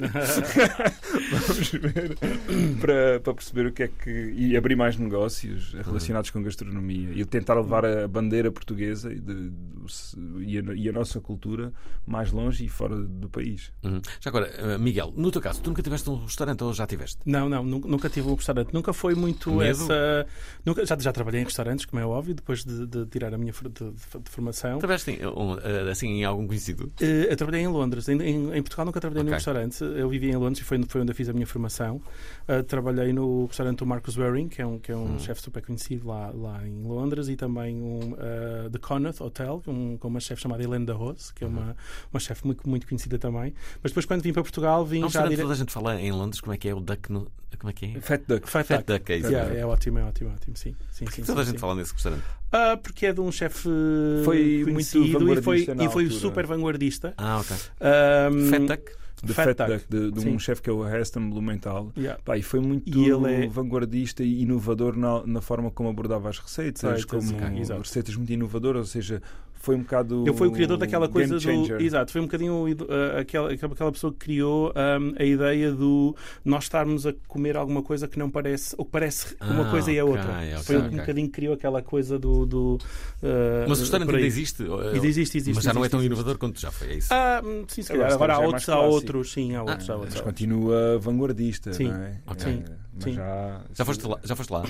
Vamos 1.31 1.71
ver 1.71 2.17
para, 2.81 3.21
para 3.21 3.35
perceber 3.35 3.67
o 3.67 3.73
que 3.73 3.83
é 3.83 3.89
que. 3.89 4.11
e 4.37 4.57
abrir 4.57 4.77
mais 4.77 4.97
negócios 4.97 5.73
relacionados 5.85 6.31
com 6.31 6.43
gastronomia 6.43 7.11
e 7.13 7.25
tentar 7.25 7.55
levar 7.55 7.85
a 7.85 8.07
bandeira 8.09 8.51
portuguesa 8.51 9.13
e, 9.13 9.21
de, 9.21 9.51
de- 9.51 10.45
e, 10.45 10.59
a, 10.59 10.75
e 10.75 10.89
a 10.89 10.93
nossa 10.93 11.21
cultura 11.21 11.73
mais 12.07 12.31
longe 12.33 12.65
e 12.65 12.69
fora 12.69 12.97
do 12.97 13.29
país. 13.29 13.73
Uhum. 13.83 14.01
Já 14.21 14.31
agora, 14.31 14.77
uh, 14.77 14.79
Miguel, 14.79 15.13
no 15.17 15.31
teu 15.31 15.41
caso, 15.41 15.61
tu 15.63 15.71
nunca 15.71 15.83
tiveste 15.83 16.09
um 16.11 16.25
restaurante 16.25 16.63
ou 16.65 16.73
já 16.73 16.87
tiveste? 16.87 17.19
Não, 17.27 17.49
não, 17.49 17.65
nu- 17.65 17.81
nunca 17.81 18.09
tive 18.09 18.29
um 18.29 18.35
restaurante. 18.35 18.73
Nunca 18.73 18.93
foi 18.93 19.15
muito 19.15 19.51
Medo? 19.53 19.71
essa. 19.85 20.27
Nunca, 20.65 20.85
já, 20.87 20.97
já 20.99 21.13
trabalhei 21.13 21.41
em 21.41 21.45
restaurantes, 21.45 21.85
como 21.85 22.01
é 22.01 22.07
óbvio, 22.07 22.35
depois 22.35 22.65
de, 22.65 22.87
de 22.87 23.07
tirar 23.07 23.33
a 23.35 23.39
minha 23.39 23.53
de, 23.53 23.69
de- 23.69 23.91
de 23.93 24.31
formação. 24.31 24.79
Em, 25.09 25.27
um, 25.27 25.48
assim 25.91 26.09
em 26.09 26.25
algum 26.25 26.47
conhecido? 26.47 26.91
Eh, 27.01 27.29
Eu 27.31 27.37
trabalhei 27.37 27.63
em 27.63 27.67
Londres. 27.69 28.09
Em, 28.09 28.21
em- 28.21 28.63
Portugal 28.63 28.87
nunca 28.87 29.01
trabalhei 29.01 29.23
num 29.23 29.29
Ok. 29.31 29.37
restaurante. 29.37 29.83
Eu 29.83 30.09
vivi 30.09 30.31
em 30.31 30.37
Londres 30.37 30.61
e 30.61 30.65
foi, 30.65 30.83
foi 30.89 31.01
onde 31.03 31.13
eu 31.13 31.15
fiz 31.17 31.29
a 31.29 31.33
minha 31.33 31.47
formação. 31.47 32.01
Eh, 32.47 32.63
trabalhei 32.63 33.13
no 33.13 33.47
restaurante 33.47 33.79
do 33.79 33.87
Marcus 33.87 34.17
Waring, 34.17 34.49
que 34.49 34.61
é 34.63 34.67
um, 34.67 34.79
que 34.79 34.91
é 34.93 34.97
um 34.97 35.15
Hum. 35.15 35.19
chefe 35.19 35.41
super 35.43 35.63
conhecido 35.65 36.07
lá, 36.09 36.31
lá 36.35 36.67
em 36.67 36.83
Londres, 36.87 37.29
e 37.29 37.37
também 37.37 37.77
um, 37.77 38.15
eh, 38.19 38.69
The 38.71 38.79
Connaught 38.79 39.23
Hotel, 39.23 39.63
um, 39.67 39.97
com 39.97 40.09
uma 40.09 40.21
chefe 40.21 40.43
chamada 40.43 40.63
Helene 40.63 40.85
da 40.87 40.95
Rose, 40.95 41.33
que 41.35 41.45
é 41.45 41.47
uma, 41.47 41.77
uma 42.13 42.21
chefe 42.21 42.45
muito, 42.47 42.69
muito 42.69 42.87
conhecida 42.87 43.19
também. 43.19 43.55
Mas 43.83 43.93
depois, 43.93 44.05
quando 44.07 44.23
vim 44.23 44.33
para 44.33 44.43
Portugal, 44.43 44.85
vim 44.85 45.05
um 45.05 45.09
já 45.09 45.27
dire... 45.27 45.41
toda 45.43 45.55
a 45.55 45.57
gente 45.57 45.73
fala 45.73 46.01
em 46.01 46.13
Londres, 46.13 46.41
como 46.41 46.53
é 46.53 46.57
que 46.57 46.69
é 46.69 46.75
o 46.75 46.81
Duck 46.81 47.11
no... 47.13 47.27
Como 47.59 47.71
é 47.71 47.73
que 47.73 47.87
é? 47.87 48.01
Fat 48.01 48.23
Duck. 48.29 48.49
Fat 48.49 48.67
Fat 48.67 48.79
Duck. 48.87 48.99
Duck, 48.99 49.13
é 49.13 49.17
isso. 49.17 49.29
Yeah, 49.33 49.55
é 49.55 49.65
ótimo, 49.67 49.99
é 49.99 50.05
ótimo, 50.05 50.31
é 50.31 50.33
ótimo. 50.35 50.57
Sim, 50.57 50.75
sim, 50.91 51.07
sim, 51.07 51.23
Toda 51.23 51.41
a 51.41 51.45
gente 51.45 51.55
sim. 51.55 51.59
fala 51.59 51.75
nesse 51.75 51.93
restaurante. 51.93 52.23
Ah, 52.53 52.77
porque 52.77 53.07
é 53.07 53.13
de 53.13 53.21
um 53.21 53.33
chefe 53.33 53.69
Foi 54.25 54.65
muito 54.67 54.73
conhecido 54.75 55.33
e 55.33 55.43
foi, 55.43 55.67
e 55.81 55.89
foi 55.89 56.11
super 56.11 56.47
vanguardista. 56.47 57.15
Ah, 57.17 57.39
ok. 57.41 57.57
Ahm, 57.81 58.51
Fat 58.51 58.61
Duck? 58.63 58.93
De 59.21 59.35
Fat 59.35 59.57
Fat, 59.57 59.69
Duck. 59.69 59.85
De, 59.89 60.11
de 60.13 60.29
um 60.29 60.39
chefe 60.39 60.63
que 60.63 60.71
é 60.71 60.73
o 60.73 60.87
Heston 60.87 61.29
Blumenthal. 61.31 61.93
Yeah. 61.97 62.21
Pá, 62.25 62.37
e 62.37 62.43
foi 62.43 62.61
muito 62.61 62.89
E 62.97 63.11
ele 63.11 63.47
é- 63.47 63.49
vanguardista 63.49 64.23
e 64.23 64.43
inovador 64.43 64.97
na, 64.97 65.27
na 65.27 65.41
forma 65.41 65.71
como 65.73 65.89
abordava 65.89 66.29
as 66.29 66.39
receitas, 66.39 66.83
Receitas, 66.83 67.05
como 67.05 67.79
receitas 67.79 68.15
muito 68.15 68.33
inovadoras, 68.33 68.81
ou 68.81 68.87
seja, 68.87 69.21
foi 69.61 69.77
um 69.77 69.81
bocado. 69.81 70.25
Ele 70.27 70.37
foi 70.37 70.49
o 70.49 70.53
criador 70.53 70.77
daquela 70.79 71.09
coisa 71.09 71.39
do. 71.39 71.81
Exato, 71.83 72.13
foi 72.13 72.21
um 72.21 72.25
bocadinho 72.25 72.65
uh, 72.67 73.19
aquela, 73.21 73.53
aquela 73.53 73.93
pessoa 73.93 74.13
que 74.13 74.19
criou 74.19 74.73
um, 74.75 75.15
a 75.19 75.25
ideia 75.25 75.73
do 75.73 76.15
nós 76.45 76.65
estarmos 76.65 77.07
a 77.07 77.13
comer 77.27 77.57
alguma 77.57 77.83
coisa 77.83 78.07
que 78.09 78.19
não 78.19 78.31
parece, 78.31 78.75
ou 78.79 78.85
que 78.85 78.91
parece 78.91 79.37
uma 79.43 79.67
Ah, 79.67 79.71
coisa 79.71 79.91
e 79.93 79.99
a 79.99 80.05
outra. 80.05 80.33
ok, 80.33 80.57
foi 80.63 80.77
um 80.77 80.87
ok. 80.87 80.99
bocadinho 80.99 81.27
que 81.27 81.33
criou 81.35 81.55
aquela 81.55 81.83
coisa 81.83 82.19
do. 82.19 82.47
do 82.47 82.75
uh, 83.23 83.69
Mas 83.69 83.79
o 83.79 83.83
restaurante 83.83 84.11
ainda 84.15 84.27
existe? 84.27 84.63
Ainda 84.63 85.07
existe, 85.07 85.39
existe. 85.39 85.55
Mas 85.55 85.65
já 85.65 85.73
não 85.73 85.85
é 85.85 85.89
tão 85.89 85.99
existe. 86.01 86.13
inovador 86.13 86.39
quanto 86.39 86.61
já 86.61 86.71
foi, 86.71 86.89
é 86.89 86.95
isso? 86.97 87.09
Ah, 87.13 87.43
hum, 87.45 87.65
sim, 87.69 87.83
se 87.83 87.89
calhar. 87.89 88.13
Agora 88.13 88.15
Agora 88.15 88.33
há 88.33 88.37
é 88.43 88.47
outros, 88.47 88.69
mais 88.69 88.79
há 88.79 88.87
outros, 88.87 89.33
sim, 89.33 89.55
há 89.55 89.63
outros. 89.63 89.91
há 89.91 89.95
outros, 89.95 90.15
Mas 90.15 90.17
há 90.17 90.19
outros. 90.19 90.21
continua 90.23 90.99
vanguardista. 90.99 91.73
Sim, 91.73 91.89
não 91.89 91.97
é? 92.03 92.21
ok. 92.27 92.53
É, 92.53 92.63
mas 92.95 93.05
Sim. 93.05 93.13
Já, 93.15 93.65
Já 93.75 93.85
foste 93.85 94.07
lá? 94.07 94.19
Já 94.25 94.37
foste 94.37 94.51
lá? 94.53 94.65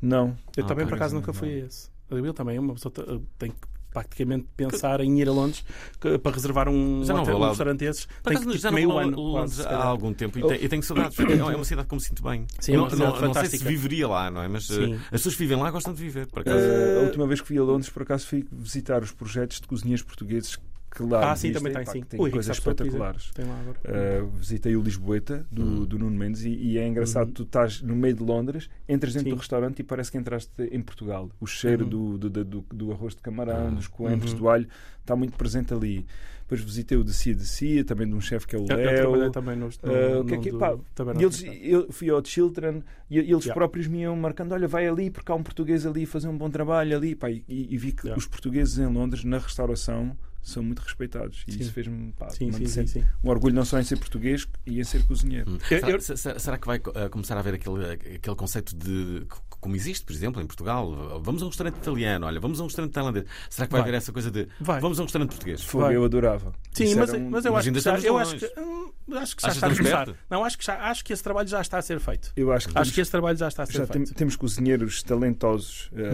Não. 0.00 0.36
Eu 0.56 0.64
Ah, 0.64 0.66
também, 0.66 0.86
por 0.86 0.94
acaso, 0.94 1.14
nunca 1.14 1.32
fui 1.32 1.48
a 1.62 1.66
esse. 1.66 1.90
Eu 2.10 2.34
também, 2.34 2.58
uma 2.58 2.74
pessoa 2.74 2.92
te- 2.92 3.20
tem 3.38 3.50
que 3.50 3.56
praticamente 3.92 4.46
pensar 4.56 5.00
em 5.00 5.20
ir 5.20 5.28
a 5.28 5.32
Londres 5.32 5.64
que- 6.00 6.18
para 6.18 6.32
reservar 6.32 6.68
um, 6.68 7.04
Já 7.04 7.14
não 7.14 7.22
hotel, 7.22 7.36
um 7.36 7.40
lá. 7.40 7.48
restaurante 7.48 7.78
desses. 7.80 8.06
Por 8.06 8.30
Tem 8.30 8.36
que 8.38 8.46
tipo, 8.46 8.58
já 8.58 8.70
não 8.70 8.76
meio 8.76 8.98
ano. 8.98 9.16
Londres 9.20 9.60
há 9.60 9.64
calhar. 9.64 9.86
algum 9.86 10.12
tempo 10.12 10.38
e, 10.38 10.42
tenho, 10.42 10.68
tenho 10.68 10.82
saudades. 10.82 11.16
porque 11.16 11.32
É 11.32 11.44
uma 11.44 11.64
cidade 11.64 11.88
que 11.88 11.94
me 11.94 12.00
sinto 12.00 12.22
bem. 12.22 12.46
Sim, 12.58 12.72
é 12.72 12.76
não, 12.76 12.90
cidade 12.90 13.12
não, 13.20 13.20
não 13.28 13.34
sei 13.34 13.46
se 13.46 13.64
viveria 13.64 14.08
lá, 14.08 14.30
não 14.30 14.42
é? 14.42 14.48
Mas 14.48 14.68
uh, 14.70 14.74
Sim. 14.74 14.94
as 14.94 15.10
pessoas 15.10 15.34
que 15.36 15.42
vivem 15.42 15.58
lá 15.62 15.70
gostam 15.70 15.92
de 15.92 16.02
viver. 16.02 16.26
Por 16.26 16.40
acaso. 16.40 16.56
Uh, 16.58 17.00
a 17.00 17.02
última 17.02 17.26
vez 17.26 17.40
que 17.40 17.46
fui 17.48 17.58
a 17.58 17.62
Londres, 17.62 17.90
por 17.90 18.02
acaso, 18.02 18.26
fui 18.26 18.44
visitar 18.50 19.02
os 19.02 19.12
projetos 19.12 19.60
de 19.60 19.66
cozinheiros 19.66 20.02
portugueses 20.02 20.56
que 20.94 21.02
lá 21.02 21.32
Ah, 21.32 21.36
sim, 21.36 21.52
também 21.52 21.72
tem, 21.72 21.84
pá, 21.84 21.90
sim. 21.92 21.98
O 22.00 22.02
Henrique 22.22 22.30
coisas 22.32 22.56
espetaculares. 22.58 23.30
Tem 23.32 23.44
lá 23.46 23.58
agora. 23.60 23.78
Uh, 24.24 24.26
visitei 24.36 24.76
o 24.76 24.82
Lisboeta 24.82 25.46
do, 25.50 25.62
Uhum. 25.62 25.84
do 25.86 25.98
Nuno 25.98 26.16
Mendes 26.18 26.44
e, 26.44 26.50
e 26.50 26.78
é 26.78 26.86
engraçado, 26.86 27.28
Uhum. 27.28 27.34
tu 27.34 27.42
estás 27.44 27.80
no 27.80 27.96
meio 27.96 28.14
de 28.14 28.22
Londres, 28.22 28.68
entras 28.88 29.14
dentro 29.14 29.30
Sim. 29.30 29.34
do 29.34 29.38
restaurante 29.38 29.78
e 29.80 29.82
parece 29.82 30.12
que 30.12 30.18
entraste 30.18 30.50
em 30.70 30.82
Portugal. 30.82 31.30
O 31.40 31.46
cheiro 31.46 31.84
Uhum. 31.84 31.90
do, 31.90 32.18
do, 32.18 32.30
do, 32.30 32.44
do- 32.44 32.66
do 32.74 32.92
arroz 32.92 33.14
de 33.14 33.22
camarão, 33.22 33.68
Ah. 33.68 33.70
dos 33.70 33.86
coentros, 33.88 34.32
Uhum. 34.32 34.38
do 34.38 34.48
alho, 34.50 34.68
está 35.00 35.16
muito 35.16 35.36
presente 35.36 35.72
ali. 35.72 36.04
Depois 36.42 36.60
visitei 36.60 36.98
o 36.98 37.04
de 37.04 37.14
Cia 37.14 37.34
de 37.34 37.46
Cia, 37.46 37.82
também 37.82 38.06
de 38.06 38.14
um 38.14 38.20
chefe 38.20 38.46
que 38.46 38.54
é 38.54 38.58
o 38.58 38.62
Eu, 38.68 38.78
eu 38.78 38.94
trabalhei 38.96 39.22
Léo. 39.22 39.30
também 39.32 39.56
no, 39.56 39.66
no, 39.82 40.20
Uh, 40.20 40.24
que 40.26 40.34
é 40.34 40.38
que- 40.38 40.50
do- 40.50 40.58
pá, 40.58 40.76
no 40.76 41.22
eles, 41.22 41.42
eu 41.62 41.90
fui 41.90 42.10
ao 42.10 42.22
Children 42.22 42.82
e 43.08 43.16
eles 43.18 43.30
Yeah. 43.44 43.54
próprios 43.54 43.86
me 43.86 44.00
iam 44.02 44.14
marcando: 44.16 44.52
olha, 44.52 44.68
vai 44.68 44.86
ali 44.86 45.08
porque 45.10 45.32
há 45.32 45.34
um 45.34 45.42
português 45.42 45.86
ali 45.86 46.02
a 46.04 46.06
fazer 46.06 46.28
um 46.28 46.36
bom 46.36 46.50
trabalho 46.50 46.94
ali. 46.94 47.14
Pá, 47.14 47.30
e, 47.30 47.42
e 47.48 47.78
vi 47.78 47.92
que 47.92 48.02
Yeah. 48.06 48.18
os 48.18 48.26
portugueses 48.26 48.76
em 48.78 48.86
Londres, 48.86 49.24
na 49.24 49.38
restauração, 49.38 50.14
são 50.42 50.62
muito 50.62 50.80
respeitados. 50.80 51.44
E 51.46 51.52
Sim. 51.52 51.60
isso 51.60 51.72
fez-me 51.72 52.12
pá, 52.12 52.28
Sim, 52.30 52.46
uma 52.46 52.52
sim, 52.52 52.58
sim, 52.58 52.64
decente- 52.64 52.90
sim. 52.90 53.04
um 53.24 53.30
orgulho 53.30 53.54
não 53.54 53.64
só 53.64 53.78
em 53.78 53.84
ser 53.84 53.96
português 53.98 54.46
e 54.66 54.80
em 54.80 54.84
ser 54.84 55.04
cozinheiro. 55.06 55.50
Hum. 55.52 55.58
Eu- 55.70 55.78
será, 55.80 55.90
eu- 55.90 56.00
se- 56.00 56.16
se- 56.16 56.38
será 56.38 56.58
que 56.58 56.66
vai 56.66 56.78
uh, 56.78 57.08
começar 57.10 57.36
a 57.36 57.40
haver 57.40 57.54
aquele, 57.54 57.84
aquele 58.16 58.36
conceito 58.36 58.74
de. 58.76 59.26
Como 59.60 59.76
existe, 59.76 60.04
por 60.04 60.12
exemplo, 60.12 60.42
em 60.42 60.46
Portugal? 60.46 61.20
Vamos 61.22 61.40
a 61.40 61.44
um 61.44 61.48
restaurante 61.48 61.76
italiano, 61.76 62.26
olha, 62.26 62.40
vamos 62.40 62.58
a 62.58 62.64
um 62.64 62.66
restaurante 62.66 62.92
tailandês. 62.92 63.24
Será 63.48 63.66
que 63.68 63.72
vai, 63.72 63.80
Vai. 63.80 63.88
haver 63.90 63.96
essa 63.98 64.12
coisa 64.12 64.28
de. 64.30 64.48
Vai. 64.60 64.80
Vamos 64.80 64.98
a 64.98 65.02
um 65.02 65.04
restaurante 65.04 65.30
português? 65.30 65.62
Vai. 65.64 65.94
eu 65.94 66.04
adorava. 66.04 66.52
Sim, 66.72 66.84
Isso 66.84 66.98
mas, 66.98 67.12
um- 67.12 67.30
mas 67.30 67.44
eu 67.44 67.52
mas 67.52 67.66
acho 67.68 67.72
que 67.72 67.80
já, 67.80 67.98
eu 68.08 68.18
acho 68.18 68.36
que, 68.36 68.46
hum, 68.58 68.92
acho 69.14 69.36
que 69.36 69.42
já 69.42 69.48
Achas 69.48 69.54
está 69.62 69.66
a 69.68 69.76
começar. 69.76 70.04
perto? 70.06 70.18
Não, 70.28 70.44
acho 70.44 70.58
que, 70.58 70.64
já, 70.64 70.74
acho 70.90 71.04
que 71.04 71.12
esse 71.12 71.22
trabalho 71.22 71.48
já 71.48 71.60
está 71.60 71.78
a 71.78 71.82
ser 71.82 72.00
feito. 72.00 72.32
Eu 72.34 72.50
acho 72.50 72.66
que 72.66 72.70
Acho 72.72 72.82
temos- 72.82 72.90
que 72.94 73.00
esse 73.00 73.10
trabalho 73.12 73.38
já 73.38 73.46
está 73.48 73.62
a 73.62 73.66
ser 73.66 73.72
já 73.74 73.86
tem- 73.86 74.04
feito. 74.04 74.16
temos 74.16 74.34
cozinheiros 74.34 75.02
talentosos 75.04 75.90
eh, 75.94 76.10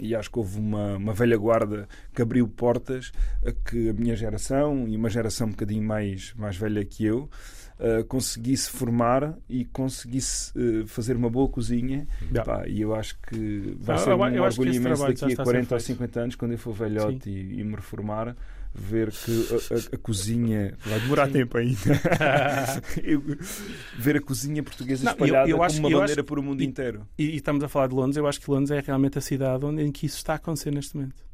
e 0.00 0.14
acho 0.14 0.30
que 0.30 0.38
houve 0.38 0.58
uma, 0.58 0.96
uma 0.96 1.12
velha 1.12 1.36
guarda 1.36 1.88
que 2.14 2.20
abriu 2.22 2.46
portas 2.48 3.12
a 3.46 3.52
que 3.52 3.88
a 3.90 3.92
minha 3.92 4.16
geração 4.16 4.86
e 4.88 4.96
uma 4.96 5.08
geração 5.08 5.46
um 5.46 5.50
bocadinho 5.50 5.82
mais, 5.82 6.32
mais 6.36 6.56
velha 6.56 6.84
que 6.84 7.04
eu 7.04 7.28
eh, 7.78 8.02
conseguisse 8.04 8.70
formar 8.70 9.34
e 9.48 9.64
conseguisse 9.64 10.52
eh, 10.56 10.84
fazer 10.86 11.16
uma 11.16 11.28
boa 11.30 11.48
cozinha 11.48 12.06
Yeah. 12.32 12.44
Pá, 12.44 12.66
e 12.68 12.80
eu 12.80 12.94
acho 12.94 13.16
que 13.20 13.76
vai 13.80 13.96
Ah, 13.96 13.98
ser 13.98 14.10
eu- 14.10 14.16
um 14.18 14.26
eu 14.28 14.42
orgulho 14.44 14.72
imenso 14.74 15.06
daqui 15.06 15.24
a 15.24 15.26
a 15.26 15.30
ser 15.30 15.36
40 15.42 15.74
ou 15.74 15.80
feito. 15.80 15.98
50 15.98 16.20
anos 16.20 16.34
quando 16.36 16.52
eu 16.52 16.58
for 16.58 16.72
velhote 16.72 17.28
e, 17.30 17.60
e 17.60 17.64
me 17.64 17.74
reformar 17.76 18.36
ver 18.74 19.12
que 19.12 19.30
a, 19.52 19.74
a- 19.76 19.94
a 19.94 19.98
cozinha 19.98 20.76
vai 20.84 20.98
demorar 21.00 21.28
tempo 21.30 21.56
ainda 21.56 21.78
Eu- 23.02 23.22
ver 23.98 24.16
a 24.16 24.20
cozinha 24.20 24.62
portuguesa 24.62 25.04
Não, 25.04 25.12
eu- 25.12 25.14
espalhada 25.14 25.48
eu 25.48 25.56
como 25.56 25.64
acho- 25.66 25.78
uma 25.78 25.90
eu 25.90 26.00
bandeira 26.00 26.20
acho- 26.22 26.26
por 26.26 26.38
o 26.38 26.42
mundo 26.42 26.60
e- 26.62 26.64
inteiro 26.66 27.06
E, 27.18 27.24
e 27.24 27.36
estamos 27.36 27.62
a 27.62 27.68
falar 27.68 27.86
de 27.88 27.94
Londres, 27.94 28.16
eu 28.16 28.26
acho 28.26 28.40
que 28.40 28.50
Londres 28.50 28.70
é 28.72 28.80
realmente 28.80 29.16
a 29.18 29.20
cidade 29.20 29.64
onde, 29.64 29.82
em 29.82 29.92
que 29.92 30.06
isso 30.06 30.16
está 30.16 30.32
a 30.32 30.36
acontecer 30.36 30.72
neste 30.72 30.96
momento. 30.96 31.24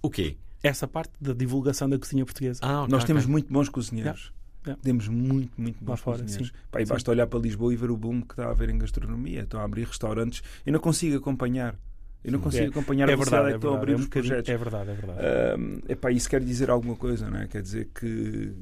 O 0.00 0.08
quê? 0.10 0.36
Essa 0.62 0.86
parte 0.86 1.12
da 1.20 1.32
divulgação 1.32 1.88
da 1.90 1.98
cozinha 1.98 2.24
portuguesa. 2.24 2.60
Ah, 2.62 2.82
ok, 2.82 2.92
Nós 2.92 3.04
temos 3.04 3.24
ok. 3.24 3.32
muito 3.32 3.52
bons 3.52 3.68
cozinheiros. 3.68 4.20
Yeah. 4.20 4.42
Yeah. 4.64 4.82
Temos 4.84 5.08
muito, 5.08 5.60
muito 5.60 5.82
bons 5.84 5.98
fora, 5.98 6.18
cozinheiros. 6.22 6.48
sim. 6.48 6.54
Pá, 6.70 6.80
e 6.80 6.86
Sim. 6.86 6.92
basta 6.92 7.10
olhar 7.10 7.26
para 7.26 7.40
Lisboa 7.40 7.72
e 7.72 7.76
ver 7.76 7.90
o 7.90 7.96
boom 7.96 8.20
que 8.20 8.34
está 8.34 8.46
a 8.46 8.50
haver 8.52 8.70
em 8.70 8.78
gastronomia. 8.78 9.40
Estão 9.42 9.58
a 9.60 9.64
abrir 9.64 9.84
restaurantes. 9.88 10.40
Eu 10.64 10.72
não 10.72 10.78
consigo 10.78 11.16
acompanhar. 11.16 11.74
Eu 12.24 12.32
não 12.32 12.40
consigo 12.40 12.64
É- 12.64 12.68
acompanhar 12.68 13.08
a 13.08 13.12
é 13.12 13.16
velocidade 13.16 13.42
verdade, 13.42 13.46
a 13.46 13.56
é 13.56 13.58
que 13.58 13.66
estão 13.66 13.74
a 13.74 13.78
abrir 13.78 13.92
É 13.92 13.96
um 13.96 13.98
os 14.00 14.06
projetos. 14.08 14.48
é 14.48 14.56
verdade, 14.56 14.90
é 14.90 14.94
verdade. 14.94 15.20
Ahm, 15.56 15.78
epá, 15.88 16.10
isso 16.12 16.30
quer 16.30 16.40
dizer 16.42 16.70
alguma 16.70 16.94
coisa, 16.96 17.28
não 17.28 17.38
é? 17.40 17.46
Quer 17.48 17.62
dizer 17.62 17.88
que, 17.94 18.52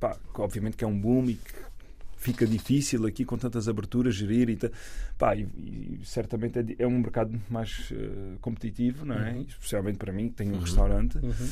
pá, 0.00 0.16
que 0.34 0.40
obviamente 0.40 0.76
que 0.76 0.84
é 0.84 0.86
um 0.86 0.98
boom 0.98 1.26
e 1.28 1.34
que 1.34 1.72
fica 2.16 2.46
difícil 2.46 3.04
aqui 3.04 3.24
com 3.24 3.36
tantas 3.36 3.68
aberturas 3.68 4.14
gerir 4.14 4.48
e, 4.48 4.58
pá, 5.18 5.34
e, 5.36 5.42
e 5.42 6.00
certamente 6.04 6.58
é, 6.58 6.64
é 6.84 6.86
um 6.86 6.98
mercado 7.00 7.30
muito 7.32 7.52
mais 7.52 7.92
eh, 7.92 8.36
competitivo, 8.40 9.04
não 9.04 9.16
é? 9.16 9.32
Uhum. 9.32 9.40
Especialmente 9.42 9.98
para 9.98 10.12
mim, 10.12 10.28
que 10.28 10.36
tenho 10.36 10.52
um 10.52 10.54
Uhum. 10.54 10.60
restaurante. 10.60 11.18
Uhum. 11.18 11.48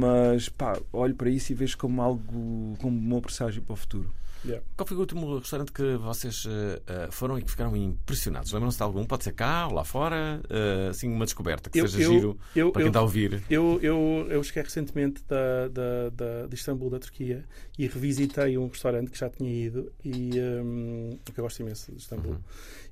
Mas 0.00 0.48
pá, 0.48 0.78
olho 0.92 1.14
para 1.14 1.30
isso 1.30 1.52
e 1.52 1.54
vejo 1.54 1.78
como 1.78 2.02
algo, 2.02 2.76
como 2.80 2.96
um 2.98 3.08
bom 3.08 3.20
presságio 3.20 3.62
para 3.62 3.72
o 3.74 3.76
futuro. 3.76 4.12
Yeah. 4.44 4.64
Qual 4.76 4.86
foi 4.86 4.96
o 4.96 5.00
último 5.00 5.38
restaurante 5.38 5.70
que 5.72 5.96
vocês 5.98 6.44
eh, 6.48 7.08
foram 7.12 7.38
e 7.38 7.42
que 7.42 7.50
ficaram 7.50 7.76
impressionados? 7.76 8.50
Lembram-se 8.52 8.76
de 8.76 8.82
algum? 8.82 9.04
Pode 9.04 9.22
ser 9.24 9.32
cá 9.32 9.68
ou 9.68 9.74
lá 9.74 9.84
fora? 9.84 10.40
Eh, 10.50 10.88
assim, 10.90 11.08
uma 11.08 11.24
descoberta 11.24 11.70
que 11.70 11.78
Eu- 11.80 11.86
seja 11.86 12.02
eu- 12.04 12.12
giro 12.12 12.38
eu- 12.56 12.72
para 12.72 12.82
quem 12.82 12.88
está 12.88 12.98
a 12.98 13.02
ouvir. 13.02 13.42
Eu, 13.48 13.78
eu, 13.80 14.26
eu 14.28 14.42
cheguei 14.42 14.62
recentemente 14.64 15.22
da, 15.28 15.68
da, 15.68 16.08
da, 16.10 16.46
de 16.48 16.54
Istambul, 16.56 16.90
da 16.90 16.98
Turquia, 16.98 17.44
e 17.78 17.86
revisitei 17.86 18.58
um 18.58 18.66
restaurante 18.66 19.10
que 19.12 19.18
já 19.18 19.30
tinha 19.30 19.50
ido, 19.50 19.92
e 20.04 20.32
um, 20.62 21.18
que 21.24 21.38
eu 21.38 21.44
gosto 21.44 21.60
imenso 21.60 21.92
de 21.92 21.98
Istambul. 21.98 22.32
Uhum. 22.32 22.38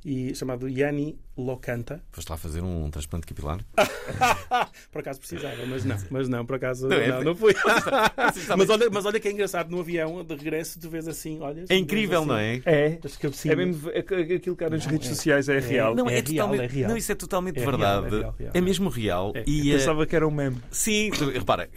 E 0.04 0.34
chamado 0.34 0.68
Yanni 0.68 1.18
Locanta. 1.36 2.02
Foste 2.12 2.28
lá 2.28 2.36
fazer 2.36 2.62
um 2.62 2.90
transplante 2.90 3.26
capilar? 3.26 3.64
por 4.92 5.00
acaso 5.00 5.18
precisava, 5.20 5.64
mas 5.66 5.84
não, 5.84 5.96
mas 6.10 6.28
não, 6.28 6.44
por 6.44 6.56
acaso 6.56 6.86
Não, 6.88 6.96
não, 6.96 7.02
é- 7.02 7.24
não, 7.24 7.34
fui. 7.34 7.52
está 8.36 8.56
mas, 8.56 8.66
bem. 8.66 8.76
olha, 8.76 8.90
mas 8.90 9.06
olha 9.06 9.18
que 9.20 9.28
é 9.28 9.32
engraçado, 9.32 9.70
no 9.70 9.80
avião 9.80 10.22
de 10.24 10.34
regresso 10.34 10.78
tu 10.78 10.90
vês 10.90 11.08
assim, 11.08 11.40
olha. 11.40 11.64
É 11.68 11.76
incrível, 11.76 12.24
não 12.26 12.36
é? 12.36 12.60
É. 12.64 12.98
É 13.46 13.56
mesmo 13.56 13.90
é 13.90 14.02
que- 14.02 14.14
aquilo 14.34 14.56
que 14.56 14.64
há 14.64 14.70
nas 14.70 14.84
Não, 14.84 14.92
redes 14.92 15.06
é- 15.06 15.14
sociais 15.14 15.48
é, 15.48 15.56
é- 15.56 15.60
real. 15.60 15.94
Não, 15.94 16.08
é, 16.08 16.18
É 16.18 16.20
real, 16.20 16.54
é 16.54 16.66
real. 16.66 16.90
Não, 16.90 16.96
isso 16.96 17.12
é 17.12 17.14
totalmente 17.14 17.56
É 17.58 17.60
real, 17.60 17.70
verdade. 17.70 18.06
é 18.06 18.18
real, 18.18 18.34
real. 18.38 18.50
É 18.54 18.60
mesmo 18.60 18.88
real. 18.90 19.32
É. 19.34 19.44
E, 19.46 19.68
Eu 19.70 19.74
eh, 19.76 19.78
pensava 19.78 20.06
que 20.06 20.16
era 20.16 20.26
um 20.26 20.30
meme. 20.30 20.58
Sim, 20.70 21.10
tu- 21.16 21.30
repara, 21.30 21.68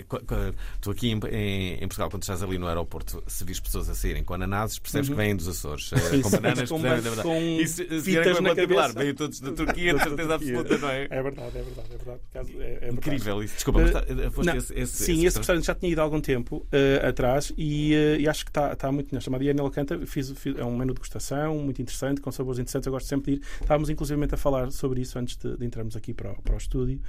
tu 0.81 0.91
aqui 0.91 1.09
em, 1.11 1.19
em- 1.31 1.73
em 1.75 1.87
Portugal, 1.87 2.09
quando 2.09 2.23
estás 2.23 2.43
ali 2.43 2.57
no 2.57 2.67
aeroporto, 2.67 3.23
se 3.27 3.43
vis 3.45 3.59
pessoas 3.59 3.89
a 3.89 3.95
saírem 3.95 4.23
com 4.23 4.33
ananases, 4.33 4.77
percebes 4.79 5.09
que 5.09 5.15
vêm 5.15 5.35
dos 5.35 5.47
Açores. 5.47 5.91
eh, 5.93 5.97
Sim, 5.97 6.21
com 6.21 6.29
bananas, 6.31 6.69
com 6.69 6.85
é 6.85 7.65
se 7.65 7.83
fitas 8.17 8.39
na 8.41 8.51
a 8.51 8.55
capilar, 8.55 8.87
cabeça. 8.87 8.99
vêm 9.05 9.13
todos 9.15 9.39
da 9.39 9.51
Turquia, 9.53 9.93
de 9.93 9.99
certeza 10.03 10.29
Turquia. 10.37 10.59
absoluta, 10.59 10.77
não 10.77 10.89
é? 10.89 11.07
É 11.09 11.21
verdade, 11.23 11.57
é 11.57 11.61
verdade, 11.61 11.87
é 11.93 11.97
verdade. 11.97 12.19
É- 12.33 12.37
é 12.37 12.41
verdade. 12.79 12.93
Incrível 12.95 13.43
isso. 13.43 13.53
Desculpa, 13.55 13.79
mas 13.81 13.89
Eh, 13.89 13.93
tá- 13.93 14.05
eh, 14.07 14.29
foste 14.29 14.47
não, 14.47 14.55
esse, 14.57 14.73
esse, 14.73 14.93
sim, 14.93 15.03
esse 15.13 15.23
restaurante? 15.23 15.37
restaurante 15.37 15.65
já 15.65 15.75
tinha 15.75 15.91
ido 15.91 16.01
há 16.01 16.03
algum 16.03 16.21
tempo 16.21 16.65
eh, 16.71 17.01
atrás 17.07 17.51
e, 17.57 17.93
eh, 17.93 18.17
e 18.19 18.27
acho 18.27 18.43
que 18.45 18.51
está 18.51 18.73
está 18.73 18.91
muito 18.91 19.07
melhor. 19.11 19.21
Chamado 19.21 19.43
Iana 19.43 19.61
Alcanta, 19.61 19.99
fiz, 20.05 20.31
fiz- 20.31 20.57
é 20.57 20.63
um 20.65 20.71
menu 20.75 20.87
de 20.93 20.95
degustação 20.95 21.57
muito 21.59 21.81
interessante, 21.81 22.21
com 22.21 22.31
sabores 22.31 22.59
interessantes. 22.59 22.85
Eu 22.87 22.93
gosto 22.93 23.07
sempre 23.07 23.33
de 23.33 23.37
ir. 23.39 23.43
Estávamos 23.61 23.89
inclusivamente 23.89 24.33
a 24.35 24.37
falar 24.37 24.71
sobre 24.71 25.01
isso 25.01 25.17
antes 25.19 25.35
de, 25.37 25.57
de 25.57 25.65
entrarmos 25.65 25.95
aqui 25.95 26.13
para 26.13 26.31
o, 26.31 26.41
para 26.41 26.53
o 26.55 26.57
estúdio. 26.57 26.99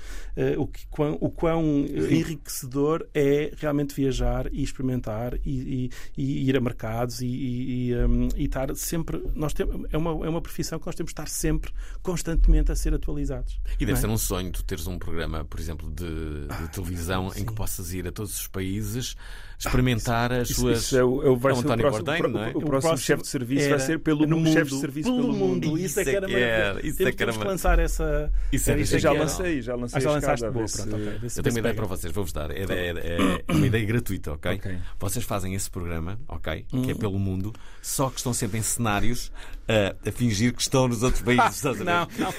O, 0.59 0.67
que, 0.67 0.87
quão, 0.89 1.17
o 1.21 1.31
quão 1.31 1.85
enriquecedor 2.29 3.07
é 3.15 3.53
realmente 3.57 3.95
viajar 3.95 4.49
e 4.53 4.63
experimentar 4.63 5.35
e, 5.45 5.91
e- 6.17 6.23
e 6.23 6.49
ir 6.49 6.57
a 6.57 6.61
mercados 6.61 7.21
e, 7.21 7.27
e- 7.27 7.89
e, 7.91 7.97
um, 7.97 8.29
e 8.37 8.45
estar 8.45 8.75
sempre. 8.77 9.23
Nós 9.35 9.53
temos, 9.53 9.87
é, 9.93 9.97
uma, 9.97 10.11
é 10.27 10.29
uma 10.29 10.41
profissão 10.41 10.79
que 10.79 10.87
nós 10.87 10.94
temos 10.95 11.11
de 11.11 11.13
estar 11.13 11.29
sempre, 11.29 11.73
constantemente 12.03 12.73
a 12.73 12.77
ser 12.77 12.95
atualizados. 12.95 13.61
E 13.79 13.87
deve 13.87 13.99
é? 13.99 14.01
ser 14.01 14.09
um 14.09 14.19
sonho 14.19 14.51
tu 14.51 14.63
teres 14.63 14.87
um 14.87 14.99
programa, 14.99 15.45
por 15.45 15.61
exemplo, 15.61 15.91
de, 15.91 16.47
de 16.47 16.69
televisão 16.73 17.31
em 17.37 17.45
que 17.45 17.55
possas 17.55 17.93
ir 17.93 18.07
a 18.07 18.13
todos 18.13 18.39
os 18.39 18.47
países 18.49 19.17
experimentar 19.59 20.33
as 20.33 20.51
Isso, 20.51 20.61
suas. 20.61 20.79
isso 20.83 20.97
é 20.97 21.05
o, 21.05 21.23
é 21.23 21.29
o- 21.31 21.37
vai 21.37 21.53
É 21.53 21.55
ser 21.55 21.61
o 21.61 21.65
António 21.65 21.91
Bourdain, 21.91 22.23
não 22.23 22.45
é? 22.45 22.47
o, 22.49 22.51
O 22.51 22.53
próximo, 22.53 22.71
próximo 22.71 22.99
chefe 22.99 23.23
de 23.23 23.29
serviço 23.29 23.69
vai 23.71 23.81
ser 23.81 23.99
pelo 24.01 24.29
mundo, 24.29 24.51
chefe 24.53 24.71
de 24.71 24.81
serviço 24.81 25.15
pelo, 25.15 25.33
mundo. 25.33 25.79
Isso 25.79 26.01
é 26.01 26.05
que 26.05 26.11
Isso 26.11 26.11
é 26.11 26.15
era 26.17 26.27
que 26.27 26.35
era, 26.35 26.59
maravilhoso. 26.59 26.87
isso 26.87 26.95
é 26.95 26.99
Temos, 27.05 27.15
que 27.17 27.23
era 27.23 27.33
temos 27.33 27.37
que 27.45 27.51
lançar 27.51 27.79
essa. 27.79 28.33
Isso 28.53 28.71
é 28.71 28.79
isso 28.81 28.97
é 28.97 28.99
já 28.99 29.11
que 29.11 29.15
era. 29.17 29.25
lancei, 29.25 29.63
já 29.63 29.75
lancei 29.75 29.97
Ah, 29.99 30.01
já 30.01 30.11
lançaste 30.11 30.51
boa, 30.51 30.69
se- 30.69 30.83
pronto, 30.83 30.97
ok. 30.97 31.19
Vê 31.19 31.29
se- 31.31 31.39
Eu 31.39 31.43
tenho 31.43 31.55
uma 31.55 31.61
ideia 31.61 31.75
para 31.75 31.87
vocês, 31.87 32.13
vou-vos 32.13 32.33
dar. 32.33 32.51
É, 32.51 32.63
é- 32.63 33.43
é 33.49 33.53
uma 33.53 33.67
ideia 33.67 33.85
gratuita, 33.85 34.33
ok? 34.33 34.61
Vocês 34.99 35.25
fazem 35.25 35.55
esse 35.55 35.71
programa, 35.71 36.19
ok? 36.29 36.65
Que 36.85 36.91
é 36.91 36.95
pelo 36.95 37.19
mundo, 37.19 37.53
só 37.83 38.11
que 38.11 38.19
estão 38.19 38.33
sempre 38.35 38.59
em 38.59 38.63
cenários 38.63 39.31
a, 39.69 40.09
a 40.09 40.13
fingir 40.13 40.53
que 40.55 40.61
estão 40.63 40.89
nos 40.89 41.03
outros 41.03 41.23
países. 41.23 41.63
Não, 41.85 42.07
não, 42.19 42.33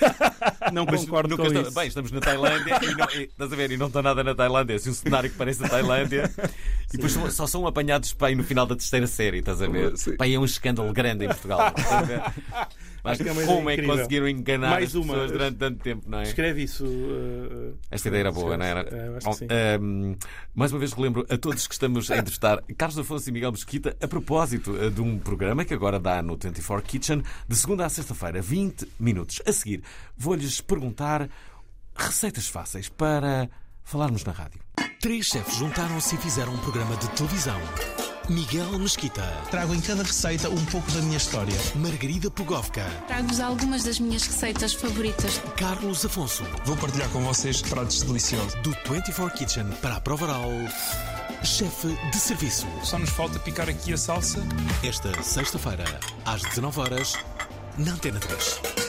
não 0.71 0.86
Mas 0.86 1.01
concordo 1.01 1.36
com 1.38 1.45
isso. 1.47 1.71
Bem, 1.71 1.88
estamos 1.88 2.12
na 2.12 2.19
Tailândia 2.19 2.80
e, 2.82 2.95
não, 2.95 3.08
e- 3.12 3.23
estás 3.23 3.51
a 3.51 3.56
ver, 3.56 3.71
e 3.71 3.78
não 3.78 3.88
estão 3.88 4.01
nada 4.01 4.23
na 4.23 4.34
Tailândia, 4.36 4.73
é 4.73 4.75
assim 4.78 4.89
um 4.89 4.93
cenário 4.93 5.30
que 5.30 5.36
parece 5.38 5.63
a 5.63 5.69
Tailândia 5.69 6.32
e 6.93 6.97
depois 6.97 7.12
são- 7.12 7.30
só 7.32 7.47
são 7.47 7.67
apanhados 7.67 8.15
aí 8.21 8.36
no 8.36 8.43
final 8.43 8.65
da 8.65 8.75
terceira 8.75 9.08
série, 9.08 9.39
estás 9.39 9.62
a 9.62 9.67
ver? 9.67 9.97
Sim. 9.97 10.15
Pá, 10.17 10.28
é 10.28 10.38
um 10.38 10.45
escândalo 10.45 10.91
grande 10.93 11.25
em 11.25 11.28
Portugal. 11.28 11.60
Mas 13.05 13.19
é 13.19 13.23
ideia 13.23 13.45
como 13.47 13.69
é 13.69 13.75
que 13.75 13.83
conseguiram 13.83 14.27
enganar 14.27 14.69
Mais 14.71 14.89
as 14.89 14.95
uma. 14.95 15.13
pessoas 15.13 15.31
durante 15.31 15.57
tanto 15.57 15.79
tempo, 15.83 16.09
não 16.09 16.19
é? 16.19 16.23
Escreve 16.23 16.63
isso. 16.63 16.85
uh, 16.85 17.77
Esta 17.89 18.07
ideia 18.09 18.21
era 18.21 18.31
boa, 18.31 18.57
não 18.57 18.65
era? 18.65 18.81
É, 18.81 19.17
acho 19.17 19.29
que 19.29 19.35
sim. 19.35 19.47
ehm, 19.49 20.15
mais 20.53 20.71
uma 20.71 20.79
vez 20.79 20.91
relembro 20.93 21.25
a 21.29 21.37
todos 21.37 21.67
que 21.67 21.73
estamos 21.73 22.09
a 22.11 22.15
entrevistar 22.15 22.61
Carlos 22.77 22.97
Afonso 22.97 23.29
e 23.29 23.31
Miguel 23.31 23.51
Mesquita 23.51 23.95
a 24.01 24.07
propósito 24.07 24.75
eh, 24.77 24.89
de 24.89 25.01
um 25.01 25.17
programa 25.19 25.63
que 25.63 25.73
agora 25.73 25.99
dá 25.99 26.21
no 26.21 26.35
24 26.37 26.85
Kitchen 26.85 27.23
de 27.47 27.55
segunda 27.55 27.85
a 27.85 27.89
sexta-feira, 27.89 28.41
20 28.41 28.87
minutos. 28.99 29.41
A 29.45 29.51
seguir, 29.53 29.83
vou-lhes 30.17 30.59
perguntar 30.61 31.29
receitas 31.95 32.47
fáceis 32.47 32.89
para 32.89 33.49
falarmos 33.86 34.24
na 34.26 34.34
rádio. 34.34 34.60
Três 35.00 35.28
chefes 35.28 35.56
juntaram-se 35.56 36.15
e 36.15 36.17
fizeram 36.17 36.54
um 36.54 36.58
programa 36.58 36.95
de 36.98 37.08
televisão. 37.10 37.60
Miguel 38.28 38.80
Mesquita, 38.80 39.21
Trago 39.52 39.76
em 39.76 39.80
cada 39.80 40.02
receita 40.02 40.50
um 40.50 40.65
pouco 40.65 40.89
da 40.91 41.00
minha 41.02 41.17
história. 41.17 41.54
Margarida 41.76 42.32
Pugovka, 42.32 42.84
Trago-vos 43.08 43.39
algumas 43.39 43.84
das 43.84 44.00
minhas 44.00 44.26
receitas 44.26 44.74
favoritas. 44.74 45.39
Carlos 45.56 46.04
Afonso, 46.04 46.43
Vou 46.65 46.76
partilhar 46.76 47.08
com 47.10 47.21
vocês 47.24 47.62
pratos 47.62 48.02
deliciosos. 48.02 48.56
do 48.63 48.71
24 48.91 49.38
Kitchen 49.38 49.67
para 49.80 49.98
a 49.98 50.02
prova 50.02 50.26
oral, 50.26 50.50
chefe 51.43 51.89
de 52.10 52.17
serviço. 52.17 52.65
Só 52.84 52.98
nos 52.98 53.12
falta 53.12 53.38
picar 53.38 53.69
aqui 53.69 53.93
a 53.93 53.98
salsa. 53.98 54.39
Esta 54.84 55.21
sexta-feira, 55.21 55.86
às 56.26 56.41
19 56.41 56.80
horas 56.80 57.13
na 57.78 57.91
Antena 57.91 58.19
3. 58.19 58.85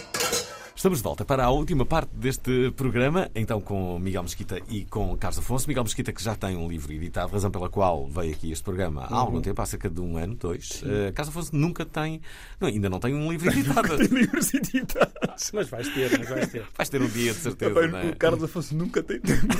Estamos 0.76 0.98
de 0.98 1.04
volta 1.04 1.24
para 1.24 1.42
a 1.42 1.50
última 1.50 1.86
parte 1.86 2.10
deste 2.14 2.70
programa, 2.76 3.30
então 3.34 3.62
com 3.62 3.98
Miguel 3.98 4.22
Mesquita 4.22 4.60
e 4.68 4.84
com 4.84 5.16
Carlos 5.16 5.38
Afonso. 5.38 5.66
Miguel 5.66 5.84
Mesquita 5.84 6.12
que 6.12 6.22
já 6.22 6.34
tem 6.34 6.54
um 6.54 6.68
livro 6.68 6.92
editado, 6.92 7.32
razão 7.32 7.50
pela 7.50 7.70
qual 7.70 8.06
veio 8.06 8.34
aqui 8.34 8.52
este 8.52 8.62
programa 8.62 9.04
há 9.04 9.14
algum 9.14 9.40
tempo, 9.40 9.60
há 9.62 9.64
cerca 9.64 9.88
de 9.88 10.02
um 10.02 10.18
ano, 10.18 10.34
dois. 10.34 10.82
Uh, 10.82 11.12
Carlos 11.14 11.34
Afonso 11.34 11.56
nunca 11.56 11.86
tem, 11.86 12.20
não, 12.60 12.68
ainda 12.68 12.90
não 12.90 13.00
tem 13.00 13.14
um 13.14 13.32
livro 13.32 13.48
editado. 13.48 13.96
livros 14.14 14.52
editados. 14.52 15.50
Mas 15.54 15.68
vais 15.70 15.88
ter, 15.88 16.18
mas 16.18 16.28
vais 16.28 16.48
ter. 16.52 16.66
Vais 16.76 16.88
ter 16.90 17.00
um 17.00 17.08
dia 17.08 17.32
de 17.32 17.40
certeza, 17.40 17.80
Epá, 17.80 17.86
não 17.88 17.98
é? 17.98 18.10
O 18.10 18.16
Carlos 18.16 18.44
Afonso 18.44 18.76
nunca 18.76 19.02
tem 19.02 19.18
tempo. 19.18 19.46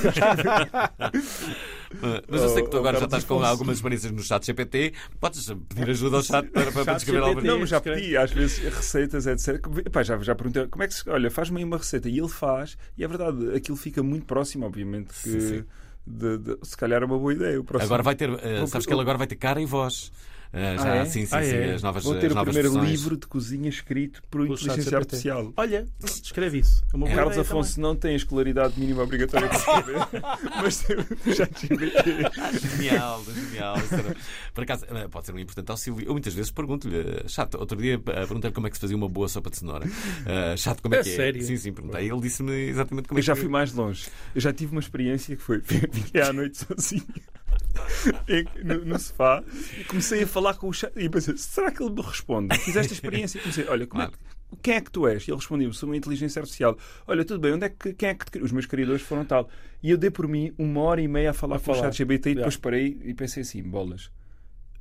Mas 2.29 2.41
eu 2.41 2.49
sei 2.49 2.63
que 2.63 2.69
tu 2.69 2.77
Oh, 2.77 2.79
agora 2.79 2.97
oh, 2.97 2.99
já 2.99 3.05
estás 3.05 3.23
com 3.23 3.41
algumas 3.43 3.77
experiências 3.77 4.11
no 4.11 4.21
chat 4.21 4.45
GPT. 4.45 4.93
Podes 5.19 5.51
pedir 5.69 5.89
ajuda 5.89 6.17
ao 6.17 6.23
chat 6.23 6.47
para, 6.49 6.71
para 6.71 6.83
Chat 6.83 6.95
descrever 6.97 7.19
GPT. 7.23 7.37
algo. 7.37 7.47
Não, 7.47 7.59
mas 7.59 7.69
já 7.69 7.81
pedi, 7.81 8.15
às 8.17 8.31
vezes, 8.31 8.59
receitas, 8.59 9.25
etc. 9.25 9.65
Epá, 9.85 10.03
já, 10.03 10.17
já 10.19 10.35
perguntei, 10.35 10.67
como 10.67 10.83
é 10.83 10.87
que 10.87 10.93
se. 10.93 11.06
Olha, 11.07 11.31
faz-me 11.31 11.57
aí 11.59 11.63
uma 11.63 11.77
receita. 11.77 12.09
E 12.09 12.17
ele 12.19 12.27
faz, 12.29 12.77
e 12.97 13.03
é 13.03 13.07
verdade, 13.07 13.55
aquilo 13.55 13.77
fica 13.77 14.03
muito 14.03 14.25
próximo, 14.25 14.65
obviamente, 14.65 15.07
que. 15.07 15.29
Sim, 15.29 15.39
sim. 15.39 15.63
de- 16.05 16.37
de- 16.37 16.57
se 16.63 16.77
calhar 16.77 17.01
é 17.01 17.05
uma 17.05 17.17
boa 17.19 17.33
ideia. 17.33 17.61
Próximo. 17.63 17.85
Agora 17.87 18.01
vai 18.03 18.15
ter, 18.15 18.29
uh, 18.29 18.67
sabes 18.67 18.85
que 18.87 18.93
ele 18.93 19.01
agora 19.01 19.17
vai 19.17 19.27
ter 19.27 19.35
cara 19.35 19.61
e 19.61 19.65
voz. 19.65 20.11
Uh, 20.53 20.77
já, 20.81 20.91
Ah, 20.93 20.95
é? 20.97 21.05
sim, 21.05 21.25
sim, 21.25 21.35
Ah, 21.35 21.43
sim, 21.43 21.55
é? 21.55 21.73
as 21.75 21.83
novas 21.83 22.03
Vou 22.03 22.15
ter 22.15 22.27
as 22.27 22.31
o 22.37 22.43
primeiro 22.43 22.71
versões. 22.71 22.89
livro 22.89 23.17
de 23.17 23.27
cozinha 23.27 23.69
escrito 23.69 24.21
por 24.29 24.41
chat 24.47 24.61
inteligência 24.63 24.97
artificial. 24.97 25.53
Olha, 25.57 25.85
escreve 26.03 26.59
isso. 26.59 26.83
É 26.93 26.97
boa 26.97 27.11
Carlos 27.11 27.37
Afonso 27.37 27.79
não 27.81 27.95
tem 27.95 28.13
a 28.13 28.15
escolaridade 28.15 28.79
mínima 28.79 29.03
obrigatória 29.03 29.47
para 29.49 29.57
escrever, 29.57 29.95
mas 30.61 30.77
tem 30.79 30.97
o 30.97 31.35
chat 31.35 31.67
GPT. 31.67 32.77
Genial, 32.77 33.23
genial. 33.25 33.75
Por 34.53 34.63
acaso, 34.63 34.85
eh, 34.89 35.07
pode 35.09 35.25
ser 35.25 35.33
um 35.33 35.39
importante 35.39 35.69
auxílio. 35.69 36.01
Eu 36.05 36.13
muitas 36.13 36.33
vezes 36.33 36.49
pergunto-lhe, 36.51 37.23
chato, 37.27 37.55
outro 37.59 37.77
dia 37.81 37.95
eh, 37.95 37.97
perguntei-lhe 37.97 38.53
como 38.55 38.67
é 38.67 38.69
que 38.69 38.77
se 38.77 38.81
fazia 38.81 38.95
uma 38.97 39.09
boa 39.09 39.27
sopa 39.27 39.49
de 39.49 39.57
cenoura. 39.57 39.85
Eh, 40.25 40.55
chato, 40.57 40.81
como 40.81 40.95
é 40.95 40.99
É 40.99 41.03
que 41.03 41.09
é? 41.09 41.15
sério? 41.15 41.43
Sim, 41.43 41.57
sim, 41.57 41.73
perguntei. 41.73 42.09
Ele 42.09 42.21
disse-me 42.21 42.51
exatamente 42.53 43.07
como 43.09 43.19
é 43.19 43.21
Eu 43.21 43.23
já 43.23 43.33
que 43.33 43.41
fui 43.41 43.49
mais 43.49 43.73
longe. 43.73 44.07
Eu 44.33 44.41
já 44.41 44.53
tive 44.53 44.71
uma 44.71 44.81
experiência 44.81 45.35
que 45.35 45.41
foi: 45.43 45.61
fiquei 45.61 46.21
à 46.21 46.31
noite 46.31 46.57
sozinho 46.57 47.03
no, 48.63 48.85
no 48.85 48.99
sofá 48.99 49.43
e 49.79 49.83
comecei 49.83 50.23
a 50.23 50.27
falar 50.37 50.53
com 50.55 50.67
o 50.69 50.73
chat. 50.73 50.91
E 50.95 51.09
pensei: 51.09 51.37
será 51.37 51.71
que 51.71 51.81
ele 51.83 51.91
me 51.93 52.01
responde? 52.01 52.57
Fiz 52.59 52.75
esta 52.75 52.93
experiência 52.93 53.37
e 53.37 53.41
comecei: 53.41 53.65
olha, 53.67 53.87
como 53.87 54.03
é 54.03 54.07
que- 54.07 54.13
quem 54.61 54.75
é 54.75 54.81
que 54.81 54.91
tu 54.91 55.07
és? 55.07 55.27
E 55.27 55.31
ele 55.31 55.37
respondeu-me: 55.37 55.73
sou 55.73 55.89
uma 55.89 55.97
inteligência 55.97 56.39
artificial. 56.39 56.77
Olha, 57.05 57.25
tudo 57.25 57.39
bem, 57.39 57.53
onde 57.53 57.65
é 57.65 57.69
que, 57.69 57.93
quem 57.93 58.09
é 58.09 58.13
que 58.13 58.25
te... 58.25 58.31
cri-?" 58.31 58.43
Os 58.43 58.51
meus 58.51 58.65
criadores 58.65 59.01
foram 59.01 59.25
tal. 59.25 59.49
E 59.83 59.91
eu 59.91 59.97
dei 59.97 60.09
por 60.09 60.27
mim 60.27 60.53
uma 60.57 60.81
hora 60.81 61.01
e 61.01 61.07
meia 61.07 61.31
a 61.31 61.33
falar 61.33 61.57
A 61.57 61.59
com 61.59 61.71
o 61.71 61.75
falar. 61.75 61.87
chat 61.91 61.97
GPT 61.97 62.29
e 62.31 62.35
depois 62.35 62.53
Yeah. 62.55 62.61
parei 62.63 62.97
e 63.03 63.13
pensei 63.13 63.41
assim: 63.43 63.61
bolas. 63.63 64.09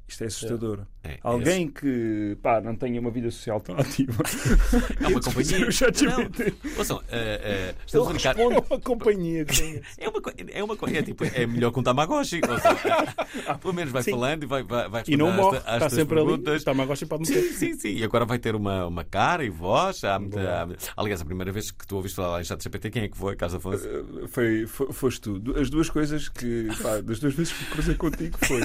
Isto 0.09 0.23
é 0.25 0.27
assustador. 0.29 0.81
É, 1.03 1.19
Alguém 1.23 1.69
que 1.69 2.37
pá, 2.43 2.61
não 2.61 2.75
tenha 2.77 3.01
uma 3.01 3.11
vida 3.11 3.31
social 3.31 3.61
tão 3.61 3.77
ativa. 3.77 4.23
É 5.01 5.09
uma 5.09 5.21
companhia. 5.23 5.71
GPT. 5.71 6.55
Não, 6.65 6.79
ouçam, 6.79 7.03
eh, 7.11 7.41
eh, 7.43 7.75
estamos 7.85 8.07
a 8.09 8.11
brincar. 8.13 8.37
responde 8.37 8.67
uma 8.71 8.81
companhia 8.81 9.45
que. 9.45 9.81
É 9.99 10.09
uma, 10.09 10.23
é 10.53 10.63
uma 10.63 10.77
é, 10.97 11.03
tipo, 11.03 11.25
é 11.25 11.47
melhor 11.47 11.73
que 11.73 11.81
um 11.81 11.83
Tamagotchi. 11.83 12.41
Seja, 12.41 13.57
pelo 13.61 13.75
menos 13.75 13.93
vai 13.93 14.03
Sim. 14.03 14.11
falando 14.13 14.43
e 14.43 14.47
vai, 14.47 14.63
vai, 14.63 14.89
vai 14.89 15.03
E 15.09 15.17
não 15.17 15.33
morre, 15.33 15.59
às, 15.59 15.75
está 15.77 15.91
sempre 15.91 16.19
ali. 16.19 16.27
perguntas. 16.29 16.65
Mais 16.65 16.89
gosto 16.89 17.07
pode 17.07 17.27
Sim, 17.27 17.35
meter. 17.35 17.53
sim, 17.53 17.75
sim. 17.79 17.89
E 17.97 18.05
agora 18.05 18.25
vai 18.25 18.39
ter 18.39 18.55
uma, 18.55 18.87
uma 18.87 19.05
cara 19.05 19.45
e 19.45 19.51
voz. 19.51 20.03
Há 20.05 20.19
muita, 20.19 20.41
há- 20.41 20.69
Aliás, 20.97 21.21
a 21.21 21.25
primeira 21.25 21.51
vez 21.53 21.71
que 21.71 21.87
tu 21.87 21.97
ouviste 21.97 22.17
falar 22.17 22.41
em 22.41 22.45
chat 22.45 22.63
GPT, 22.63 22.91
quem 22.91 23.03
é 23.05 23.09
que 23.09 23.17
foi? 23.17 23.35
Carlos 23.37 23.55
Afonso? 23.57 23.87
Uh, 23.89 24.29
Foi, 24.29 24.67
fo- 24.67 24.93
foste 24.93 25.21
tu. 25.21 25.43
As 25.59 25.71
duas 25.71 25.89
coisas 25.91 26.29
que, 26.29 26.69
pá, 26.83 27.01
das 27.01 27.19
duas 27.19 27.35
vezes 27.35 27.53
que 27.53 27.65
me 27.65 27.71
cruzei 27.71 27.95
contigo 27.95 28.39
foi 28.45 28.61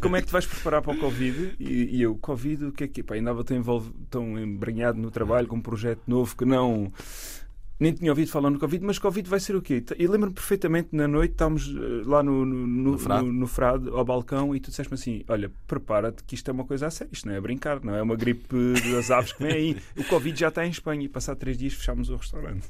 como 0.00 0.16
é 0.16 0.20
que 0.20 0.26
te 0.28 0.32
vais 0.32 0.46
preparar 0.46 0.79
para 0.80 0.94
o 0.94 0.98
Covid? 0.98 1.54
E, 1.58 1.96
e 1.96 2.02
eu, 2.02 2.14
Covid, 2.16 2.66
o 2.66 2.72
que 2.72 2.84
é 2.84 2.88
que? 2.88 3.02
Pá, 3.02 3.14
ainda 3.14 3.30
estava 3.30 3.44
tão, 3.44 3.92
tão 4.10 4.38
embranhado 4.38 4.98
no 4.98 5.10
trabalho 5.10 5.46
com 5.46 5.56
um 5.56 5.60
projeto 5.60 6.02
novo 6.06 6.36
que 6.36 6.44
não. 6.44 6.92
Nem 7.80 7.94
tinha 7.94 8.12
ouvido 8.12 8.30
falar 8.30 8.50
no 8.50 8.58
Covid, 8.58 8.84
mas 8.84 8.98
Covid 8.98 9.26
vai 9.28 9.40
ser 9.40 9.56
o 9.56 9.62
quê? 9.62 9.82
E 9.98 10.06
lembro-me 10.06 10.34
perfeitamente, 10.34 10.90
na 10.92 11.08
noite, 11.08 11.32
estávamos 11.32 11.66
eh, 11.74 12.02
lá 12.04 12.22
no, 12.22 12.44
no, 12.44 12.66
no, 12.66 12.90
No 12.92 12.98
frade. 12.98 13.24
no- 13.26 13.32
no 13.32 13.46
frade, 13.46 13.88
ao 13.88 14.04
balcão, 14.04 14.54
e 14.54 14.60
tu 14.60 14.68
disseste-me 14.68 14.94
assim: 15.00 15.24
Olha, 15.26 15.50
prepara-te 15.66 16.22
que 16.24 16.34
isto 16.34 16.46
é 16.48 16.52
uma 16.52 16.64
coisa 16.64 16.88
a 16.88 16.90
sério, 16.90 17.10
isto 17.12 17.26
não 17.26 17.34
é 17.34 17.38
a 17.38 17.40
brincar, 17.40 17.82
não 17.82 17.94
é 17.94 18.02
uma 18.02 18.14
gripe 18.16 18.54
das 18.92 19.10
aves 19.10 19.32
que 19.32 19.42
vem 19.42 19.52
aí. 19.52 19.76
O 19.96 20.04
Covid 20.04 20.38
já 20.38 20.48
está 20.48 20.66
em 20.66 20.70
Espanha 20.70 21.02
e, 21.04 21.08
passado 21.08 21.38
três 21.38 21.56
dias, 21.56 21.72
fechámos 21.72 22.10
o 22.10 22.16
restaurante. 22.16 22.68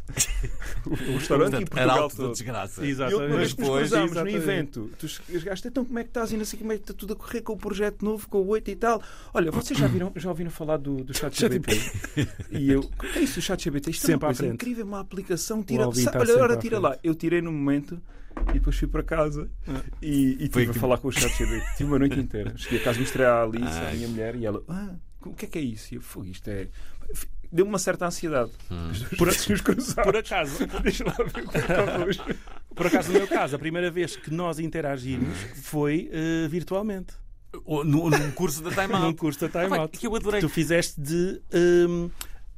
o, 0.86 0.90
o 1.12 1.16
restaurante 1.18 1.48
e 1.48 1.50
Portanto, 1.56 1.68
Portugal 1.70 1.90
arauto 1.96 2.16
da 2.16 2.22
todo. 2.22 2.32
desgraça. 2.32 2.82
E 2.82 2.86
a 2.86 2.90
Exatamente. 2.90 3.36
nos 3.36 3.54
Depois- 3.54 3.88
cruzámos 3.90 4.12
no 4.12 4.28
evento, 4.28 4.90
tu 4.96 5.08
chegaste, 5.08 5.66
então 5.66 5.84
como 5.84 5.98
é 5.98 6.02
que 6.04 6.10
estás 6.10 6.32
e 6.32 6.36
não 6.36 6.44
sei 6.44 6.58
como 6.58 6.70
é 6.70 6.76
que 6.76 6.82
está 6.82 6.94
tudo 6.94 7.14
a 7.14 7.16
correr 7.16 7.40
com 7.42 7.52
o 7.54 7.56
projeto 7.56 8.04
novo, 8.04 8.28
com 8.28 8.38
o 8.38 8.46
8 8.48 8.70
e 8.70 8.76
tal. 8.76 9.02
Olha, 9.34 9.50
vocês 9.50 9.76
já, 9.78 9.88
viram, 9.88 10.12
já 10.14 10.28
ouviram 10.28 10.50
falar 10.52 10.76
do, 10.76 11.02
do 11.02 11.12
chat 11.18 11.36
GBT? 11.36 11.80
e 12.52 12.70
eu, 12.70 12.80
o 12.80 12.88
que 13.12 13.18
é 13.18 13.22
isso 13.22 13.40
do 13.40 13.42
chat 13.42 13.64
GBT? 13.64 13.90
Isto 13.90 14.06
Sempre 14.06 14.12
é 14.26 14.28
uma 14.28 14.34
coisa 14.36 14.54
incrível, 14.54 14.86
uma 14.86 14.99
aplicação, 15.00 15.62
tira, 15.62 15.88
está 15.90 16.10
olha, 16.18 16.26
sempre 16.26 16.42
ora 16.42 16.54
à 16.54 16.56
tira 16.56 16.78
lá. 16.78 16.98
Eu 17.02 17.14
tirei 17.14 17.40
no 17.40 17.50
momento 17.52 18.00
e 18.50 18.54
depois 18.54 18.76
fui 18.76 18.88
para 18.88 19.02
casa 19.02 19.50
e, 20.00 20.36
e 20.40 20.48
Foi 20.50 20.62
estive 20.62 20.70
a 20.70 20.72
que- 20.72 20.78
falar 20.78 20.98
com 20.98 21.08
o 21.08 21.12
chat 21.12 21.32
GBT. 21.36 21.64
Tive 21.76 21.84
uma 21.90 21.98
noite 21.98 22.18
inteira. 22.18 22.52
Cheguei 22.56 22.80
a 22.80 22.84
casa, 22.84 23.00
mostrei 23.00 23.26
à 23.26 23.42
Alice, 23.42 23.64
à 23.66 23.88
Ai. 23.88 23.96
minha 23.96 24.08
mulher, 24.08 24.36
e 24.36 24.46
ela, 24.46 24.62
ah, 24.68 24.94
o 25.26 25.34
que 25.34 25.44
é 25.44 25.48
que 25.48 25.58
é 25.58 25.62
isso? 25.62 25.92
E 25.92 25.96
eu, 25.96 26.00
"Fogo, 26.02 26.26
isto 26.26 26.48
é. 26.48 26.68
Deu-me 27.52 27.70
uma 27.72 27.78
certa 27.80 28.06
ansiedade. 28.06 28.52
Duas 28.68 29.02
Por-. 29.18 29.28
Por 30.04 30.16
acaso, 30.16 30.66
Deixa 30.84 31.04
lá 31.04 31.12
ver 31.12 31.32
como 31.44 31.50
é 31.56 32.14
que 32.14 32.34
por 32.74 32.86
acaso, 32.86 33.08
no 33.12 33.18
meu 33.18 33.26
caso, 33.26 33.56
a 33.56 33.58
primeira 33.58 33.90
vez 33.90 34.14
que 34.14 34.30
nós 34.32 34.60
interagimos 34.60 35.36
foi 35.64 36.08
eh, 36.12 36.46
virtualmente. 36.48 37.12
No- 37.66 38.08
Num 38.08 38.30
curso 38.30 38.62
da 38.62 38.70
Time 38.70 38.94
Num 38.94 39.06
Out. 39.06 39.18
curso 39.18 39.40
da 39.40 39.48
Time 39.48 39.76
Ah, 39.76 39.80
Out. 39.82 39.98
que 39.98 40.06
eu 40.06 40.14
adorei. 40.14 40.40
Tu 40.40 40.48
fizeste 40.48 41.00
de 41.00 41.42
hum, 41.52 42.08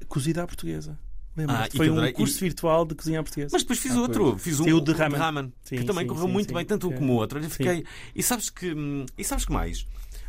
cozida 0.06 0.42
à 0.42 0.46
portuguesa. 0.46 0.98
Lembra? 1.36 1.64
Ah, 1.64 1.68
foi 1.74 1.88
um 1.88 1.92
adorei. 1.94 2.12
curso 2.12 2.36
E- 2.38 2.40
virtual 2.40 2.84
de 2.84 2.94
cozinha 2.94 3.22
portuguesa. 3.22 3.50
Mas 3.52 3.62
depois 3.62 3.78
fiz 3.78 3.92
Ah, 3.92 4.00
outro, 4.00 4.30
pois. 4.32 4.42
fiz 4.42 4.60
um 4.60 4.64
Sim, 4.64 4.72
o 4.74 4.80
de 4.80 4.92
de 4.92 4.98
ramen. 4.98 5.18
ramen, 5.18 5.52
Sim, 5.64 5.76
que 5.76 5.84
também 5.84 6.04
sim, 6.04 6.08
correu 6.08 6.26
sim, 6.26 6.32
muito 6.32 6.48
sim. 6.48 6.54
bem, 6.54 6.64
tanto 6.66 6.88
um 6.88 6.92
É. 6.92 6.96
como 6.96 7.12
o 7.12 7.16
outro. 7.16 7.38
Olha, 7.38 7.48
fiquei... 7.48 7.84
E 8.14 8.22
sabes 8.22 8.50
que 8.50 8.72
hum, 8.74 9.06
e 9.16 9.24
sabes 9.24 9.44
que 9.46 9.52
mais? 9.52 9.86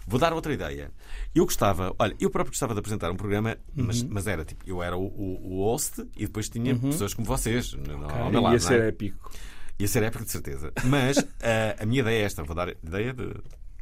Vou 0.07 0.19
dar 0.19 0.33
outra 0.33 0.53
ideia. 0.53 0.91
Eu 1.33 1.45
gostava, 1.45 1.93
olha, 1.99 2.15
eu 2.19 2.29
próprio 2.29 2.51
gostava 2.51 2.73
de 2.73 2.79
apresentar 2.79 3.09
um 3.11 3.15
programa, 3.15 3.57
mas, 3.75 4.01
Uhum. 4.01 4.09
mas 4.11 4.27
era 4.27 4.43
tipo, 4.45 4.63
eu 4.67 4.81
era 4.83 4.97
o, 4.97 5.05
o, 5.05 5.55
o 5.59 5.63
host 5.65 6.01
e 6.17 6.25
depois 6.25 6.49
tinha 6.49 6.75
pessoas 6.77 7.13
como 7.13 7.25
vocês 7.27 7.73
no, 7.73 7.97
no- 7.97 8.09
ao 8.09 8.29
meu 8.29 8.39
Ia 8.39 8.41
lado. 8.41 8.53
não 8.53 8.59
ser 8.59 8.81
é? 8.81 8.87
épico. 8.89 9.31
Ia 9.79 9.87
ser 9.87 10.03
épico 10.03 10.23
de 10.25 10.31
certeza. 10.31 10.71
Mas 10.85 11.17
ah, 11.41 11.75
a 11.83 11.85
minha 11.85 12.01
ideia 12.01 12.21
é 12.21 12.25
esta, 12.25 12.43
vou 12.43 12.55
dar 12.55 12.69
ideia 12.69 13.13
de 13.13 13.29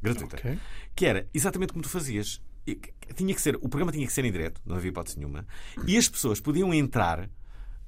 gratuita. 0.02 0.38
Ok. 0.38 0.58
Que 0.96 1.06
era 1.06 1.28
exatamente 1.34 1.74
como 1.74 1.84
tu 1.84 1.90
fazias. 1.90 2.40
Tinha 3.16 3.34
que 3.36 3.42
ser, 3.42 3.56
o 3.58 3.68
programa 3.68 3.92
tinha 3.92 4.06
que 4.08 4.14
ser 4.14 4.24
em 4.24 4.32
direto, 4.32 4.62
não 4.66 4.76
havia 4.78 4.90
hipótese 4.90 5.18
nenhuma, 5.18 5.46
e 5.86 5.98
as 5.98 6.08
pessoas 6.08 6.40
podiam 6.40 6.74
entrar 6.74 7.30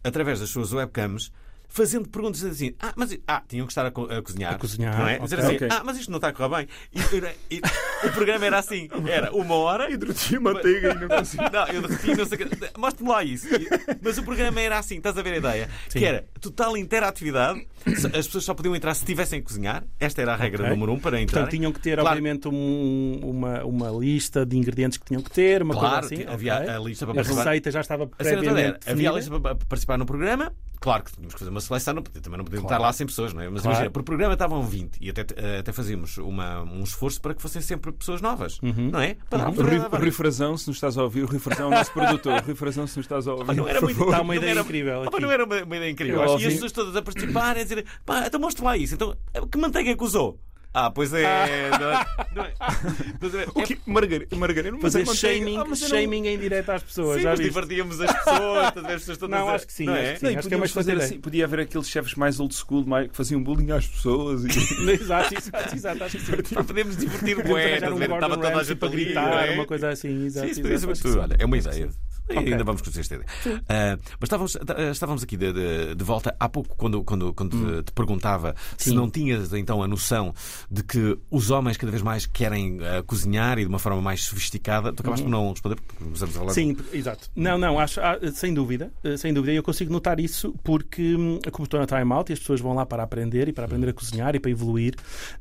através 0.04 0.40
das 0.42 0.50
suas 0.50 0.74
webcams 0.74 1.32
fazendo 1.70 2.08
perguntas 2.08 2.44
assim, 2.44 2.76
ah, 2.80 2.94
mas 2.96 3.18
ah, 3.28 3.42
tinham 3.48 3.66
que 3.66 3.72
estar 3.72 3.84
a, 3.86 3.90
co- 3.90 4.06
a 4.06 4.22
cozinhar. 4.22 4.54
A 4.54 4.58
cozinhar, 4.60 4.96
Não 5.00 5.08
é? 5.08 5.14
ok. 5.16 5.24
Dizer 5.24 5.40
assim, 5.40 5.56
Ok. 5.56 5.68
ah, 5.72 5.82
mas 5.84 5.98
isto 5.98 6.12
não 6.12 6.18
está 6.18 6.28
a 6.28 6.34
correr 6.34 6.50
bem. 6.68 6.68
E, 6.94 7.56
e- 7.56 7.62
e 8.04 8.08
o 8.08 8.12
programa 8.12 8.46
era 8.46 8.60
assim: 8.60 8.88
era 9.10 9.34
uma 9.34 9.56
hora. 9.56 9.90
E 9.90 9.98
derreti 9.98 10.38
manteiga 10.38 10.92
e 10.92 11.00
não 11.00 11.08
consigo. 11.08 11.42
Não, 11.52 11.68
eu 11.70 11.82
derreti, 11.82 12.16
não 12.16 12.26
sei. 12.28 12.38
Mostre-me 12.78 13.10
lá 13.10 13.24
isso. 13.24 13.48
E- 13.48 13.68
Mas 14.04 14.20
o 14.20 14.24
programa 14.24 14.62
era 14.62 14.78
assim, 14.78 14.98
estás 14.98 15.18
a 15.18 15.22
ver 15.24 15.34
a 15.34 15.38
ideia? 15.38 15.70
Que 15.90 16.06
era 16.06 16.28
total 16.40 16.78
interatividade. 16.78 17.66
As 17.86 18.26
pessoas 18.28 18.44
só 18.44 18.54
podiam 18.54 18.76
entrar 18.76 18.94
se 18.94 19.04
tivessem 19.06 19.40
que 19.42 19.48
cozinhar. 19.48 19.84
Esta 20.00 20.22
era 20.22 20.34
a 20.34 20.36
regra 20.36 20.64
Ok. 20.64 20.74
número 20.76 20.94
um 20.94 21.00
para 21.00 21.20
entrar. 21.22 21.42
Portanto, 21.42 21.52
tinham 21.58 21.72
que 21.72 21.80
ter, 21.80 21.98
Claro. 22.00 22.10
obviamente, 22.18 22.48
um- 22.48 23.20
uma, 23.24 23.64
uma 23.66 23.90
lista 23.90 24.46
de 24.46 24.58
ingredientes 24.58 24.98
que 24.98 25.06
tinham 25.06 25.22
que 25.22 25.30
ter, 25.32 25.62
uma 25.62 25.74
Claro, 25.74 26.08
coisa 26.08 26.24
assim. 26.24 26.26
havia 26.34 26.56
ok. 26.56 26.70
a 26.70 26.80
lista 26.80 27.06
para 27.06 27.12
A 27.12 27.16
participar. 27.16 27.44
receita 27.44 27.72
já 27.72 27.82
estava 27.82 28.08
toda 28.08 28.30
era, 28.30 28.38
previamente 28.42 28.90
havia 28.90 29.10
a 29.10 29.14
lista 29.14 29.40
para 29.40 29.56
participar 29.56 29.98
no 29.98 30.06
programa. 30.06 30.54
Claro 30.80 31.04
que 31.06 31.14
tínhamos 31.14 31.34
que 31.34 31.40
fazer 31.40 31.50
uma 31.50 31.62
seleção, 31.62 31.94
não 31.94 32.02
podia- 32.04 32.22
também 32.22 32.38
não 32.38 32.44
podíamos 32.44 32.70
estar 32.70 32.78
lá 32.78 32.92
100 32.92 33.08
pessoas, 33.08 33.32
não 33.34 33.42
é? 33.42 33.48
Mas 33.50 33.62
Claro. 33.62 33.76
imagina, 33.78 33.90
por 33.92 34.04
programa 34.04 34.34
estavam 34.34 34.62
20 34.64 34.98
e 35.00 35.10
até, 35.10 35.26
eh, 35.38 35.60
até 35.60 35.72
fazíamos 35.72 36.18
uma, 36.18 36.62
um 36.64 36.84
esforço 36.84 37.22
para 37.22 37.34
que 37.34 37.42
fossem 37.42 37.62
sempre 37.62 37.90
pessoas 37.94 38.22
novas, 38.22 38.60
Uhum. 38.62 38.90
não 38.92 39.00
é? 39.00 39.16
Para 39.30 39.44
dar 39.44 39.48
O 39.48 39.52
um 39.52 39.56
programa, 39.56 39.88
Rui, 39.88 40.00
Rui 40.02 40.12
Frazão, 40.12 40.58
se 40.58 40.68
nos 40.68 40.76
estás 40.76 40.98
a 40.98 41.04
ouvir, 41.04 41.24
o 41.24 41.28
Rui 41.28 41.40
Frazão 41.40 41.68
é 41.72 41.76
o 41.76 41.78
nosso 41.78 41.92
produtor. 41.94 42.42
Rui 42.46 42.56
Frazão, 42.56 42.86
se 42.86 42.98
nos 42.98 43.06
estás 43.06 43.26
a 43.30 43.34
ouvir. 43.34 43.56
não 43.56 43.66
era 43.66 43.80
por 43.80 43.86
muito, 43.86 43.98
favor. 43.98 44.12
Está 44.12 44.22
uma 44.24 44.34
não 44.34 44.42
ideia 44.42 44.52
era- 44.52 44.62
incrível 44.62 45.04
Ah, 45.04 45.20
não 45.22 45.32
era 45.32 45.46
uma, 45.46 45.64
uma 45.64 45.78
ideia 45.78 45.90
incrível. 45.90 46.20
Eu 46.22 46.28
E 46.28 46.30
ouvi- 46.32 46.48
as 46.48 46.54
pessoas 46.54 46.72
todas 46.74 46.96
a 46.98 47.02
participar 47.02 47.52
a 47.58 47.64
dizer, 47.64 47.73
pá, 48.06 48.26
então 48.28 48.40
mostra 48.40 48.64
lá 48.66 48.78
isso. 48.78 48.96
Então, 48.96 49.16
que 49.52 49.58
manteiga 49.58 49.92
é 49.92 49.96
que 49.96 50.04
usou? 50.04 50.40
Ah, 50.76 50.90
pois 50.90 51.14
é. 51.14 51.22
não 51.70 51.92
é- 51.92 52.04
não 52.36 52.44
é- 52.46 53.30
ver? 53.30 53.48
O 53.54 53.62
quê? 53.62 53.78
Margarina, 53.86 54.26
margarina 54.36 54.78
mas 54.82 54.94
Fazer 54.94 55.02
é 55.08 55.14
shaming, 55.14 55.58
Ah, 55.58 55.66
mas 55.70 55.82
eu 55.84 55.90
não- 55.90 55.96
shaming 55.98 56.28
em 56.28 56.40
direto 56.40 56.70
às 56.72 56.82
pessoas. 56.82 57.18
Sim, 57.18 57.22
já 57.22 57.30
mas 57.30 57.40
viste? 57.40 57.50
divertíamos 57.52 58.02
as 58.02 58.12
pessoas, 58.12 58.66
as 58.66 58.74
pessoas 58.74 59.18
todas 59.20 59.40
Não, 59.40 59.50
acho 59.50 59.68
que 59.68 59.74
sim, 59.74 59.86
não 59.86 59.94
acho 59.94 60.02
é? 60.02 60.14
que 60.14 60.20
sim. 60.20 60.26
Não, 60.26 60.32
acho 60.32 60.40
que 60.40 60.40
é 60.40 60.42
podíamos 60.50 60.72
fazer 60.72 60.98
assim, 60.98 61.20
podia 61.20 61.46
haver 61.46 61.60
aqueles 61.60 61.88
chefes 61.88 62.16
mais 62.16 62.40
old 62.40 62.56
school 62.56 62.84
mais, 62.88 63.08
que 63.08 63.16
faziam 63.16 63.44
bullying 63.44 63.70
às 63.70 63.86
pessoas. 63.86 64.46
E... 64.46 64.48
Exato, 64.94 65.36
exato, 65.38 65.76
exato. 65.76 66.04
Acho 66.06 66.18
que 66.18 66.26
sim. 66.26 66.56
Pá, 66.56 66.64
podemos 66.64 66.98
divertir 66.98 67.38
a 67.40 67.94
um? 67.94 68.02
Estava 68.02 68.36
toda 68.36 68.58
a 68.58 68.64
gente 68.64 68.76
para 68.78 68.90
gritar, 68.90 69.48
é? 69.48 69.52
uma 69.54 69.68
coisa 69.68 69.90
assim. 69.90 70.26
Exato, 70.26 70.48
Sim, 70.56 70.62
isso 70.62 70.90
exato, 70.90 71.02
que. 71.02 71.08
Olha, 71.20 71.36
é 71.38 71.46
uma 71.46 71.58
ideia. 71.58 71.90
E 72.30 72.38
Ok. 72.38 72.52
Ainda 72.54 72.64
vamos 72.64 72.82
conhecer 72.82 73.02
esta 73.02 73.16
ideia. 73.16 73.28
Ah, 73.70 73.98
mas 74.20 74.28
estávamos, 74.28 74.58
estávamos 74.92 75.24
aqui 75.24 75.36
de, 75.38 75.52
de- 75.54 75.96
de 75.96 76.04
volta 76.04 76.36
há 76.40 76.48
pouco, 76.50 76.76
quando, 76.78 77.04
quando, 77.04 77.34
quando 77.34 77.54
Hum. 77.56 77.84
te, 77.84 77.92
perguntava 77.92 78.56
se 78.78 78.94
não 78.94 79.10
tinhas 79.10 79.52
então 79.54 79.84
a 79.84 79.88
noção 79.88 80.34
de 80.72 80.84
que 80.84 81.18
os 81.30 81.52
homens 81.52 81.76
cada 81.78 81.92
vez 81.92 82.02
mais 82.02 82.26
querem 82.26 82.80
ah, 82.82 83.04
cozinhar 83.04 83.58
e 83.60 83.64
de 83.64 83.68
uma 83.68 83.80
forma 83.80 84.02
mais 84.02 84.24
sofisticada. 84.24 84.92
Tu 84.94 85.02
acabaste 85.02 85.24
por 85.24 85.30
não 85.30 85.50
responder, 85.52 85.76
porque 85.76 86.04
começamos 86.04 86.36
a 86.36 86.40
falar. 86.40 86.48
Uhum. 86.50 86.54
Sim, 86.54 86.78
exato. 86.94 87.30
Não, 87.36 87.58
não, 87.58 87.78
acho, 87.80 88.00
ah, 88.00 88.18
sem 88.34 88.54
dúvida, 88.54 88.92
sem 89.18 89.34
dúvida. 89.34 89.54
Eu 89.54 89.64
consigo 89.64 89.92
notar 89.92 90.20
isso 90.20 90.54
porque, 90.64 91.16
hum, 91.16 91.40
como 91.52 91.66
estou 91.66 91.80
na 91.80 91.86
Time 91.86 92.12
Out 92.14 92.32
e 92.32 92.34
as 92.34 92.40
pessoas 92.40 92.62
vão 92.62 92.74
lá 92.74 92.86
para 92.86 93.04
aprender 93.04 93.48
e 93.50 93.54
para 93.54 93.66
aprender 93.66 93.90
a 93.90 93.94
cozinhar 93.94 94.34
e 94.36 94.40
para 94.40 94.50
evoluir, 94.52 94.96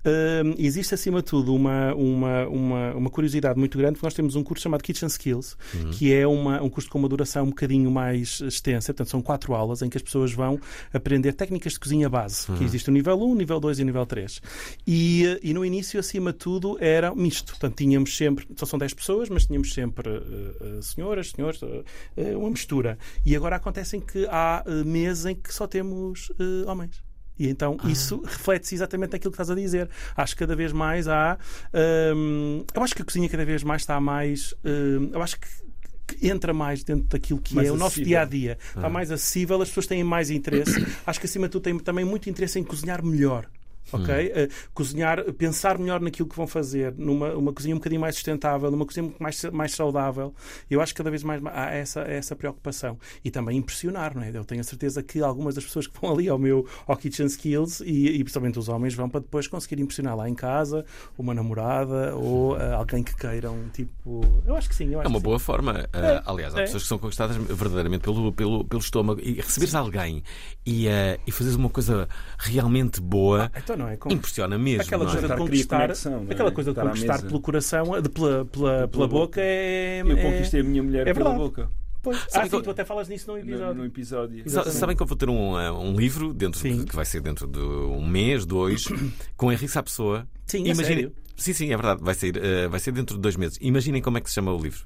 hum, 0.05 0.55
existe 0.59 0.95
acima 0.95 1.19
de 1.21 1.27
tudo 1.27 1.55
uma, 1.55 1.95
uma, 1.95 2.47
uma, 2.49 2.95
uma 2.95 3.11
curiosidade 3.11 3.59
muito 3.59 3.79
grande, 3.79 3.95
porque 3.95 4.07
nós 4.07 4.15
temos 4.15 4.35
um 4.37 4.43
curso 4.43 4.63
chamado 4.65 4.83
Kitchen 4.83 5.09
Skills, 5.09 5.57
que 5.93 6.13
é 6.13 6.27
uma, 6.27 6.63
um 6.63 6.69
curso 6.73 6.91
com 6.91 6.99
uma 6.99 7.09
duração 7.09 7.45
um 7.45 7.51
bocadinho 7.51 7.91
mais 7.91 8.41
extensa, 8.41 8.93
portanto 8.93 9.11
são 9.11 9.23
quatro 9.23 9.55
aulas 9.55 9.83
em 9.83 9.89
que 9.89 9.97
as 9.97 10.03
pessoas 10.03 10.33
vão 10.33 10.59
aprender 10.93 11.33
técnicas 11.35 11.75
de 11.75 11.81
cozinha 11.81 12.09
base, 12.09 12.47
que 12.53 12.65
existe 12.65 12.89
o 12.89 12.93
nível 12.93 13.17
1, 13.21 13.31
o 13.31 13.35
nível 13.35 13.61
2 13.61 13.79
e 13.79 13.83
o 13.83 13.85
nível 13.85 14.07
3. 14.07 14.41
E, 14.87 15.27
eh, 15.27 15.41
e 15.43 15.55
no 15.55 15.65
início, 15.65 16.01
acima 16.01 16.33
de 16.33 16.39
tudo, 16.39 16.77
era 16.81 17.15
misto. 17.15 17.53
Portanto, 17.53 17.77
tínhamos 17.77 18.17
sempre, 18.17 18.47
só 18.57 18.67
são 18.67 18.79
10 18.79 18.95
pessoas, 18.95 19.29
mas 19.29 19.47
tínhamos 19.47 19.73
sempre 19.73 20.09
eh, 20.11 20.81
senhoras, 20.83 21.31
senhores, 21.31 21.61
eh, 22.17 22.37
uma 22.37 22.51
mistura. 22.51 22.99
E 23.25 23.37
agora 23.37 23.57
acontece 23.57 23.97
em 23.97 24.01
que 24.01 24.27
há 24.31 24.65
eh, 24.67 24.85
meses 24.85 25.27
em 25.27 25.35
que 25.35 25.53
só 25.53 25.67
temos 25.67 26.33
eh, 26.39 26.69
homens. 26.71 27.03
E 27.39 27.49
então 27.49 27.77
isso 27.89 28.23
reflete-se 28.25 28.75
exatamente 28.75 29.13
naquilo 29.13 29.33
que 29.33 29.37
estás 29.37 29.51
a 29.51 29.55
dizer. 29.55 29.89
Acho 30.17 30.35
que 30.35 30.41
cada 30.41 30.55
vez 30.55 30.73
mais 30.73 31.09
há. 31.09 31.39
hum, 32.15 32.65
eu 32.75 32.83
acho 32.83 32.95
que 32.95 33.03
a 33.03 33.05
cozinha 33.05 33.29
cada 33.29 33.45
vez 33.45 33.63
mais 33.63 33.83
está 33.83 33.99
mais. 34.01 34.55
hum, 34.65 35.11
eu 35.13 35.23
acho 35.23 35.41
que 35.41 35.49
entra 36.21 36.53
mais 36.53 36.85
dentro 36.85 37.09
daquilo 37.09 37.41
que 37.41 37.55
Mais 37.55 37.69
é 37.69 37.71
o 37.71 37.75
nosso 37.75 38.01
acessível. 38.01 38.09
dia 38.09 38.23
a 38.23 38.25
dia. 38.25 38.59
Está 38.77 38.89
mais 38.89 39.11
acessível, 39.11 39.61
as 39.61 39.69
pessoas 39.69 39.87
têm 39.87 40.05
mais 40.05 40.31
interesse. 40.31 40.85
Acho 41.07 41.21
que 41.21 41.27
acima 41.27 41.47
de 41.49 41.53
tudo 41.53 41.63
têm 41.63 41.79
também 41.79 42.05
muito 42.05 42.29
interesse 42.29 42.59
em 42.59 42.65
cozinhar 42.65 43.05
melhor. 43.05 43.47
Ok? 43.93 44.15
Eh, 44.15 44.49
cozinhar, 44.73 45.25
pensar 45.35 45.79
melhor 45.79 46.01
naquilo 46.01 46.29
que 46.29 46.37
vão 46.37 46.47
fazer, 46.47 46.95
numa 46.97 47.35
uma 47.35 47.53
cozinha 47.53 47.75
um 47.75 47.79
bocadinho 47.79 48.01
mais 48.01 48.15
sustentável, 48.15 48.71
numa 48.71 48.87
cozinha 48.87 49.13
mais, 49.19 49.43
mais 49.45 49.75
saudável. 49.75 50.35
Eu 50.71 50.81
acho 50.81 50.93
que 50.93 50.99
cada 50.99 51.11
vez 51.11 51.23
mais 51.23 51.43
há 51.47 51.71
essa, 51.71 52.01
essa 52.03 52.37
preocupação. 52.37 52.99
E 53.25 53.31
também 53.31 53.59
impressionar, 53.59 54.15
não 54.15 54.23
é? 54.23 54.31
Eu 54.35 54.45
tenho 54.45 54.61
a 54.61 54.65
certeza 54.65 55.03
que 55.03 55.21
algumas 55.23 55.55
das 55.55 55.65
pessoas 55.65 55.87
que 55.87 56.01
vão 56.01 56.13
ali 56.13 56.29
ao 56.29 56.39
meu 56.39 56.67
ao 56.87 56.97
Kitchen 56.97 57.27
Skills 57.27 57.81
e, 57.85 58.09
e 58.09 58.25
principalmente 58.25 58.59
os 58.59 58.69
homens 58.69 58.95
vão 58.95 59.09
para 59.09 59.21
depois 59.21 59.47
conseguir 59.47 59.81
impressionar 59.81 60.17
lá 60.17 60.29
em 60.29 60.35
casa 60.35 60.85
uma 61.19 61.35
namorada 61.35 62.15
ou 62.17 62.59
eh, 62.59 62.73
alguém 62.75 63.03
que 63.03 63.15
queiram, 63.17 63.69
tipo. 63.73 64.21
Eu 64.47 64.57
acho 64.57 64.69
que 64.69 64.75
sim. 64.75 64.93
Eu 64.93 65.01
acho 65.01 65.07
É 65.07 65.09
uma 65.09 65.19
que 65.19 65.23
sim. 65.23 65.25
boa 65.25 65.39
forma. 65.39 65.89
Ah, 65.93 66.23
aliás, 66.27 66.55
há 66.55 66.61
é. 66.61 66.65
pessoas 66.65 66.83
que 66.83 66.89
são 66.89 66.99
conquistadas 66.99 67.37
verdadeiramente 67.37 68.03
pelo, 68.03 68.33
pelo, 68.33 68.65
pelo 68.65 68.81
estômago. 68.81 69.21
E 69.23 69.35
receberes 69.35 69.75
alguém 69.75 70.23
e, 70.65 70.89
ah, 70.89 71.19
e 71.27 71.31
fazeres 71.31 71.57
uma 71.57 71.71
coisa 71.71 72.09
realmente 72.39 73.01
boa 73.01 73.51
Então 73.57 73.72
não 73.77 73.89
é 73.89 73.97
com... 73.97 74.11
impressiona 74.13 74.59
mesmo. 74.59 74.83
Aquela 74.83 75.05
é? 75.05 75.07
coisa 75.07 75.21
de 75.21 75.25
a 75.25 75.29
criar 75.35 75.39
conquistar, 75.47 75.81
conexão, 75.81 76.27
é? 76.29 76.33
aquela 76.33 76.53
coisa 76.53 76.73
de 76.73 76.79
Estar 76.79 76.89
conquistar 76.91 77.23
pelo 77.23 77.41
coração, 77.41 78.03
de, 78.03 78.09
pela, 78.09 78.45
pela, 78.45 78.89
pela 78.89 79.09
boca 79.09 79.41
é. 79.41 80.03
Eu 80.03 80.17
é- 80.17 80.23
conquistei 80.23 80.61
a 80.61 80.65
minha 80.65 80.83
mulher 80.83 81.07
é 81.07 81.13
pela 81.15 81.31
verdade. 81.31 81.39
boca. 81.39 81.71
Pois. 82.03 82.19
Ah, 82.35 82.43
sim, 82.45 82.51
que- 82.51 82.63
tu 82.63 82.71
até 82.71 82.85
falas 82.85 83.09
nisso 83.09 83.29
num 83.29 83.35
No, 83.35 83.41
episódio. 83.41 83.75
no 83.75 83.85
episódio. 83.85 84.39
Sa- 84.39 84.47
Exatamente. 84.47 84.79
Sabem 84.79 84.97
que 84.97 85.03
eu 85.03 85.07
vou 85.07 85.17
ter 85.17 85.29
um, 85.31 85.57
ah, 85.57 85.73
um 85.73 85.95
livro 85.95 86.35
dentro 86.35 86.59
Sim. 86.59 86.85
que 86.85 86.97
vai 86.97 87.05
ser 87.05 87.21
dentro 87.21 87.47
de 87.47 87.61
um 87.61 88.05
mês, 88.07 88.45
dois, 88.45 88.85
com 89.37 89.53
Henrique 89.53 89.69
Sapessoa. 89.69 90.27
Sim, 90.47 90.69
é 90.69 90.75
sério? 90.75 91.13
Sim, 91.37 91.53
sim, 91.53 91.67
é 91.73 91.77
verdade. 91.77 92.03
Vai 92.03 92.15
sair, 92.15 92.35
ah, 92.39 92.69
vai 92.69 92.81
ser 92.81 92.91
dentro 92.93 93.15
de 93.17 93.21
dois 93.23 93.37
meses. 93.37 93.57
Imaginem 93.61 94.03
como 94.03 94.19
é 94.19 94.21
que 94.21 94.29
se 94.29 94.35
chama 94.35 94.53
o 94.53 94.61
livro. 94.61 94.85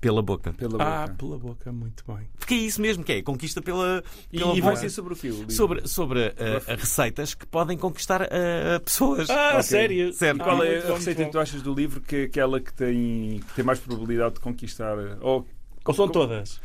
Pela 0.00 0.22
boca. 0.22 0.52
Pela 0.54 0.82
Ah, 0.82 1.02
boca. 1.06 1.14
pela 1.18 1.38
boca, 1.38 1.72
muito 1.72 2.02
bem. 2.06 2.26
Porque 2.38 2.54
é 2.54 2.56
isso 2.56 2.80
mesmo 2.80 3.04
que 3.04 3.12
é. 3.12 3.22
Conquista 3.22 3.60
pela, 3.60 4.02
E, 4.32 4.38
pela 4.38 4.54
e 4.56 4.60
vai 4.60 4.70
boca. 4.74 4.76
ser 4.76 4.88
sobre 4.90 5.12
o 5.12 5.16
quê? 5.16 5.28
o 5.28 5.34
livro? 5.40 5.52
Sobre, 5.52 5.86
sobre 5.88 6.34
ah, 6.38 6.74
receitas 6.74 7.34
que 7.34 7.46
podem 7.46 7.76
conquistar 7.76 8.22
ah, 8.22 8.80
pessoas. 8.82 9.28
Ah, 9.28 9.50
Ok. 9.52 9.62
sério? 9.64 10.12
Certo. 10.14 10.40
E 10.40 10.42
qual 10.44 10.60
Ah, 10.62 10.66
é 10.66 10.70
muito 10.72 10.84
a 10.84 10.88
bom, 10.88 10.94
receita 10.94 11.24
que 11.26 11.30
tu 11.30 11.38
achas 11.38 11.60
do 11.62 11.74
livro 11.74 12.00
que 12.00 12.16
é 12.16 12.22
aquela 12.24 12.60
que 12.60 12.72
tem, 12.72 13.40
que 13.48 13.54
tem 13.56 13.64
mais 13.64 13.78
probabilidade 13.78 14.34
de 14.36 14.40
conquistar? 14.40 14.96
Ou 15.20 15.46
Ou 15.84 15.94
são 15.94 16.08
todas? 16.08 16.60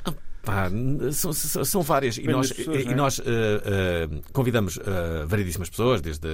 Pá, 0.46 0.70
são, 1.12 1.34
são, 1.34 1.82
várias. 1.82 2.18
E 2.18 2.24
nós, 2.28 2.52
pessoas, 2.54 2.84
e 2.84 2.88
é? 2.88 2.96
nós 2.96 3.20
eh, 3.20 3.24
eh, 3.26 4.10
convidamos 4.32 4.78
eh, 4.78 5.26
variedíssimas 5.26 5.70
pessoas, 5.70 6.02
desde 6.02 6.28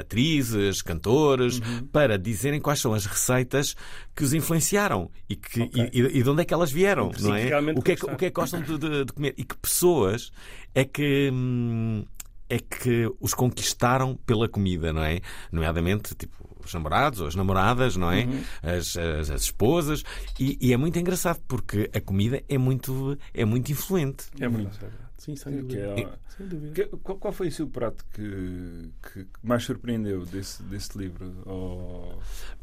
atrizes, 0.00 0.82
cantores, 0.82 1.58
Uhum. 1.60 1.86
para 1.86 2.18
dizerem 2.18 2.60
quais 2.60 2.80
são 2.80 2.92
as 2.92 3.06
receitas 3.06 3.74
que 4.14 4.24
os 4.24 4.32
influenciaram 4.34 5.10
e, 5.28 5.36
que, 5.36 5.60
e, 5.92 6.18
e 6.18 6.22
de 6.22 6.28
onde 6.28 6.42
é 6.42 6.44
que 6.44 6.52
elas 6.52 6.72
vieram, 6.72 7.10
não 7.20 7.34
é? 7.34 7.48
O 7.76 7.80
que 7.82 7.92
é 7.92 7.96
que, 7.96 8.04
o 8.06 8.16
que 8.16 8.24
é 8.26 8.30
que 8.30 8.34
gostam 8.34 8.60
de, 8.62 8.76
de- 8.78 9.04
de 9.04 9.12
comer 9.12 9.34
e 9.36 9.44
que 9.44 9.56
pessoas 9.56 10.30
é 10.74 10.84
que. 10.84 11.30
hum, 11.32 12.04
é 12.48 12.58
que 12.58 13.10
os 13.18 13.32
conquistaram 13.32 14.14
pela 14.26 14.46
comida, 14.46 14.92
não 14.92 15.02
é? 15.02 15.20
Nomeadamente, 15.50 16.14
tipo, 16.14 16.41
os 16.66 16.74
namorados 16.74 17.20
ou 17.20 17.26
as 17.26 17.34
namoradas, 17.34 17.96
não 17.96 18.10
é? 18.10 18.24
Uhum. 18.24 18.42
As, 18.62 18.96
as- 18.96 19.30
as 19.30 19.42
esposas. 19.42 20.02
E, 20.38 20.58
e 20.60 20.72
é 20.72 20.76
muito 20.76 20.98
engraçado 20.98 21.40
porque 21.48 21.90
a 21.94 22.00
comida 22.00 22.42
é 22.48 22.58
muito, 22.58 23.16
é 23.34 23.44
muito 23.44 23.70
influente. 23.72 24.26
É 24.40 24.48
verdade, 24.48 24.76
é 24.76 24.80
verdade. 24.80 25.02
Sim, 25.18 25.36
sem 25.36 25.52
Que 25.56 25.62
dúvida. 25.62 26.00
é- 26.00 26.08
Sem 26.36 26.46
dúvida. 26.48 26.88
Qual, 27.02 27.18
qual 27.18 27.32
foi 27.32 27.48
o 27.48 27.52
seu 27.52 27.66
prato 27.68 28.04
que, 28.12 28.90
que 29.12 29.26
mais 29.42 29.62
surpreendeu 29.64 30.24
desse, 30.26 30.62
desse 30.64 30.96
livro? 30.98 31.32
Ou, 31.46 32.18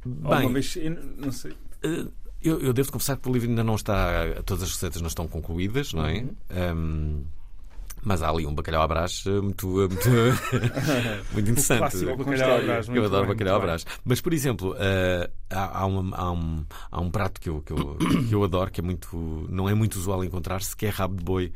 Bem, 0.06 0.34
alguma 0.34 0.54
vez, 0.54 0.76
eu 0.76 0.92
não 1.18 1.32
sei. 1.32 1.54
Eh, 1.84 2.06
Eu, 2.42 2.60
eu 2.62 2.72
devo 2.74 2.92
confessar 2.92 3.18
que 3.18 3.28
o 3.30 3.34
livro 3.34 3.50
ainda 3.50 3.64
não 3.66 3.76
está. 3.76 4.42
Todas 4.46 4.64
as 4.64 4.72
receitas 4.72 5.02
não 5.02 5.08
estão 5.10 5.28
concluídas, 5.28 5.94
não 5.94 6.06
é? 6.06 6.26
Um, 6.74 7.24
mas 8.04 8.22
há 8.22 8.30
ali 8.30 8.46
um 8.46 8.54
bacalhau 8.56 8.82
à 8.82 8.88
brás 8.88 9.24
eh, 9.28 9.42
muito, 9.42 9.82
eh, 9.82 9.88
muito, 9.88 10.10
muito 11.34 11.50
interessante. 11.52 11.78
clássico 11.80 12.18
bacalhau 12.18 12.58
à 12.58 12.62
brás, 12.62 12.88
Eu 12.88 13.06
adoro 13.06 13.26
bem, 13.28 13.36
bacalhau 13.36 13.56
à 13.58 13.60
brás. 13.60 13.86
Mas, 14.06 14.22
por 14.22 14.34
exemplo, 14.34 14.76
eh, 14.80 15.30
há, 15.50 15.80
há, 15.82 15.86
uma- 15.86 16.16
há 16.18 16.32
um, 16.32 16.66
há 16.92 17.02
um 17.02 17.10
prato 17.12 17.40
que 17.42 17.50
eu, 17.50 17.62
que, 17.62 17.72
eu, 17.74 17.98
que 18.30 18.34
eu 18.36 18.44
adoro, 18.44 18.72
que 18.72 18.82
é 18.82 18.84
muito, 18.84 19.46
não 19.50 19.68
é 19.70 19.74
muito 19.74 19.96
usual 19.98 20.24
encontrar-se, 20.24 20.76
que 20.76 20.86
é 20.86 20.90
rabo 20.90 21.16
de 21.16 21.24
boi. 21.24 21.54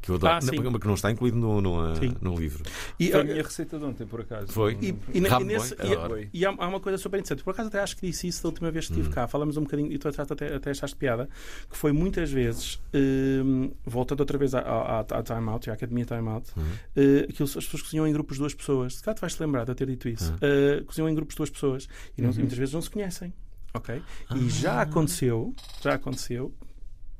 Que 0.00 0.10
eu 0.10 0.14
adoro, 0.14 0.32
Ah. 0.34 0.40
Não, 0.40 0.78
que 0.80 0.86
não 0.86 0.94
está 0.94 1.10
incluído 1.10 1.36
no, 1.36 1.60
no, 1.60 1.94
Sim. 1.96 2.14
no 2.22 2.34
livro. 2.38 2.62
E, 2.98 3.08
Foi 3.10 3.14
a 3.14 3.22
olha, 3.22 3.32
minha 3.32 3.42
receita 3.42 3.78
de 3.78 3.84
ontem, 3.84 4.06
por 4.06 4.20
acaso. 4.22 4.46
Foi? 4.50 4.78
E, 4.80 4.94
e, 5.12 5.20
na- 5.20 5.40
e 5.40 5.44
nesse- 5.44 5.74
e- 5.74 6.28
e 6.38 6.46
há, 6.46 6.48
há 6.56 6.66
uma 6.68 6.80
coisa 6.80 6.96
super 6.96 7.18
interessante. 7.18 7.44
Por 7.44 7.50
acaso 7.50 7.68
até 7.68 7.80
acho 7.80 7.96
que 7.96 8.06
disse 8.06 8.26
isso 8.26 8.42
da 8.42 8.48
última 8.48 8.70
vez 8.70 8.86
que 8.86 8.92
estive 8.92 9.10
cá. 9.14 9.28
Falamos 9.28 9.58
um 9.58 9.62
bocadinho, 9.62 9.92
e 9.92 9.98
tu 9.98 10.08
até, 10.08 10.22
até, 10.22 10.54
até 10.54 10.70
achaste 10.70 10.96
piada, 10.96 11.28
que 11.70 11.76
foi 11.76 11.92
muitas 11.92 12.30
vezes, 12.30 12.80
hum, 12.94 13.72
voltando 13.84 14.20
outra 14.20 14.38
vez 14.38 14.54
à, 14.54 14.60
à, 14.60 15.00
à 15.00 15.22
Time 15.22 15.48
Out, 15.50 15.68
à 15.68 15.74
Academia 15.74 16.04
Time 16.06 16.28
Out, 16.28 16.50
eh, 16.96 17.26
aquilo, 17.28 17.44
as 17.48 17.54
pessoas 17.64 17.82
cozinham 17.82 18.06
em 18.06 18.12
grupos 18.12 18.36
de 18.36 18.40
duas 18.40 18.54
pessoas. 18.54 18.94
Se 18.96 19.02
calhar 19.02 19.16
tu 19.16 19.20
vais 19.20 19.34
te 19.34 19.40
lembrar 19.40 19.64
de 19.64 19.70
eu 19.70 19.74
ter 19.74 19.86
dito 19.86 20.08
isso. 20.08 20.34
Eh, 20.40 20.82
cozinham 20.86 21.08
em 21.10 21.14
grupos 21.14 21.34
de 21.34 21.38
duas 21.38 21.50
pessoas 21.50 21.86
e 22.16 22.22
não- 22.22 22.30
e 22.30 22.38
muitas 22.38 22.56
vezes 22.56 22.72
não 22.72 22.80
se 22.80 22.88
conhecem. 22.88 23.34
Ok? 23.74 24.02
E 24.34 24.48
já 24.48 24.80
aconteceu, 24.82 25.54
já 25.82 25.94
aconteceu, 25.94 26.52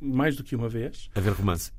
mais 0.00 0.34
do 0.34 0.42
que 0.42 0.56
uma 0.56 0.68
vez, 0.68 1.08
A 1.14 1.20
ver 1.20 1.32
romance. 1.32 1.70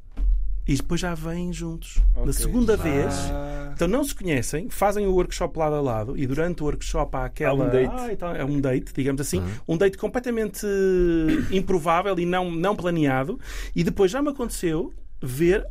E 0.67 0.75
depois 0.75 1.01
já 1.01 1.13
vêm 1.15 1.51
juntos. 1.51 1.97
Na 2.15 2.21
Ok. 2.21 2.33
segunda 2.33 2.77
vez, 2.77 3.13
Ah. 3.31 3.71
então 3.73 3.87
não 3.87 4.03
se 4.03 4.13
conhecem, 4.15 4.69
fazem 4.69 5.07
o 5.07 5.13
workshop 5.13 5.57
lado 5.57 5.75
a 5.75 5.81
lado 5.81 6.17
e 6.17 6.25
durante 6.27 6.61
o 6.61 6.65
workshop 6.65 7.15
há 7.17 7.25
aquela. 7.25 7.63
Há 7.65 7.67
um 7.67 7.69
date. 7.71 7.93
Ah, 7.97 8.13
então 8.13 8.35
é 8.35 8.45
um 8.45 8.59
date, 8.61 8.93
digamos 8.93 9.21
assim. 9.21 9.43
Um 9.67 9.77
date 9.77 9.97
completamente 9.97 10.65
improvável 11.51 12.17
e 12.19 12.25
não, 12.25 12.51
não 12.51 12.75
planeado. 12.75 13.39
E 13.75 13.83
depois 13.83 14.11
já 14.11 14.21
me 14.21 14.29
aconteceu 14.29 14.93
ver. 15.21 15.65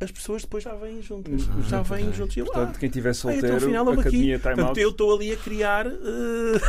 As 0.00 0.12
pessoas 0.12 0.42
depois 0.42 0.62
já 0.62 0.74
vêm 0.76 1.02
juntas. 1.02 1.42
Já 1.68 1.82
vêm 1.82 2.12
juntos. 2.12 2.36
E 2.36 2.40
eu, 2.40 2.46
Portanto, 2.46 2.76
ah, 2.76 2.78
quem 2.78 2.86
estiver 2.88 3.08
ah, 3.08 3.10
então, 3.10 3.32
solteiro, 3.32 3.56
afinal, 3.56 3.88
aqui. 3.90 4.00
Academia 4.00 4.38
Time 4.38 4.54
Portanto, 4.54 4.78
eu 4.78 4.90
estou 4.90 5.14
ali 5.16 5.32
a 5.32 5.36
criar 5.36 5.86
eh, 5.88 6.60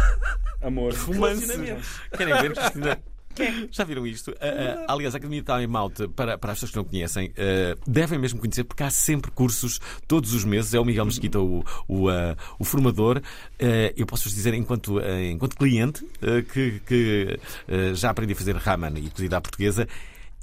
amor. 0.62 0.94
relacionamentos. 1.08 2.00
Querem 2.18 2.34
ver, 2.42 2.54
Já 3.72 3.84
viram 3.84 4.06
isto? 4.06 4.34
Ah, 4.42 4.86
aliás, 4.94 5.14
a 5.16 5.18
Academia 5.18 5.44
Time 5.44 5.76
Out, 5.76 6.08
para, 6.10 6.38
para 6.38 6.52
as 6.52 6.58
pessoas 6.58 6.72
que 6.72 6.78
não 6.78 6.84
conhecem, 6.84 7.32
ah, 7.38 7.78
devem 7.88 8.20
mesmo 8.20 8.40
conhecer, 8.40 8.64
porque 8.64 8.84
há 8.84 8.90
sempre 8.90 9.32
cursos 9.32 9.80
todos 10.08 10.34
os 10.34 10.44
meses. 10.44 10.74
É 10.74 10.80
o 10.80 10.86
Miguel 10.86 11.06
Mesquita 11.06 11.40
o, 11.40 11.64
o, 11.88 12.10
ah, 12.10 12.36
o 12.58 12.64
formador. 12.64 13.22
Ah, 13.60 13.94
eu 13.96 14.06
posso-vos 14.06 14.34
dizer, 14.34 14.54
enquanto, 14.54 15.00
enquanto 15.32 15.56
cliente, 15.58 16.06
que, 16.54 16.80
que 16.86 17.40
já 17.94 18.10
aprendi 18.10 18.34
a 18.34 18.36
fazer 18.36 18.56
ramen 18.56 18.94
e 18.98 19.10
cozida 19.10 19.38
à 19.38 19.42
portuguesa. 19.42 19.88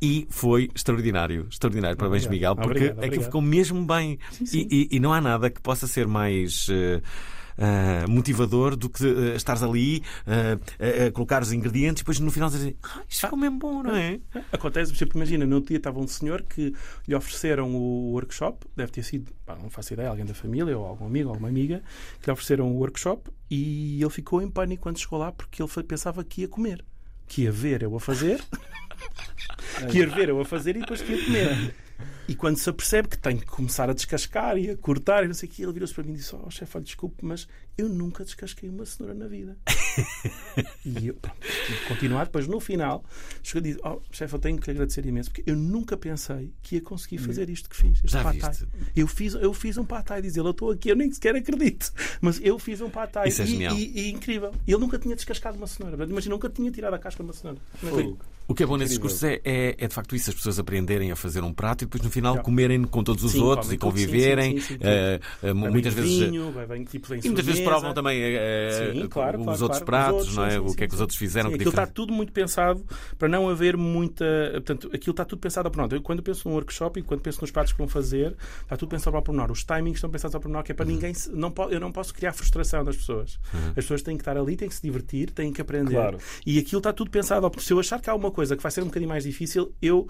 E 0.01 0.26
foi 0.28 0.70
extraordinário, 0.74 1.47
extraordinário. 1.51 1.97
Parabéns, 1.97 2.26
Obrigado. 2.26 2.57
Miguel, 2.59 2.66
porque 2.66 2.70
Obrigado, 2.84 2.99
aquilo 2.99 3.07
obrigado. 3.07 3.24
ficou 3.24 3.40
mesmo 3.40 3.86
bem. 3.86 4.18
sim. 4.30 4.68
E, 4.70 4.88
e- 4.92 4.97
e 4.97 5.01
não 5.01 5.11
há 5.11 5.22
nada 5.22 5.49
que 5.49 5.59
possa 5.59 5.86
ser 5.86 6.07
mais 6.07 6.66
eh, 6.70 7.01
ah, 7.59 8.04
motivador 8.09 8.76
do 8.76 8.88
que 8.88 9.04
eh, 9.07 9.36
estares 9.36 9.62
ali 9.62 10.02
ah, 10.26 10.59
a, 10.78 11.07
a 11.07 11.12
colocar 11.12 11.42
os 11.42 11.52
ingredientes 11.52 12.00
e 12.00 12.04
depois 12.04 12.20
no 12.20 12.30
final 12.30 12.48
dizer 12.50 12.76
ah, 12.82 13.02
isto 13.09 13.20
ficou 13.22 13.38
mesmo 13.38 13.59
bom, 13.59 13.82
não 13.82 13.94
é? 13.96 14.20
Acontece, 14.52 14.92
por 14.92 14.98
exemplo, 14.98 15.18
imagina, 15.18 15.46
no 15.46 15.57
outro 15.57 15.68
dia 15.68 15.78
estava 15.78 15.98
um 15.98 16.07
senhor 16.09 16.42
que 16.42 16.74
lhe 17.09 17.14
ofereceram 17.14 17.74
o 17.74 18.12
workshop, 18.12 18.66
deve 18.76 18.92
ter 18.92 19.02
sido, 19.02 19.32
pá, 19.44 19.57
não 19.57 19.70
faço 19.70 19.92
ideia, 19.94 20.09
alguém 20.09 20.24
da 20.24 20.34
família 20.34 20.76
ou 20.76 20.84
algum 20.86 21.07
amigo, 21.07 21.28
alguma 21.30 21.48
amiga, 21.48 21.82
que 22.20 22.26
lhe 22.26 22.32
ofereceram 22.32 22.70
o 22.70 22.76
workshop 22.78 23.30
e 23.50 24.00
ele 24.02 24.11
ficou 24.11 24.42
em 24.42 24.50
pânico 24.50 24.82
quando 24.82 24.98
chegou 24.98 25.18
lá 25.18 25.32
porque 25.32 25.62
ele 25.62 25.68
foi- 25.68 25.82
pensava 25.84 26.22
que 26.24 26.42
ia 26.42 26.48
comer. 26.48 26.84
Que 27.28 27.42
ia 27.42 27.52
ver 27.52 27.82
eu 27.82 27.96
a 27.96 28.00
fazer, 28.00 28.40
que 29.90 29.98
ia 29.98 30.07
ver 30.07 30.28
eu 30.28 30.40
a 30.40 30.44
fazer 30.44 30.76
e 30.76 30.80
depois 30.80 31.02
que 31.02 31.12
ia 31.12 31.24
comer. 31.24 31.74
E 32.28 32.34
quando 32.34 32.57
se 32.57 32.68
apercebe 32.68 33.09
que 33.09 33.16
tem 33.18 33.36
que 33.38 33.47
começar 33.47 33.88
a 33.88 33.92
descascar 33.92 34.59
e 34.59 34.70
a 34.70 34.76
cortar 34.76 35.24
e 35.24 35.28
não 35.28 35.34
sei 35.34 35.49
o 35.49 35.53
que, 35.53 35.62
ele 35.62 35.72
virou-se 35.72 35.94
para 35.94 36.03
mim 36.05 36.12
e 36.12 36.16
disse: 36.16 36.34
Oh, 36.34 36.51
chefe, 36.51 36.76
olha, 36.76 36.84
desculpe, 36.84 37.24
mas 37.24 37.47
eu 37.78 37.88
nunca 37.88 38.24
descasquei 38.24 38.68
uma 38.68 38.84
cenoura 38.84 39.14
na 39.14 39.28
vida. 39.28 39.57
e 40.84 41.07
eu, 41.09 41.14
pronto, 41.14 41.36
tive 41.40 41.78
que 41.80 41.86
continuar. 41.88 42.24
Depois, 42.26 42.47
no 42.49 42.59
final, 42.61 43.05
chegou 43.42 43.61
e 43.68 43.72
disse: 43.72 43.80
Oh, 43.84 44.01
chefe, 44.11 44.34
eu 44.34 44.38
tenho 44.38 44.59
que 44.59 44.66
lhe 44.66 44.72
agradecer 44.72 45.07
imenso, 45.07 45.30
porque 45.30 45.49
eu 45.49 45.57
nunca 45.57 45.97
pensei 45.97 46.53
que 46.62 46.76
ia 46.76 46.80
conseguir 46.80 47.18
fazer 47.18 47.49
isto 47.49 47.68
que 47.70 47.76
fiz. 47.76 48.01
Já 48.05 48.28
viste? 48.30 48.66
Eu 48.94 49.07
fiz, 49.07 49.34
eu 49.34 49.55
fiz 49.55 49.76
um 49.76 49.84
pad 49.84 50.05
thai, 50.05 50.20
diz 50.22 50.36
ele: 50.36 50.49
Eu 50.49 50.51
estou 50.51 50.70
aqui, 50.72 50.88
eu 50.88 50.97
nem 50.97 51.11
sequer 51.12 51.34
acredito, 51.36 51.92
mas 52.20 52.40
eu 52.42 52.59
fiz 52.59 52.80
um 52.80 52.90
pad 52.90 53.12
thai 53.12 53.28
Isso 53.28 53.42
é 53.42 53.44
e, 53.44 53.49
genial. 53.49 53.76
e- 53.76 54.01
e 54.01 54.11
incrível. 54.11 54.53
Ele 54.66 54.78
nunca 54.78 54.99
tinha 54.99 55.14
descascado 55.14 55.57
uma 55.57 55.66
cenoura, 55.66 55.97
mas 55.97 56.11
imagina, 56.11 56.34
nunca 56.34 56.49
tinha 56.49 56.70
tirado 56.70 56.94
a 56.94 56.99
casca 56.99 57.22
de 57.22 57.28
uma 57.28 57.32
cenoura. 57.34 57.61
Fogo. 57.76 58.18
O 58.49 58.55
que 58.55 58.62
é 58.62 58.66
bom 58.66 58.76
nesses 58.76 58.97
cursos 58.97 59.22
é, 59.24 59.40
é, 59.44 59.74
é, 59.76 59.88
de 59.88 59.92
facto 59.94 60.14
isso, 60.14 60.30
as 60.30 60.36
pessoas 60.36 60.59
aprenderem 60.59 61.11
a 61.11 61.16
fazer 61.16 61.42
um 61.42 61.53
prato 61.53 61.82
e 61.82 61.86
depois 61.86 62.03
no 62.03 62.11
final 62.11 62.40
comerem 62.42 62.84
com 62.84 63.03
todos 63.03 63.24
os 63.24 63.32
Sim, 63.32 63.40
outros 63.42 63.72
e 63.72 63.76
conviverem. 63.76 64.53
sim, 64.53 64.61
sim, 64.61 64.74
sim. 64.74 64.78
eh, 64.82 65.20
eh, 65.42 65.53
muitas 65.53 65.92
vezes. 65.92 66.28
vinho, 66.30 66.53
bem, 66.68 66.84
tipo, 66.84 67.12
E 67.12 67.22
muitas 67.26 67.44
vezes 67.44 67.61
provam 67.62 67.92
também 67.92 68.20
eh, 68.22 68.92
Sim, 68.94 69.09
claro, 69.09 69.38
os 69.40 69.44
claro, 69.44 69.62
outros 69.64 69.82
claro. 69.82 69.84
pratos, 69.84 70.28
Os 70.28 70.36
não 70.36 70.47
é? 70.47 70.61
o 70.61 70.72
que 70.74 70.84
é 70.84 70.86
que 70.86 70.94
os 70.94 71.01
outros 71.01 71.18
fizeram. 71.18 71.49
Sim, 71.51 71.57
aquilo 71.57 71.70
está 71.70 71.86
tudo 71.86 72.12
muito 72.12 72.32
pensado 72.32 72.84
para 73.18 73.28
não 73.28 73.49
haver 73.49 73.76
muita. 73.76 74.24
Portanto, 74.53 74.90
aquilo 74.94 75.11
está 75.12 75.24
tudo 75.24 75.40
pensado 75.40 75.66
ao 75.66 75.72
pormenor. 75.72 75.94
Eu, 75.99 76.03
quando 76.03 76.22
penso 76.22 76.49
num 76.49 76.55
workshop 76.55 77.01
e 77.01 77.03
quando 77.03 77.20
penso 77.22 77.40
nos 77.40 77.51
pratos 77.51 77.72
que 77.72 77.78
vão 77.78 77.88
fazer, 77.88 78.36
está 78.62 78.76
tudo 78.76 78.88
pensado 78.90 79.16
ao 79.16 79.22
pormenor. 79.22 79.51
Os 79.51 79.64
timings 79.64 79.97
estão 79.97 80.09
pensados 80.09 80.34
ao 80.36 80.40
pormenor, 80.40 80.62
que 80.62 80.70
é 80.70 80.74
Uhum. 80.74 80.76
para 80.76 80.86
ninguém. 80.86 81.14
se- 81.14 81.32
Não, 81.32 81.53
eu 81.70 81.80
não 81.80 81.90
posso 81.90 82.14
criar 82.14 82.32
frustração 82.32 82.84
das 82.84 82.97
pessoas. 82.97 83.40
As 83.70 83.74
pessoas 83.74 84.03
têm 84.03 84.16
que 84.16 84.22
estar 84.22 84.36
ali, 84.36 84.57
têm 84.57 84.68
que 84.68 84.74
se 84.74 84.82
divertir, 84.82 85.30
têm 85.30 85.53
que 85.53 85.61
aprender. 85.61 86.16
E 86.47 86.59
aquilo 86.61 86.78
está 86.78 86.92
tudo 86.92 87.11
pensado. 87.11 87.44
ao- 87.47 87.53
Se 87.59 87.72
eu 87.72 87.80
achar 87.80 88.01
que 88.01 88.09
há 88.09 88.14
uma 88.14 88.30
coisa 88.37 88.55
que 88.55 88.62
vai 88.62 88.70
ser 88.70 88.82
um 88.82 88.87
bocadinho 88.87 89.09
mais 89.09 89.24
difícil, 89.24 89.74
eu 89.80 90.07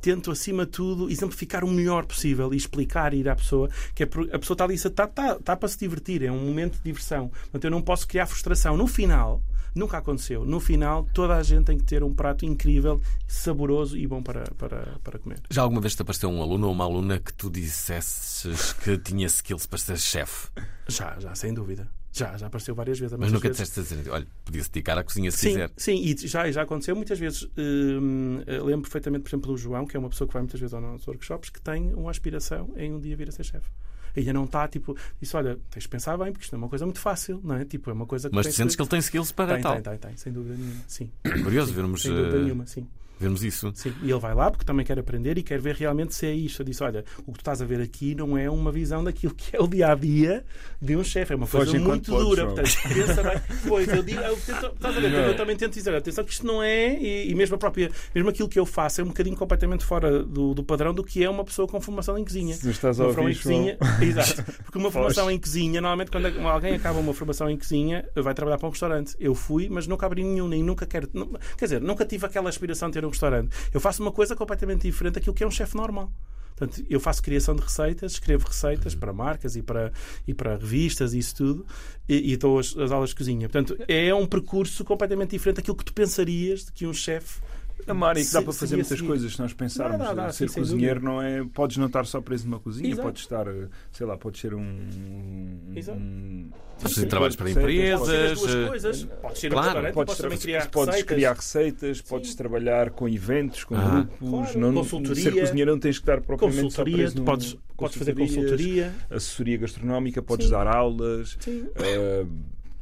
tento, 0.00 0.32
acima 0.32 0.66
de 0.66 0.72
tudo, 0.72 1.08
exemplificar 1.08 1.64
o 1.64 1.70
melhor 1.70 2.04
possível 2.04 2.52
e 2.52 2.56
explicar 2.56 3.14
e 3.14 3.18
ir 3.18 3.28
à 3.28 3.36
pessoa, 3.36 3.70
que 3.94 4.02
é 4.02 4.06
a 4.06 4.38
pessoa 4.38 4.54
está 4.54 4.64
ali, 4.64 4.74
está, 4.74 5.04
está, 5.04 5.36
está 5.36 5.56
para 5.56 5.68
se 5.68 5.78
divertir, 5.78 6.24
é 6.24 6.32
um 6.32 6.44
momento 6.44 6.76
de 6.76 6.82
diversão. 6.82 7.28
Portanto, 7.28 7.64
eu 7.64 7.70
não 7.70 7.80
posso 7.80 8.06
criar 8.08 8.26
frustração. 8.26 8.76
No 8.76 8.88
final, 8.88 9.40
nunca 9.74 9.98
aconteceu. 9.98 10.44
No 10.44 10.58
final, 10.58 11.06
toda 11.14 11.36
a 11.36 11.42
gente 11.44 11.66
tem 11.66 11.78
que 11.78 11.84
ter 11.84 12.02
um 12.02 12.12
prato 12.12 12.44
incrível, 12.44 13.00
saboroso 13.28 13.96
e 13.96 14.06
bom 14.08 14.20
para, 14.20 14.42
para, 14.58 14.98
para 15.04 15.18
comer. 15.20 15.40
Já 15.48 15.62
alguma 15.62 15.80
vez 15.80 15.94
te 15.94 16.02
apareceu 16.02 16.28
um 16.28 16.42
aluno 16.42 16.66
ou 16.66 16.72
uma 16.72 16.84
aluna 16.84 17.20
que 17.20 17.32
tu 17.32 17.48
dissesses 17.48 18.72
que 18.72 18.98
tinha 18.98 19.26
skills 19.26 19.66
para 19.66 19.78
ser 19.78 19.98
chefe, 19.98 20.48
Já, 20.88 21.16
já, 21.20 21.32
sem 21.36 21.54
dúvida. 21.54 21.88
Já, 22.18 22.36
já 22.36 22.46
apareceu 22.46 22.74
várias 22.74 22.98
vezes. 22.98 23.16
mas 23.18 23.32
nunca 23.32 23.48
vezes. 23.48 23.68
disseste 23.68 23.94
dizer, 23.96 24.10
olha, 24.10 24.26
podia-se 24.44 24.70
dedicar 24.70 24.98
à 24.98 25.04
cozinha 25.04 25.30
se 25.30 25.38
Sim, 25.38 25.48
quiser. 25.48 25.70
sim, 25.76 26.02
e 26.02 26.26
já, 26.28 26.50
já 26.50 26.62
aconteceu 26.62 26.94
muitas 26.96 27.18
vezes. 27.18 27.48
hum, 27.56 28.40
lembro 28.46 28.82
perfeitamente, 28.82 29.22
por 29.22 29.28
exemplo, 29.30 29.52
do 29.52 29.56
João, 29.56 29.86
que 29.86 29.96
é 29.96 30.00
uma 30.00 30.08
pessoa 30.08 30.26
que 30.28 30.34
vai 30.34 30.42
muitas 30.42 30.60
vezes 30.60 30.74
aos 30.74 30.82
nossos 30.82 31.06
workshops, 31.06 31.50
que 31.50 31.60
tem 31.60 31.92
uma 31.94 32.10
aspiração 32.10 32.72
em 32.76 32.92
um 32.92 33.00
dia 33.00 33.16
vir 33.16 33.28
a 33.28 33.32
ser 33.32 33.44
chefe. 33.44 33.68
Ainda 34.16 34.32
não 34.32 34.44
está, 34.44 34.66
tipo, 34.66 34.96
disse: 35.20 35.36
Olha, 35.36 35.58
tens 35.70 35.82
de 35.82 35.88
pensar 35.88 36.16
bem, 36.16 36.32
porque 36.32 36.44
isto 36.44 36.52
não 36.52 36.58
é 36.60 36.62
uma 36.64 36.68
coisa 36.68 36.84
muito 36.84 36.98
fácil, 36.98 37.40
não 37.44 37.54
é? 37.54 37.64
Tipo, 37.64 37.90
é 37.90 37.92
uma 37.92 38.06
coisa 38.06 38.28
que. 38.28 38.34
Mas 38.34 38.46
sentes 38.54 38.74
que 38.74 38.82
ele 38.82 38.88
tem 38.88 38.98
skills 38.98 39.32
para 39.32 39.54
tem, 39.54 39.62
tal. 39.62 39.74
tem, 39.74 39.82
tem, 39.82 39.98
tem, 39.98 40.16
sem 40.16 40.32
dúvida 40.32 40.56
nenhuma. 40.56 40.80
Sim. 40.88 41.10
É 41.24 41.38
curioso 41.38 41.68
Sim, 41.68 41.74
vermos, 41.76 42.02
Sem 42.02 42.14
dúvida 42.14 42.36
eh, 42.36 42.40
nenhuma, 42.42 42.66
sim. 42.66 42.86
Vermos 43.18 43.42
isso. 43.42 43.70
Sim, 43.74 43.92
e 44.02 44.10
ele 44.10 44.20
vai 44.20 44.34
lá 44.34 44.50
porque 44.50 44.64
também 44.64 44.84
quer 44.84 44.98
aprender 44.98 45.38
e 45.38 45.42
quer 45.42 45.60
ver 45.60 45.74
realmente 45.74 46.14
se 46.14 46.26
é 46.26 46.32
isto. 46.32 46.62
Eu 46.62 46.66
disse: 46.66 46.82
olha, 46.82 47.04
o 47.26 47.32
que 47.32 47.38
tu 47.38 47.40
estás 47.40 47.60
a 47.62 47.64
ver 47.64 47.80
aqui 47.80 48.14
não 48.14 48.36
é 48.36 48.48
uma 48.48 48.70
visão 48.70 49.02
daquilo 49.02 49.34
que 49.34 49.56
é 49.56 49.60
o 49.60 49.66
dia 49.66 49.92
a 49.92 49.94
dia 49.94 50.44
de 50.80 50.96
um 50.96 51.04
chefe, 51.04 51.32
é 51.32 51.36
uma 51.36 51.46
coisa 51.46 51.66
Foge 51.66 51.78
enquanto 51.78 52.10
muito 52.10 52.10
podes, 52.10 52.28
dura. 52.28 52.46
Portanto, 52.46 52.70
pensa 52.94 53.22
bem. 53.22 53.38
Pois, 53.68 53.88
eu 53.88 54.02
digo, 54.02 54.20
eu 54.20 54.36
tento, 54.36 54.66
estás 54.66 54.96
a 54.96 55.00
ver, 55.00 55.12
eu 55.12 55.36
também 55.36 55.56
tento 55.56 55.74
dizer: 55.74 55.94
atenção, 55.94 56.24
que 56.24 56.32
isto 56.32 56.46
não 56.46 56.62
é, 56.62 56.98
e, 56.98 57.30
e 57.30 57.34
mesmo 57.34 57.56
a 57.56 57.58
própria, 57.58 57.90
mesmo 58.14 58.30
aquilo 58.30 58.48
que 58.48 58.58
eu 58.58 58.64
faço 58.64 59.00
é 59.00 59.04
um 59.04 59.08
bocadinho 59.08 59.36
completamente 59.36 59.84
fora 59.84 60.22
do, 60.22 60.54
do 60.54 60.62
padrão 60.62 60.94
do 60.94 61.02
que 61.02 61.22
é 61.22 61.28
uma 61.28 61.44
pessoa 61.44 61.66
com 61.66 61.80
formação 61.80 62.16
em 62.18 62.24
cozinha. 62.24 62.54
Se 62.54 62.70
estás 62.70 63.00
a 63.00 63.04
Uma 63.04 63.14
formação 63.14 63.52
ouvir, 63.52 63.72
em 63.72 63.76
cozinha, 63.76 64.22
exato. 64.22 64.44
Porque 64.64 64.78
uma 64.78 64.90
formação 64.90 65.30
em 65.30 65.38
cozinha, 65.38 65.80
normalmente 65.80 66.10
quando 66.10 66.26
alguém 66.46 66.74
acaba 66.74 66.98
uma 66.98 67.14
formação 67.14 67.50
em 67.50 67.56
cozinha, 67.56 68.08
vai 68.14 68.34
trabalhar 68.34 68.58
para 68.58 68.68
um 68.68 68.70
restaurante. 68.70 69.16
Eu 69.18 69.34
fui, 69.34 69.68
mas 69.68 69.86
nunca 69.86 70.06
abri 70.06 70.22
nenhum, 70.22 70.48
nem 70.48 70.62
nunca 70.62 70.86
quero. 70.86 71.08
Quer 71.56 71.64
dizer, 71.64 71.80
nunca 71.80 72.04
tive 72.04 72.26
aquela 72.26 72.48
aspiração 72.48 72.88
de 72.88 72.94
ter 72.94 73.04
um 73.08 73.10
restaurante. 73.10 73.56
Eu 73.72 73.80
faço 73.80 74.02
uma 74.02 74.12
coisa 74.12 74.36
completamente 74.36 74.82
diferente 74.82 75.14
daquilo 75.14 75.34
que 75.34 75.42
é 75.42 75.46
um 75.46 75.50
chefe 75.50 75.76
normal. 75.76 76.12
Portanto, 76.58 76.84
eu 76.90 76.98
faço 76.98 77.22
criação 77.22 77.54
de 77.54 77.62
receitas, 77.62 78.12
escrevo 78.12 78.46
receitas 78.46 78.94
para 78.94 79.12
marcas 79.12 79.54
e 79.54 79.62
para, 79.62 79.92
e 80.26 80.34
para 80.34 80.56
revistas 80.56 81.14
e 81.14 81.18
isso 81.18 81.36
tudo, 81.36 81.66
e, 82.08 82.32
e 82.32 82.36
dou 82.36 82.58
as, 82.58 82.76
as 82.76 82.90
aulas 82.90 83.10
de 83.10 83.16
cozinha. 83.16 83.48
Portanto, 83.48 83.76
é 83.86 84.12
um 84.12 84.26
percurso 84.26 84.84
completamente 84.84 85.30
diferente 85.30 85.56
daquilo 85.56 85.76
que 85.76 85.84
tu 85.84 85.92
pensarias 85.92 86.64
de 86.64 86.72
que 86.72 86.84
um 86.84 86.92
chefe 86.92 87.40
A 87.86 87.94
Mari, 87.94 88.24
que 88.24 88.32
dá 88.32 88.42
para 88.42 88.52
fazer 88.52 88.76
muitas 88.76 88.96
seguir. 88.98 89.06
coisas 89.08 89.32
se 89.32 89.40
nós 89.40 89.52
pensarmos. 89.54 89.98
Dá, 89.98 90.12
dá, 90.12 90.24
dá, 90.26 90.32
ser 90.32 90.48
sim, 90.48 90.54
sem 90.54 90.62
cozinheiro 90.62 91.02
não 91.02 91.22
é. 91.22 91.42
Podes 91.54 91.76
não 91.78 91.86
estar 91.86 92.04
só 92.04 92.20
preso 92.20 92.44
numa 92.46 92.58
cozinha, 92.60 92.90
Exato. 92.90 93.02
podes 93.08 93.22
estar, 93.22 93.46
sei 93.92 94.06
lá, 94.06 94.16
podes 94.18 94.40
ser 94.40 94.52
um. 94.54 94.60
um- 94.60 95.72
Exato. 95.74 95.98
um 95.98 96.50
Podes 96.78 96.94
fazer 96.94 97.06
trabalhos 97.08 97.34
para 97.36 97.50
empresas. 97.50 97.98
Pode 97.98 98.10
ser 98.10 98.30
as 98.30 98.40
duas 98.40 98.84
eh, 98.84 98.98
ser 99.34 99.46
um 99.48 99.50
claro. 99.50 99.66
restaurante, 99.66 99.94
Podes, 99.94 100.14
podes 100.16 100.16
tra- 100.16 100.38
criar 100.44 100.70
podes 100.70 100.88
receitas. 100.94 101.14
criar 101.16 101.32
receitas, 101.34 102.00
podes 102.02 102.34
trabalhar 102.34 102.90
com 102.90 103.08
eventos, 103.08 103.64
com 103.64 103.74
Ah. 103.74 103.80
grupos, 103.90 104.18
Claro, 104.52 104.60
não, 104.60 104.74
consultoria. 104.74 105.22
ser 105.22 105.40
cozinheiro 105.40 105.70
não 105.72 105.78
tens 105.80 105.98
que 105.98 106.02
estar 106.02 106.20
propriamente 106.20 106.60
só 106.60 106.82
Consultoria, 106.82 106.96
preso 106.98 107.22
podes, 107.24 107.56
podes 107.76 107.96
fazer 107.96 108.14
consultoria. 108.14 108.94
assessoria 109.10 109.56
gastronómica, 109.56 110.22
podes 110.22 110.46
Sim. 110.46 110.52
dar 110.52 110.66
aulas, 110.68 111.36
Sim. 111.40 111.66
eh, 111.76 112.26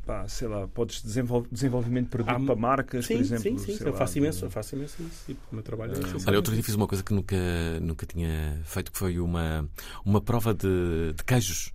pá, 0.06 0.26
sei 0.28 0.46
lá, 0.48 0.68
podes 0.68 1.02
desenvolver 1.02 1.48
desenvolvimento 1.50 2.04
de 2.04 2.10
produto 2.10 2.42
Há- 2.42 2.46
para 2.46 2.56
marcas, 2.56 3.06
Sim, 3.06 3.14
por 3.16 3.20
exemplo. 3.22 3.42
sim, 3.42 3.58
sim. 3.58 3.76
sei 3.76 3.86
Eu 3.88 3.92
lá, 3.92 3.98
faço 3.98 4.18
imenso, 4.18 4.38
de- 4.38 4.44
eu 4.44 4.50
faço 4.50 4.76
imenso 4.76 5.02
isso. 5.02 5.24
E 5.30 5.32
o 5.32 5.54
meu 5.54 5.62
trabalho 5.62 5.94
é 5.96 5.98
isso. 5.98 6.24
Olha, 6.28 6.36
outro 6.38 6.54
dia 6.54 6.62
fiz 6.62 6.74
uma 6.74 6.86
coisa 6.86 7.02
que 7.02 7.12
nunca, 7.12 7.36
nunca 7.82 8.06
tinha 8.06 8.60
feito, 8.64 8.92
que 8.92 8.98
foi 8.98 9.18
uma, 9.18 9.68
uma 10.04 10.20
prova 10.20 10.54
de, 10.54 11.12
de 11.14 11.24
queijos. 11.24 11.72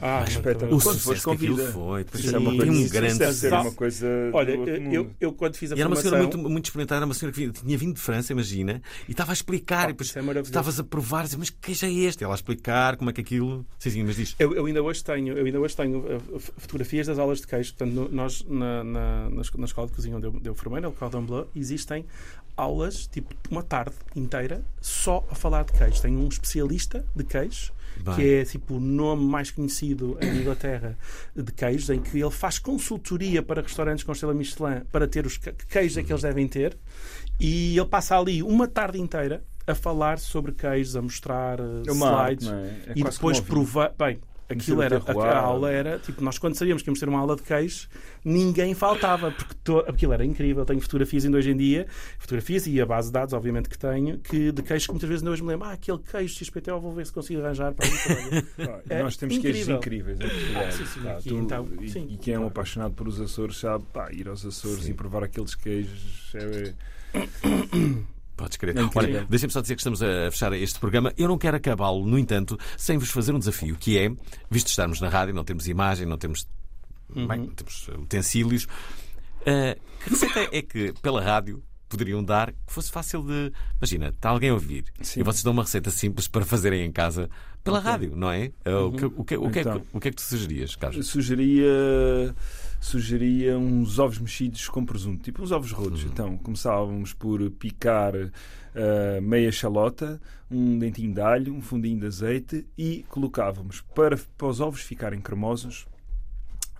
Ah, 0.00 0.24
Espetacular. 0.26 0.72
O 0.74 0.80
Quando 0.82 0.98
sucesso 0.98 1.28
que 1.28 1.34
aquilo 1.34 1.56
foi. 1.72 2.04
Isso 2.14 2.34
é 2.34 2.38
uma 2.38 2.56
coisa- 2.56 2.72
um 2.72 2.74
isso 2.74 2.92
grande 2.92 3.12
sucesso. 3.26 3.54
uma 3.54 3.72
coisa 3.72 4.06
Olha, 4.32 4.52
eu, 4.52 5.10
eu 5.20 5.32
quando 5.32 5.56
fiz 5.56 5.72
a 5.72 5.76
E 5.76 5.80
era 5.80 5.88
uma 5.88 5.96
formação... 5.96 6.18
senhora 6.18 6.36
muito, 6.36 6.50
muito 6.50 6.64
experimentada, 6.66 6.98
era 7.00 7.04
uma 7.06 7.14
senhora 7.14 7.32
que 7.34 7.40
vinha- 7.40 7.52
tinha 7.52 7.78
vindo 7.78 7.94
de 7.94 8.00
França, 8.00 8.32
imagina, 8.32 8.80
e 9.06 9.10
estava 9.12 9.32
a 9.32 9.34
explicar. 9.34 9.86
Ah, 9.86 9.90
e 9.90 9.92
depois 9.92 10.16
é 10.16 10.40
estavas 10.40 10.80
a 10.80 10.84
provar, 10.84 11.24
dizia, 11.24 11.38
mas 11.38 11.50
que 11.50 11.58
queijo 11.60 11.86
é 11.86 11.92
este? 11.92 12.22
E 12.22 12.24
ela 12.24 12.34
a 12.34 12.36
explicar 12.36 12.96
como 12.96 13.10
é 13.10 13.12
que 13.12 13.20
aquilo. 13.20 13.66
Sim, 13.78 13.90
sim, 13.90 14.04
mas 14.04 14.16
diz. 14.16 14.34
Eu, 14.38 14.54
eu 14.54 14.64
ainda 14.66 14.82
hoje 14.82 15.04
tenho, 15.04 15.36
eu 15.36 15.44
ainda 15.44 15.60
hoje 15.60 15.76
tenho 15.76 16.04
f- 16.36 16.52
fotografias 16.56 17.06
das 17.06 17.18
aulas 17.18 17.40
de 17.40 17.46
queijo. 17.46 17.74
Portanto, 17.74 17.92
no- 17.94 18.08
nós 18.08 18.44
na, 18.48 18.82
na, 18.84 19.30
na, 19.30 19.40
esco- 19.42 19.58
na 19.58 19.64
escola 19.66 19.86
de 19.86 19.92
cozinha 19.92 20.16
onde 20.16 20.26
eu, 20.26 20.32
onde 20.34 20.48
eu 20.48 20.54
formei, 20.54 20.80
no 20.80 20.92
Cordon 20.92 21.24
Bleu, 21.24 21.48
existem 21.54 22.04
aulas, 22.56 23.06
tipo 23.06 23.34
uma 23.50 23.62
tarde 23.62 23.94
inteira, 24.16 24.62
só 24.80 25.24
a 25.30 25.34
falar 25.34 25.64
de 25.64 25.72
queijo. 25.72 26.00
Tem 26.02 26.16
um 26.16 26.26
especialista 26.28 27.04
de 27.14 27.22
queijo, 27.24 27.72
Bem. 28.02 28.14
que 28.14 28.34
é 28.34 28.44
tipo 28.44 28.74
o 28.74 28.80
nome 28.80 29.24
mais 29.24 29.50
conhecido 29.50 30.18
em 30.20 30.40
Inglaterra 30.40 30.96
de 31.34 31.52
queijos, 31.52 31.90
em 31.90 32.00
que 32.00 32.18
ele 32.18 32.30
faz 32.30 32.58
consultoria 32.58 33.42
para 33.42 33.62
restaurantes 33.62 34.04
com 34.04 34.12
estrela 34.12 34.34
Michelin 34.34 34.82
para 34.90 35.06
ter 35.06 35.26
os 35.26 35.36
que 35.36 35.52
que 35.52 35.66
queijos 35.66 35.96
é 35.96 36.02
que 36.02 36.12
eles 36.12 36.22
devem 36.22 36.46
ter. 36.46 36.76
E 37.40 37.76
ele 37.76 37.88
passa 37.88 38.18
ali 38.18 38.42
uma 38.42 38.66
tarde 38.66 39.00
inteira 39.00 39.42
a 39.66 39.74
falar 39.74 40.18
sobre 40.18 40.52
queijos, 40.52 40.96
a 40.96 41.02
mostrar 41.02 41.60
uh, 41.60 41.82
É 41.86 42.04
arte, 42.04 42.44
slides 42.44 42.46
não 42.48 42.54
é? 42.54 42.66
É 42.86 42.92
e 42.96 43.02
depois 43.02 43.40
provar. 43.40 43.92
Bem, 43.98 44.18
aquilo 44.48 44.82
era. 44.82 44.98
A, 44.98 45.38
aula 45.38 45.70
era. 45.70 45.98
Tipo, 45.98 46.22
nós 46.24 46.38
quando 46.38 46.54
sabíamos 46.54 46.82
que 46.82 46.88
íamos 46.88 46.98
ter 47.00 47.08
uma 47.08 47.18
aula 47.18 47.36
de 47.36 47.42
queijo, 47.42 47.88
ninguém 48.24 48.74
faltava, 48.74 49.30
porque 49.30 49.54
to, 49.62 49.78
aquilo 49.86 50.12
era 50.12 50.24
incrível. 50.24 50.64
Tenho 50.64 50.80
fotografias 50.80 51.24
ainda 51.24 51.38
hoje 51.38 51.50
em 51.50 51.56
dia, 51.56 51.86
fotografias 52.18 52.66
e 52.66 52.80
a 52.80 52.86
base 52.86 53.08
de 53.08 53.12
dados, 53.12 53.34
obviamente, 53.34 53.68
que 53.68 53.78
tenho, 53.78 54.18
que 54.18 54.50
de 54.52 54.62
queijos 54.62 54.86
que 54.86 54.92
muitas 54.92 55.08
vezes 55.08 55.22
ainda 55.22 55.32
hoje 55.32 55.42
me 55.42 55.48
lembro. 55.48 55.66
Ah, 55.68 55.72
aquele 55.72 55.98
queijo 55.98 56.44
XPTO, 56.44 56.80
vou 56.80 56.92
ver 56.92 57.06
se 57.06 57.12
consigo 57.12 57.40
arranjar 57.42 57.72
para. 57.74 57.86
Pá, 57.88 58.80
É 58.88 59.02
nós 59.02 59.16
temos 59.16 59.38
queijos 59.38 59.68
incrível. 59.68 59.76
incríveis 59.76 60.20
em 60.20 60.28
Portugal. 60.28 60.62
Ah, 60.66 60.70
sim, 60.72 60.84
sim, 60.86 61.08
aqui, 61.08 61.28
tu- 61.28 61.34
então, 61.36 61.68
e, 61.80 61.88
sim. 61.90 62.06
e 62.10 62.16
quem 62.16 62.34
é 62.34 62.38
um 62.40 62.46
apaixonado 62.46 62.94
por 62.94 63.06
os 63.08 63.20
Açores 63.20 63.58
sabe, 63.58 63.84
pá, 63.92 64.10
ir 64.12 64.28
aos 64.28 64.44
Açores 64.44 64.88
e 64.88 64.94
provar 64.94 65.24
aqueles 65.24 65.54
queijos 65.54 66.32
é, 66.34 66.72
Podes 68.38 68.56
crer. 68.56 68.76
É. 68.78 68.80
Olha, 68.94 69.26
deixem-me 69.28 69.52
só 69.52 69.60
dizer 69.60 69.74
que 69.74 69.80
estamos 69.80 70.00
a 70.00 70.30
fechar 70.30 70.52
este 70.52 70.78
programa. 70.78 71.12
Eu 71.18 71.26
não 71.26 71.36
quero 71.36 71.56
acabá-lo, 71.56 72.06
no 72.06 72.16
entanto, 72.16 72.56
sem 72.76 72.96
vos 72.96 73.10
fazer 73.10 73.34
um 73.34 73.38
desafio, 73.38 73.76
que 73.76 73.98
é, 73.98 74.08
visto 74.48 74.68
estarmos 74.68 75.00
na 75.00 75.08
rádio, 75.08 75.34
não 75.34 75.42
temos 75.42 75.66
imagem, 75.66 76.06
não 76.06 76.16
temos, 76.16 76.46
bem, 77.12 77.26
não 77.26 77.48
temos 77.48 77.88
utensílios, 77.88 78.68
ah, 79.44 79.76
que 80.04 80.10
receita 80.10 80.56
é 80.56 80.62
que, 80.62 80.94
pela 81.02 81.20
rádio, 81.20 81.60
poderiam 81.88 82.22
dar 82.22 82.52
que 82.52 82.72
fosse 82.72 82.90
fácil 82.90 83.22
de. 83.22 83.52
Imagina, 83.80 84.08
está 84.08 84.30
alguém 84.30 84.50
a 84.50 84.54
ouvir 84.54 84.84
Sim. 85.00 85.20
e 85.20 85.22
vocês 85.22 85.42
dão 85.42 85.52
uma 85.52 85.62
receita 85.62 85.90
simples 85.90 86.28
para 86.28 86.44
fazerem 86.44 86.84
em 86.84 86.92
casa 86.92 87.28
pela 87.64 87.80
rádio, 87.80 88.14
não 88.16 88.30
é? 88.30 88.50
Ah, 88.64 88.80
O, 88.80 88.92
que, 88.92 89.04
o, 89.04 89.10
que, 89.24 89.36
o, 89.36 89.50
que 89.50 89.58
é 89.58 89.62
que- 89.62 89.68
Então. 89.68 89.82
o 89.92 90.00
que 90.00 90.08
é 90.08 90.10
que 90.10 90.16
tu 90.16 90.22
sugerias, 90.22 90.76
Carlos? 90.76 91.06
sugeria 91.06 92.34
sugeria 92.80 93.58
uns 93.58 93.98
ovos 93.98 94.18
mexidos 94.18 94.68
com 94.68 94.84
presunto, 94.84 95.22
tipo 95.22 95.42
uns 95.42 95.50
ovos 95.50 95.72
rotos. 95.72 96.04
Uhum. 96.04 96.10
Então, 96.12 96.36
começávamos 96.38 97.12
por 97.12 97.50
picar 97.52 98.12
ah, 98.16 99.20
meia 99.20 99.50
chalota, 99.50 100.20
um 100.50 100.78
dentinho 100.78 101.12
de 101.12 101.20
alho, 101.20 101.54
um 101.54 101.60
fundinho 101.60 101.98
de 102.00 102.06
azeite 102.06 102.66
e 102.76 103.04
colocávamos 103.08 103.80
para, 103.94 104.16
para 104.36 104.46
os 104.46 104.60
ovos 104.60 104.80
ficarem 104.80 105.20
cremosos, 105.20 105.86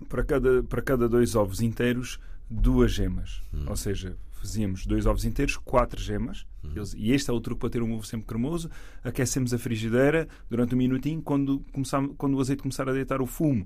para 0.07 0.23
cada, 0.23 0.63
para 0.63 0.81
cada 0.81 1.09
dois 1.09 1.35
ovos 1.35 1.61
inteiros, 1.61 2.19
duas 2.49 2.91
gemas. 2.93 3.41
Ou 3.67 3.75
seja, 3.75 4.15
fazíamos 4.39 4.85
dois 4.85 5.05
ovos 5.05 5.25
inteiros, 5.25 5.57
quatro 5.57 5.99
gemas. 6.01 6.45
Eles- 6.75 6.93
e 6.97 7.11
este 7.11 7.29
é 7.29 7.33
o 7.33 7.39
truque 7.39 7.59
para 7.61 7.69
ter 7.69 7.81
um 7.81 7.93
ovo 7.93 8.05
sempre 8.05 8.27
cremoso. 8.27 8.69
Aquecemos 9.03 9.53
a 9.53 9.57
frigideira 9.57 10.27
durante 10.49 10.75
um 10.75 10.77
minutinho. 10.77 11.21
Quando, 11.21 11.59
começar, 11.71 12.05
quando 12.17 12.35
o 12.35 12.41
azeite 12.41 12.61
começar 12.61 12.87
a 12.89 12.93
deitar 12.93 13.21
o 13.21 13.25
fumo, 13.25 13.65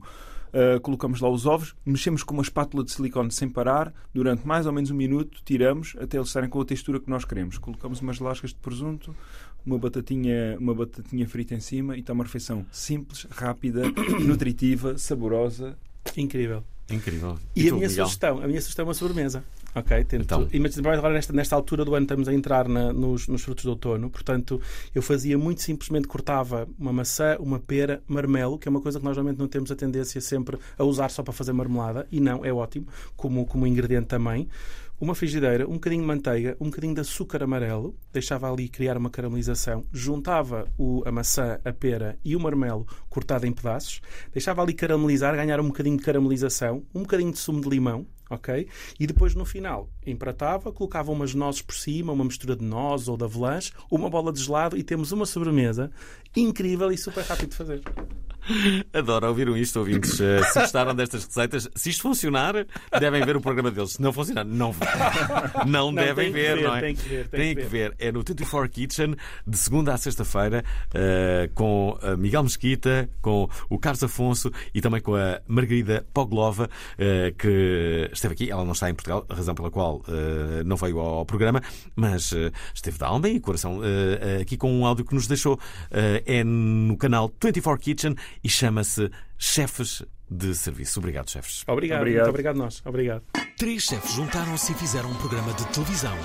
ah, 0.54 0.80
colocamos 0.80 1.20
lá 1.20 1.28
os 1.30 1.46
ovos, 1.48 1.76
mexemos 1.86 2.22
com 2.24 2.34
uma 2.36 2.44
espátula 2.44 2.84
de 2.84 2.92
silicone 2.92 3.32
sem 3.32 3.50
parar 3.50 3.92
durante 4.14 4.46
mais 4.48 4.66
ou 4.68 4.72
menos 4.74 4.92
um 4.92 4.96
minuto, 4.96 5.42
tiramos 5.44 5.96
até 6.00 6.18
eles 6.18 6.28
estarem 6.28 6.50
com 6.50 6.62
a 6.62 6.66
textura 6.66 7.00
que 7.00 7.10
nós 7.10 7.26
queremos. 7.26 7.58
Colocamos 7.58 8.00
umas 8.02 8.20
lascas 8.20 8.52
de 8.52 8.58
presunto, 8.58 9.16
uma 9.66 9.78
batatinha, 9.80 10.56
uma 10.60 10.76
batatinha 10.76 11.28
frita 11.28 11.56
em 11.56 11.60
cima 11.60 11.96
e 11.98 12.02
está 12.02 12.14
uma 12.14 12.24
refeição 12.24 12.66
simples, 12.72 13.26
rápida, 13.32 13.82
nutritiva, 14.24 14.98
saborosa. 14.98 15.76
Incrível. 16.16 16.64
Incrível. 16.90 17.38
E, 17.56 17.68
a 17.68 17.70
tu, 17.70 17.76
minha 17.76 17.88
Miguel? 17.88 18.06
sugestão, 18.06 18.44
a 18.44 18.48
minha 18.48 18.62
sugestão 18.62 18.84
é 18.84 18.88
uma 18.88 18.94
sobremesa. 18.94 19.44
Ok? 19.76 20.04
Tento, 20.04 20.22
Então. 20.24 20.48
e, 20.54 20.60
mas 20.60 20.78
agora 20.78 21.14
nesta, 21.14 21.34
nesta 21.34 21.56
altura 21.56 21.84
do 21.84 21.96
ano 21.96 22.04
estamos 22.04 22.28
a 22.28 22.34
entrar 22.34 22.68
na- 22.68 22.94
nos, 22.94 23.28
nos 23.28 23.42
frutos 23.42 23.64
do 23.64 23.72
outono, 23.72 24.08
portanto 24.10 24.62
eu 24.94 25.02
fazia 25.02 25.36
muito 25.36 25.62
simplesmente 25.64 26.08
cortava 26.08 26.68
uma 26.78 26.94
maçã, 26.94 27.38
uma 27.40 27.58
pera, 27.60 28.04
marmelo, 28.08 28.60
que 28.60 28.68
é 28.68 28.70
uma 28.70 28.82
coisa 28.82 29.00
que 29.00 29.06
nós 29.06 29.16
normalmente 29.18 29.40
não 29.40 29.48
temos 29.48 29.72
a 29.72 29.76
tendência 29.76 30.22
sempre 30.22 30.60
a 30.78 30.84
usar 30.84 31.10
só 31.10 31.24
para 31.24 31.34
fazer 31.34 31.54
marmelada, 31.54 32.06
e 32.12 32.20
não, 32.20 32.46
é 32.46 32.54
ótimo, 32.54 32.86
como, 33.16 33.46
como 33.48 33.66
ingrediente 33.66 34.06
também. 34.08 34.48
Uma 35.00 35.16
frigideira, 35.16 35.68
um 35.68 35.74
bocadinho 35.74 36.02
de 36.02 36.08
manteiga, 36.08 36.56
um 36.62 36.66
bocadinho 36.66 36.94
de 36.94 37.02
açúcar 37.02 37.44
amarelo, 37.44 37.96
deixava 38.12 38.50
ali 38.50 38.70
criar 38.70 38.96
uma 38.96 39.10
caramelização, 39.10 39.84
juntava 39.92 40.68
o, 40.78 41.04
a 41.06 41.12
maçã, 41.12 41.60
a 41.66 41.74
pera 41.74 42.18
e 42.24 42.36
o 42.36 42.40
marmelo 42.40 42.88
cortado 43.10 43.46
em 43.46 43.52
pedaços, 43.52 44.02
deixava 44.32 44.62
ali 44.62 44.74
caramelizar, 44.74 45.36
ganhar 45.36 45.60
um 45.60 45.68
bocadinho 45.68 45.98
de 45.98 46.04
caramelização, 46.04 46.84
um 46.94 47.02
bocadinho 47.02 47.32
de 47.32 47.40
sumo 47.40 47.60
de 47.60 47.70
limão, 47.70 48.08
ok? 48.30 48.68
E 49.00 49.06
depois 49.08 49.36
no 49.36 49.46
final 49.46 49.90
empratava, 50.06 50.72
colocava 50.72 51.12
umas 51.12 51.34
nozes 51.34 51.62
por 51.62 51.76
cima, 51.76 52.14
uma 52.14 52.24
mistura 52.24 52.56
de 52.56 52.64
nozes 52.64 53.08
ou 53.08 53.18
de 53.18 53.24
avelãs, 53.24 53.72
uma 53.90 54.10
bola 54.10 54.32
de 54.32 54.42
gelado 54.42 54.78
e 54.78 54.84
temos 54.84 55.12
uma 55.12 55.26
sobremesa 55.26 55.92
incrível 56.36 56.92
e 56.92 56.98
super 56.98 57.24
rápido 57.24 57.50
de 57.50 57.56
fazer. 57.56 57.82
Adoro, 58.92 59.28
ouviram 59.30 59.56
isto, 59.56 59.80
ouvintes. 59.80 60.20
Eh, 60.20 60.44
Se 60.52 60.60
gostaram 60.60 60.94
destas 60.94 61.24
receitas, 61.24 61.70
se 61.74 61.90
isto 61.92 62.02
funcionar, 62.02 62.54
devem 63.00 63.24
ver 63.24 63.38
o 63.38 63.42
programa 63.42 63.72
deles. 63.72 63.94
Se 63.94 64.02
não 64.02 64.12
funcionar, 64.12 64.44
não, 64.44 64.76
não, 65.66 65.92
Não, 65.92 65.94
devem 65.94 66.26
tem 66.26 66.34
ver, 66.34 66.58
ver, 66.58 66.64
não 66.64 66.76
é? 66.76 66.82
tem 66.82 66.96
que 66.96 67.08
ver, 67.08 67.28
tem 67.30 67.40
Têm 67.40 67.56
que 67.56 67.62
que 67.62 67.68
ver. 67.70 67.96
É 67.98 68.12
no 68.12 68.22
24 68.22 68.70
Kitchen, 68.70 69.16
de 69.48 69.58
segunda 69.58 69.94
à 69.94 69.98
sexta-feira, 69.98 70.62
eh, 70.94 71.50
com 71.56 71.98
a 72.02 72.18
Miguel 72.18 72.44
Mesquita, 72.44 73.10
com 73.22 73.48
o 73.70 73.80
Carlos 73.80 74.04
Afonso 74.04 74.52
e 74.74 74.82
também 74.82 75.00
com 75.00 75.16
a 75.16 75.40
Margarida 75.48 76.06
Poglova, 76.14 76.70
eh, 76.98 77.34
que 77.38 78.10
esteve 78.12 78.34
aqui. 78.34 78.52
Ela 78.52 78.66
não 78.66 78.74
está 78.74 78.90
em 78.90 78.94
Portugal, 78.94 79.26
a 79.30 79.36
razão 79.36 79.56
pela 79.56 79.72
qual 79.72 79.93
eh, 80.08 80.64
não 80.64 80.76
veio 80.76 81.00
ao 81.00 81.26
programa, 81.26 81.62
mas 81.96 82.32
eh, 82.34 82.52
esteve 82.74 82.98
de 82.98 83.04
alma 83.04 83.28
e 83.30 83.40
coração 83.40 83.82
eh, 83.84 84.42
aqui 84.42 84.58
com 84.58 84.72
um 84.72 84.86
áudio 84.86 85.06
que 85.06 85.14
nos 85.14 85.28
deixou. 85.28 85.60
É 85.92 86.44
no 86.44 86.98
canal 86.98 87.32
24 87.42 87.82
Kitchen 87.84 88.16
e 88.44 88.50
chama-se 88.50 89.10
Chefes 89.38 90.04
de 90.30 90.56
Serviço. 90.56 91.00
Obrigado, 91.00 91.30
chefes. 91.30 91.64
Obrigado, 91.68 92.00
Obrigado. 92.00 92.22
muito 92.24 92.30
obrigado 92.30 92.56
nós. 92.58 92.82
Obrigado. 92.86 93.24
Três 93.58 93.84
chefes 93.84 94.14
juntaram-se 94.14 94.72
e 94.72 94.76
fizeram 94.76 95.10
um 95.12 95.16
programa 95.16 95.54
de 95.54 95.66
televisão. 95.68 96.16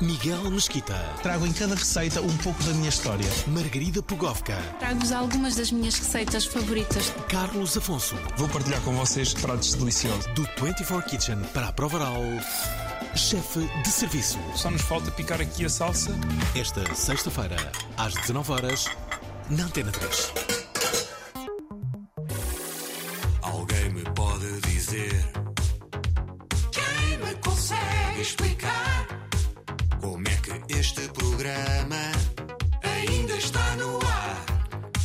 Miguel 0.00 0.48
Mesquita, 0.50 0.94
Trago 1.24 1.44
em 1.44 1.52
cada 1.52 1.74
receita 1.74 2.20
um 2.22 2.36
pouco 2.36 2.62
da 2.62 2.72
minha 2.74 2.88
história. 2.88 3.26
Margarida 3.48 4.00
Pugovka, 4.00 4.56
Trago-vos 4.78 5.10
algumas 5.10 5.56
das 5.56 5.72
minhas 5.72 5.98
receitas 5.98 6.44
favoritas. 6.44 7.10
Carlos 7.28 7.76
Afonso, 7.76 8.14
Vou 8.36 8.48
partilhar 8.48 8.80
com 8.82 8.92
vocês 8.92 9.34
pratos 9.34 9.74
deliciosos. 9.74 10.26
do 10.34 10.42
24 10.64 11.02
Kitchen 11.10 11.38
para 11.52 11.68
a 11.68 11.72
prova 11.72 11.96
oral, 11.96 12.22
chefe 13.18 13.60
de 13.82 13.88
serviço. 13.90 14.38
Só 14.54 14.70
nos 14.70 14.82
falta 14.82 15.10
picar 15.10 15.40
aqui 15.40 15.64
a 15.64 15.68
salsa. 15.68 16.12
Esta 16.54 16.94
sexta-feira, 16.94 17.56
às 17.96 18.14
19 18.14 18.52
horas, 18.52 18.86
na 19.50 19.64
Antena 19.64 19.90
3. 19.90 20.32
Alguém 23.42 23.90
me 23.90 24.02
pode 24.14 24.60
dizer? 24.60 25.24
Quem 26.70 27.18
me 27.26 27.34
consegue 27.42 28.20
explicar? 28.20 29.06
Como 30.00 30.26
é 30.28 30.36
que 30.36 30.74
este 30.74 31.08
programa 31.08 32.12
ainda 32.82 33.34
está 33.34 33.76
no 33.76 33.98
ar? 34.06 34.44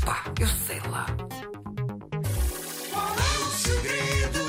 Pá, 0.05 0.23
eu 0.39 0.47
sei 0.67 0.79
lá. 0.89 1.07
Qual 2.91 3.15
é 3.15 3.37
o 3.39 3.51
segredo? 3.57 4.39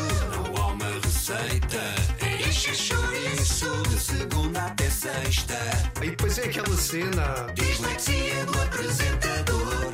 Não 0.55 0.63
há 0.63 0.67
uma 0.67 0.91
receita 1.03 2.24
chouriço 2.73 3.83
de 3.89 4.01
segunda 4.01 4.67
até 4.67 4.89
sexta. 4.89 5.59
Aí 6.01 6.11
depois 6.11 6.39
é 6.39 6.45
aquela 6.45 6.77
cena. 6.77 7.53
Dislexia 7.55 8.47
do 8.47 8.63
apresentador. 8.63 9.93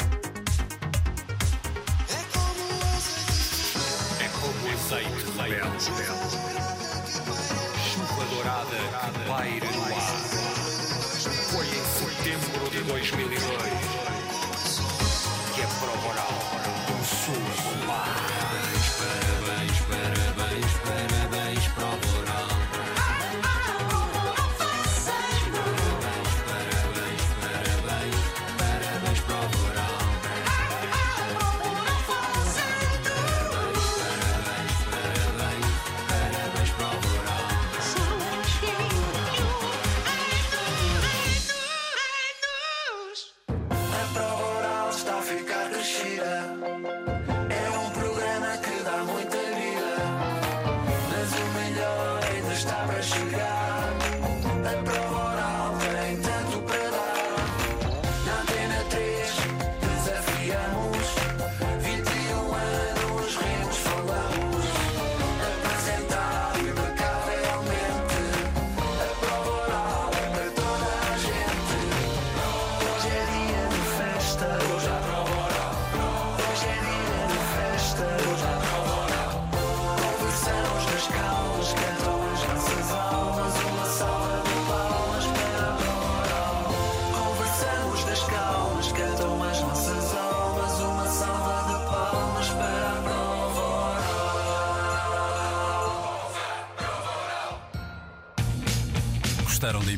É 2.11 2.19
como 2.33 2.63
o 2.69 2.83
azeite. 2.95 4.21
É 4.21 4.29
como 4.29 4.61
o 4.67 4.73
azeite 4.73 5.25
rebelde. 5.37 5.85
Chuva 7.91 8.25
dourada 8.27 8.77
que 8.77 9.19
paira 9.29 9.71
no 9.73 9.83
ar. 9.83 10.17
Foi 11.51 11.67
em 11.67 11.85
setembro 11.99 12.71
de 12.71 12.81
2002 12.85 13.41
que 15.55 15.61
é 15.61 15.67
prova 15.81 16.09
oral 16.09 16.50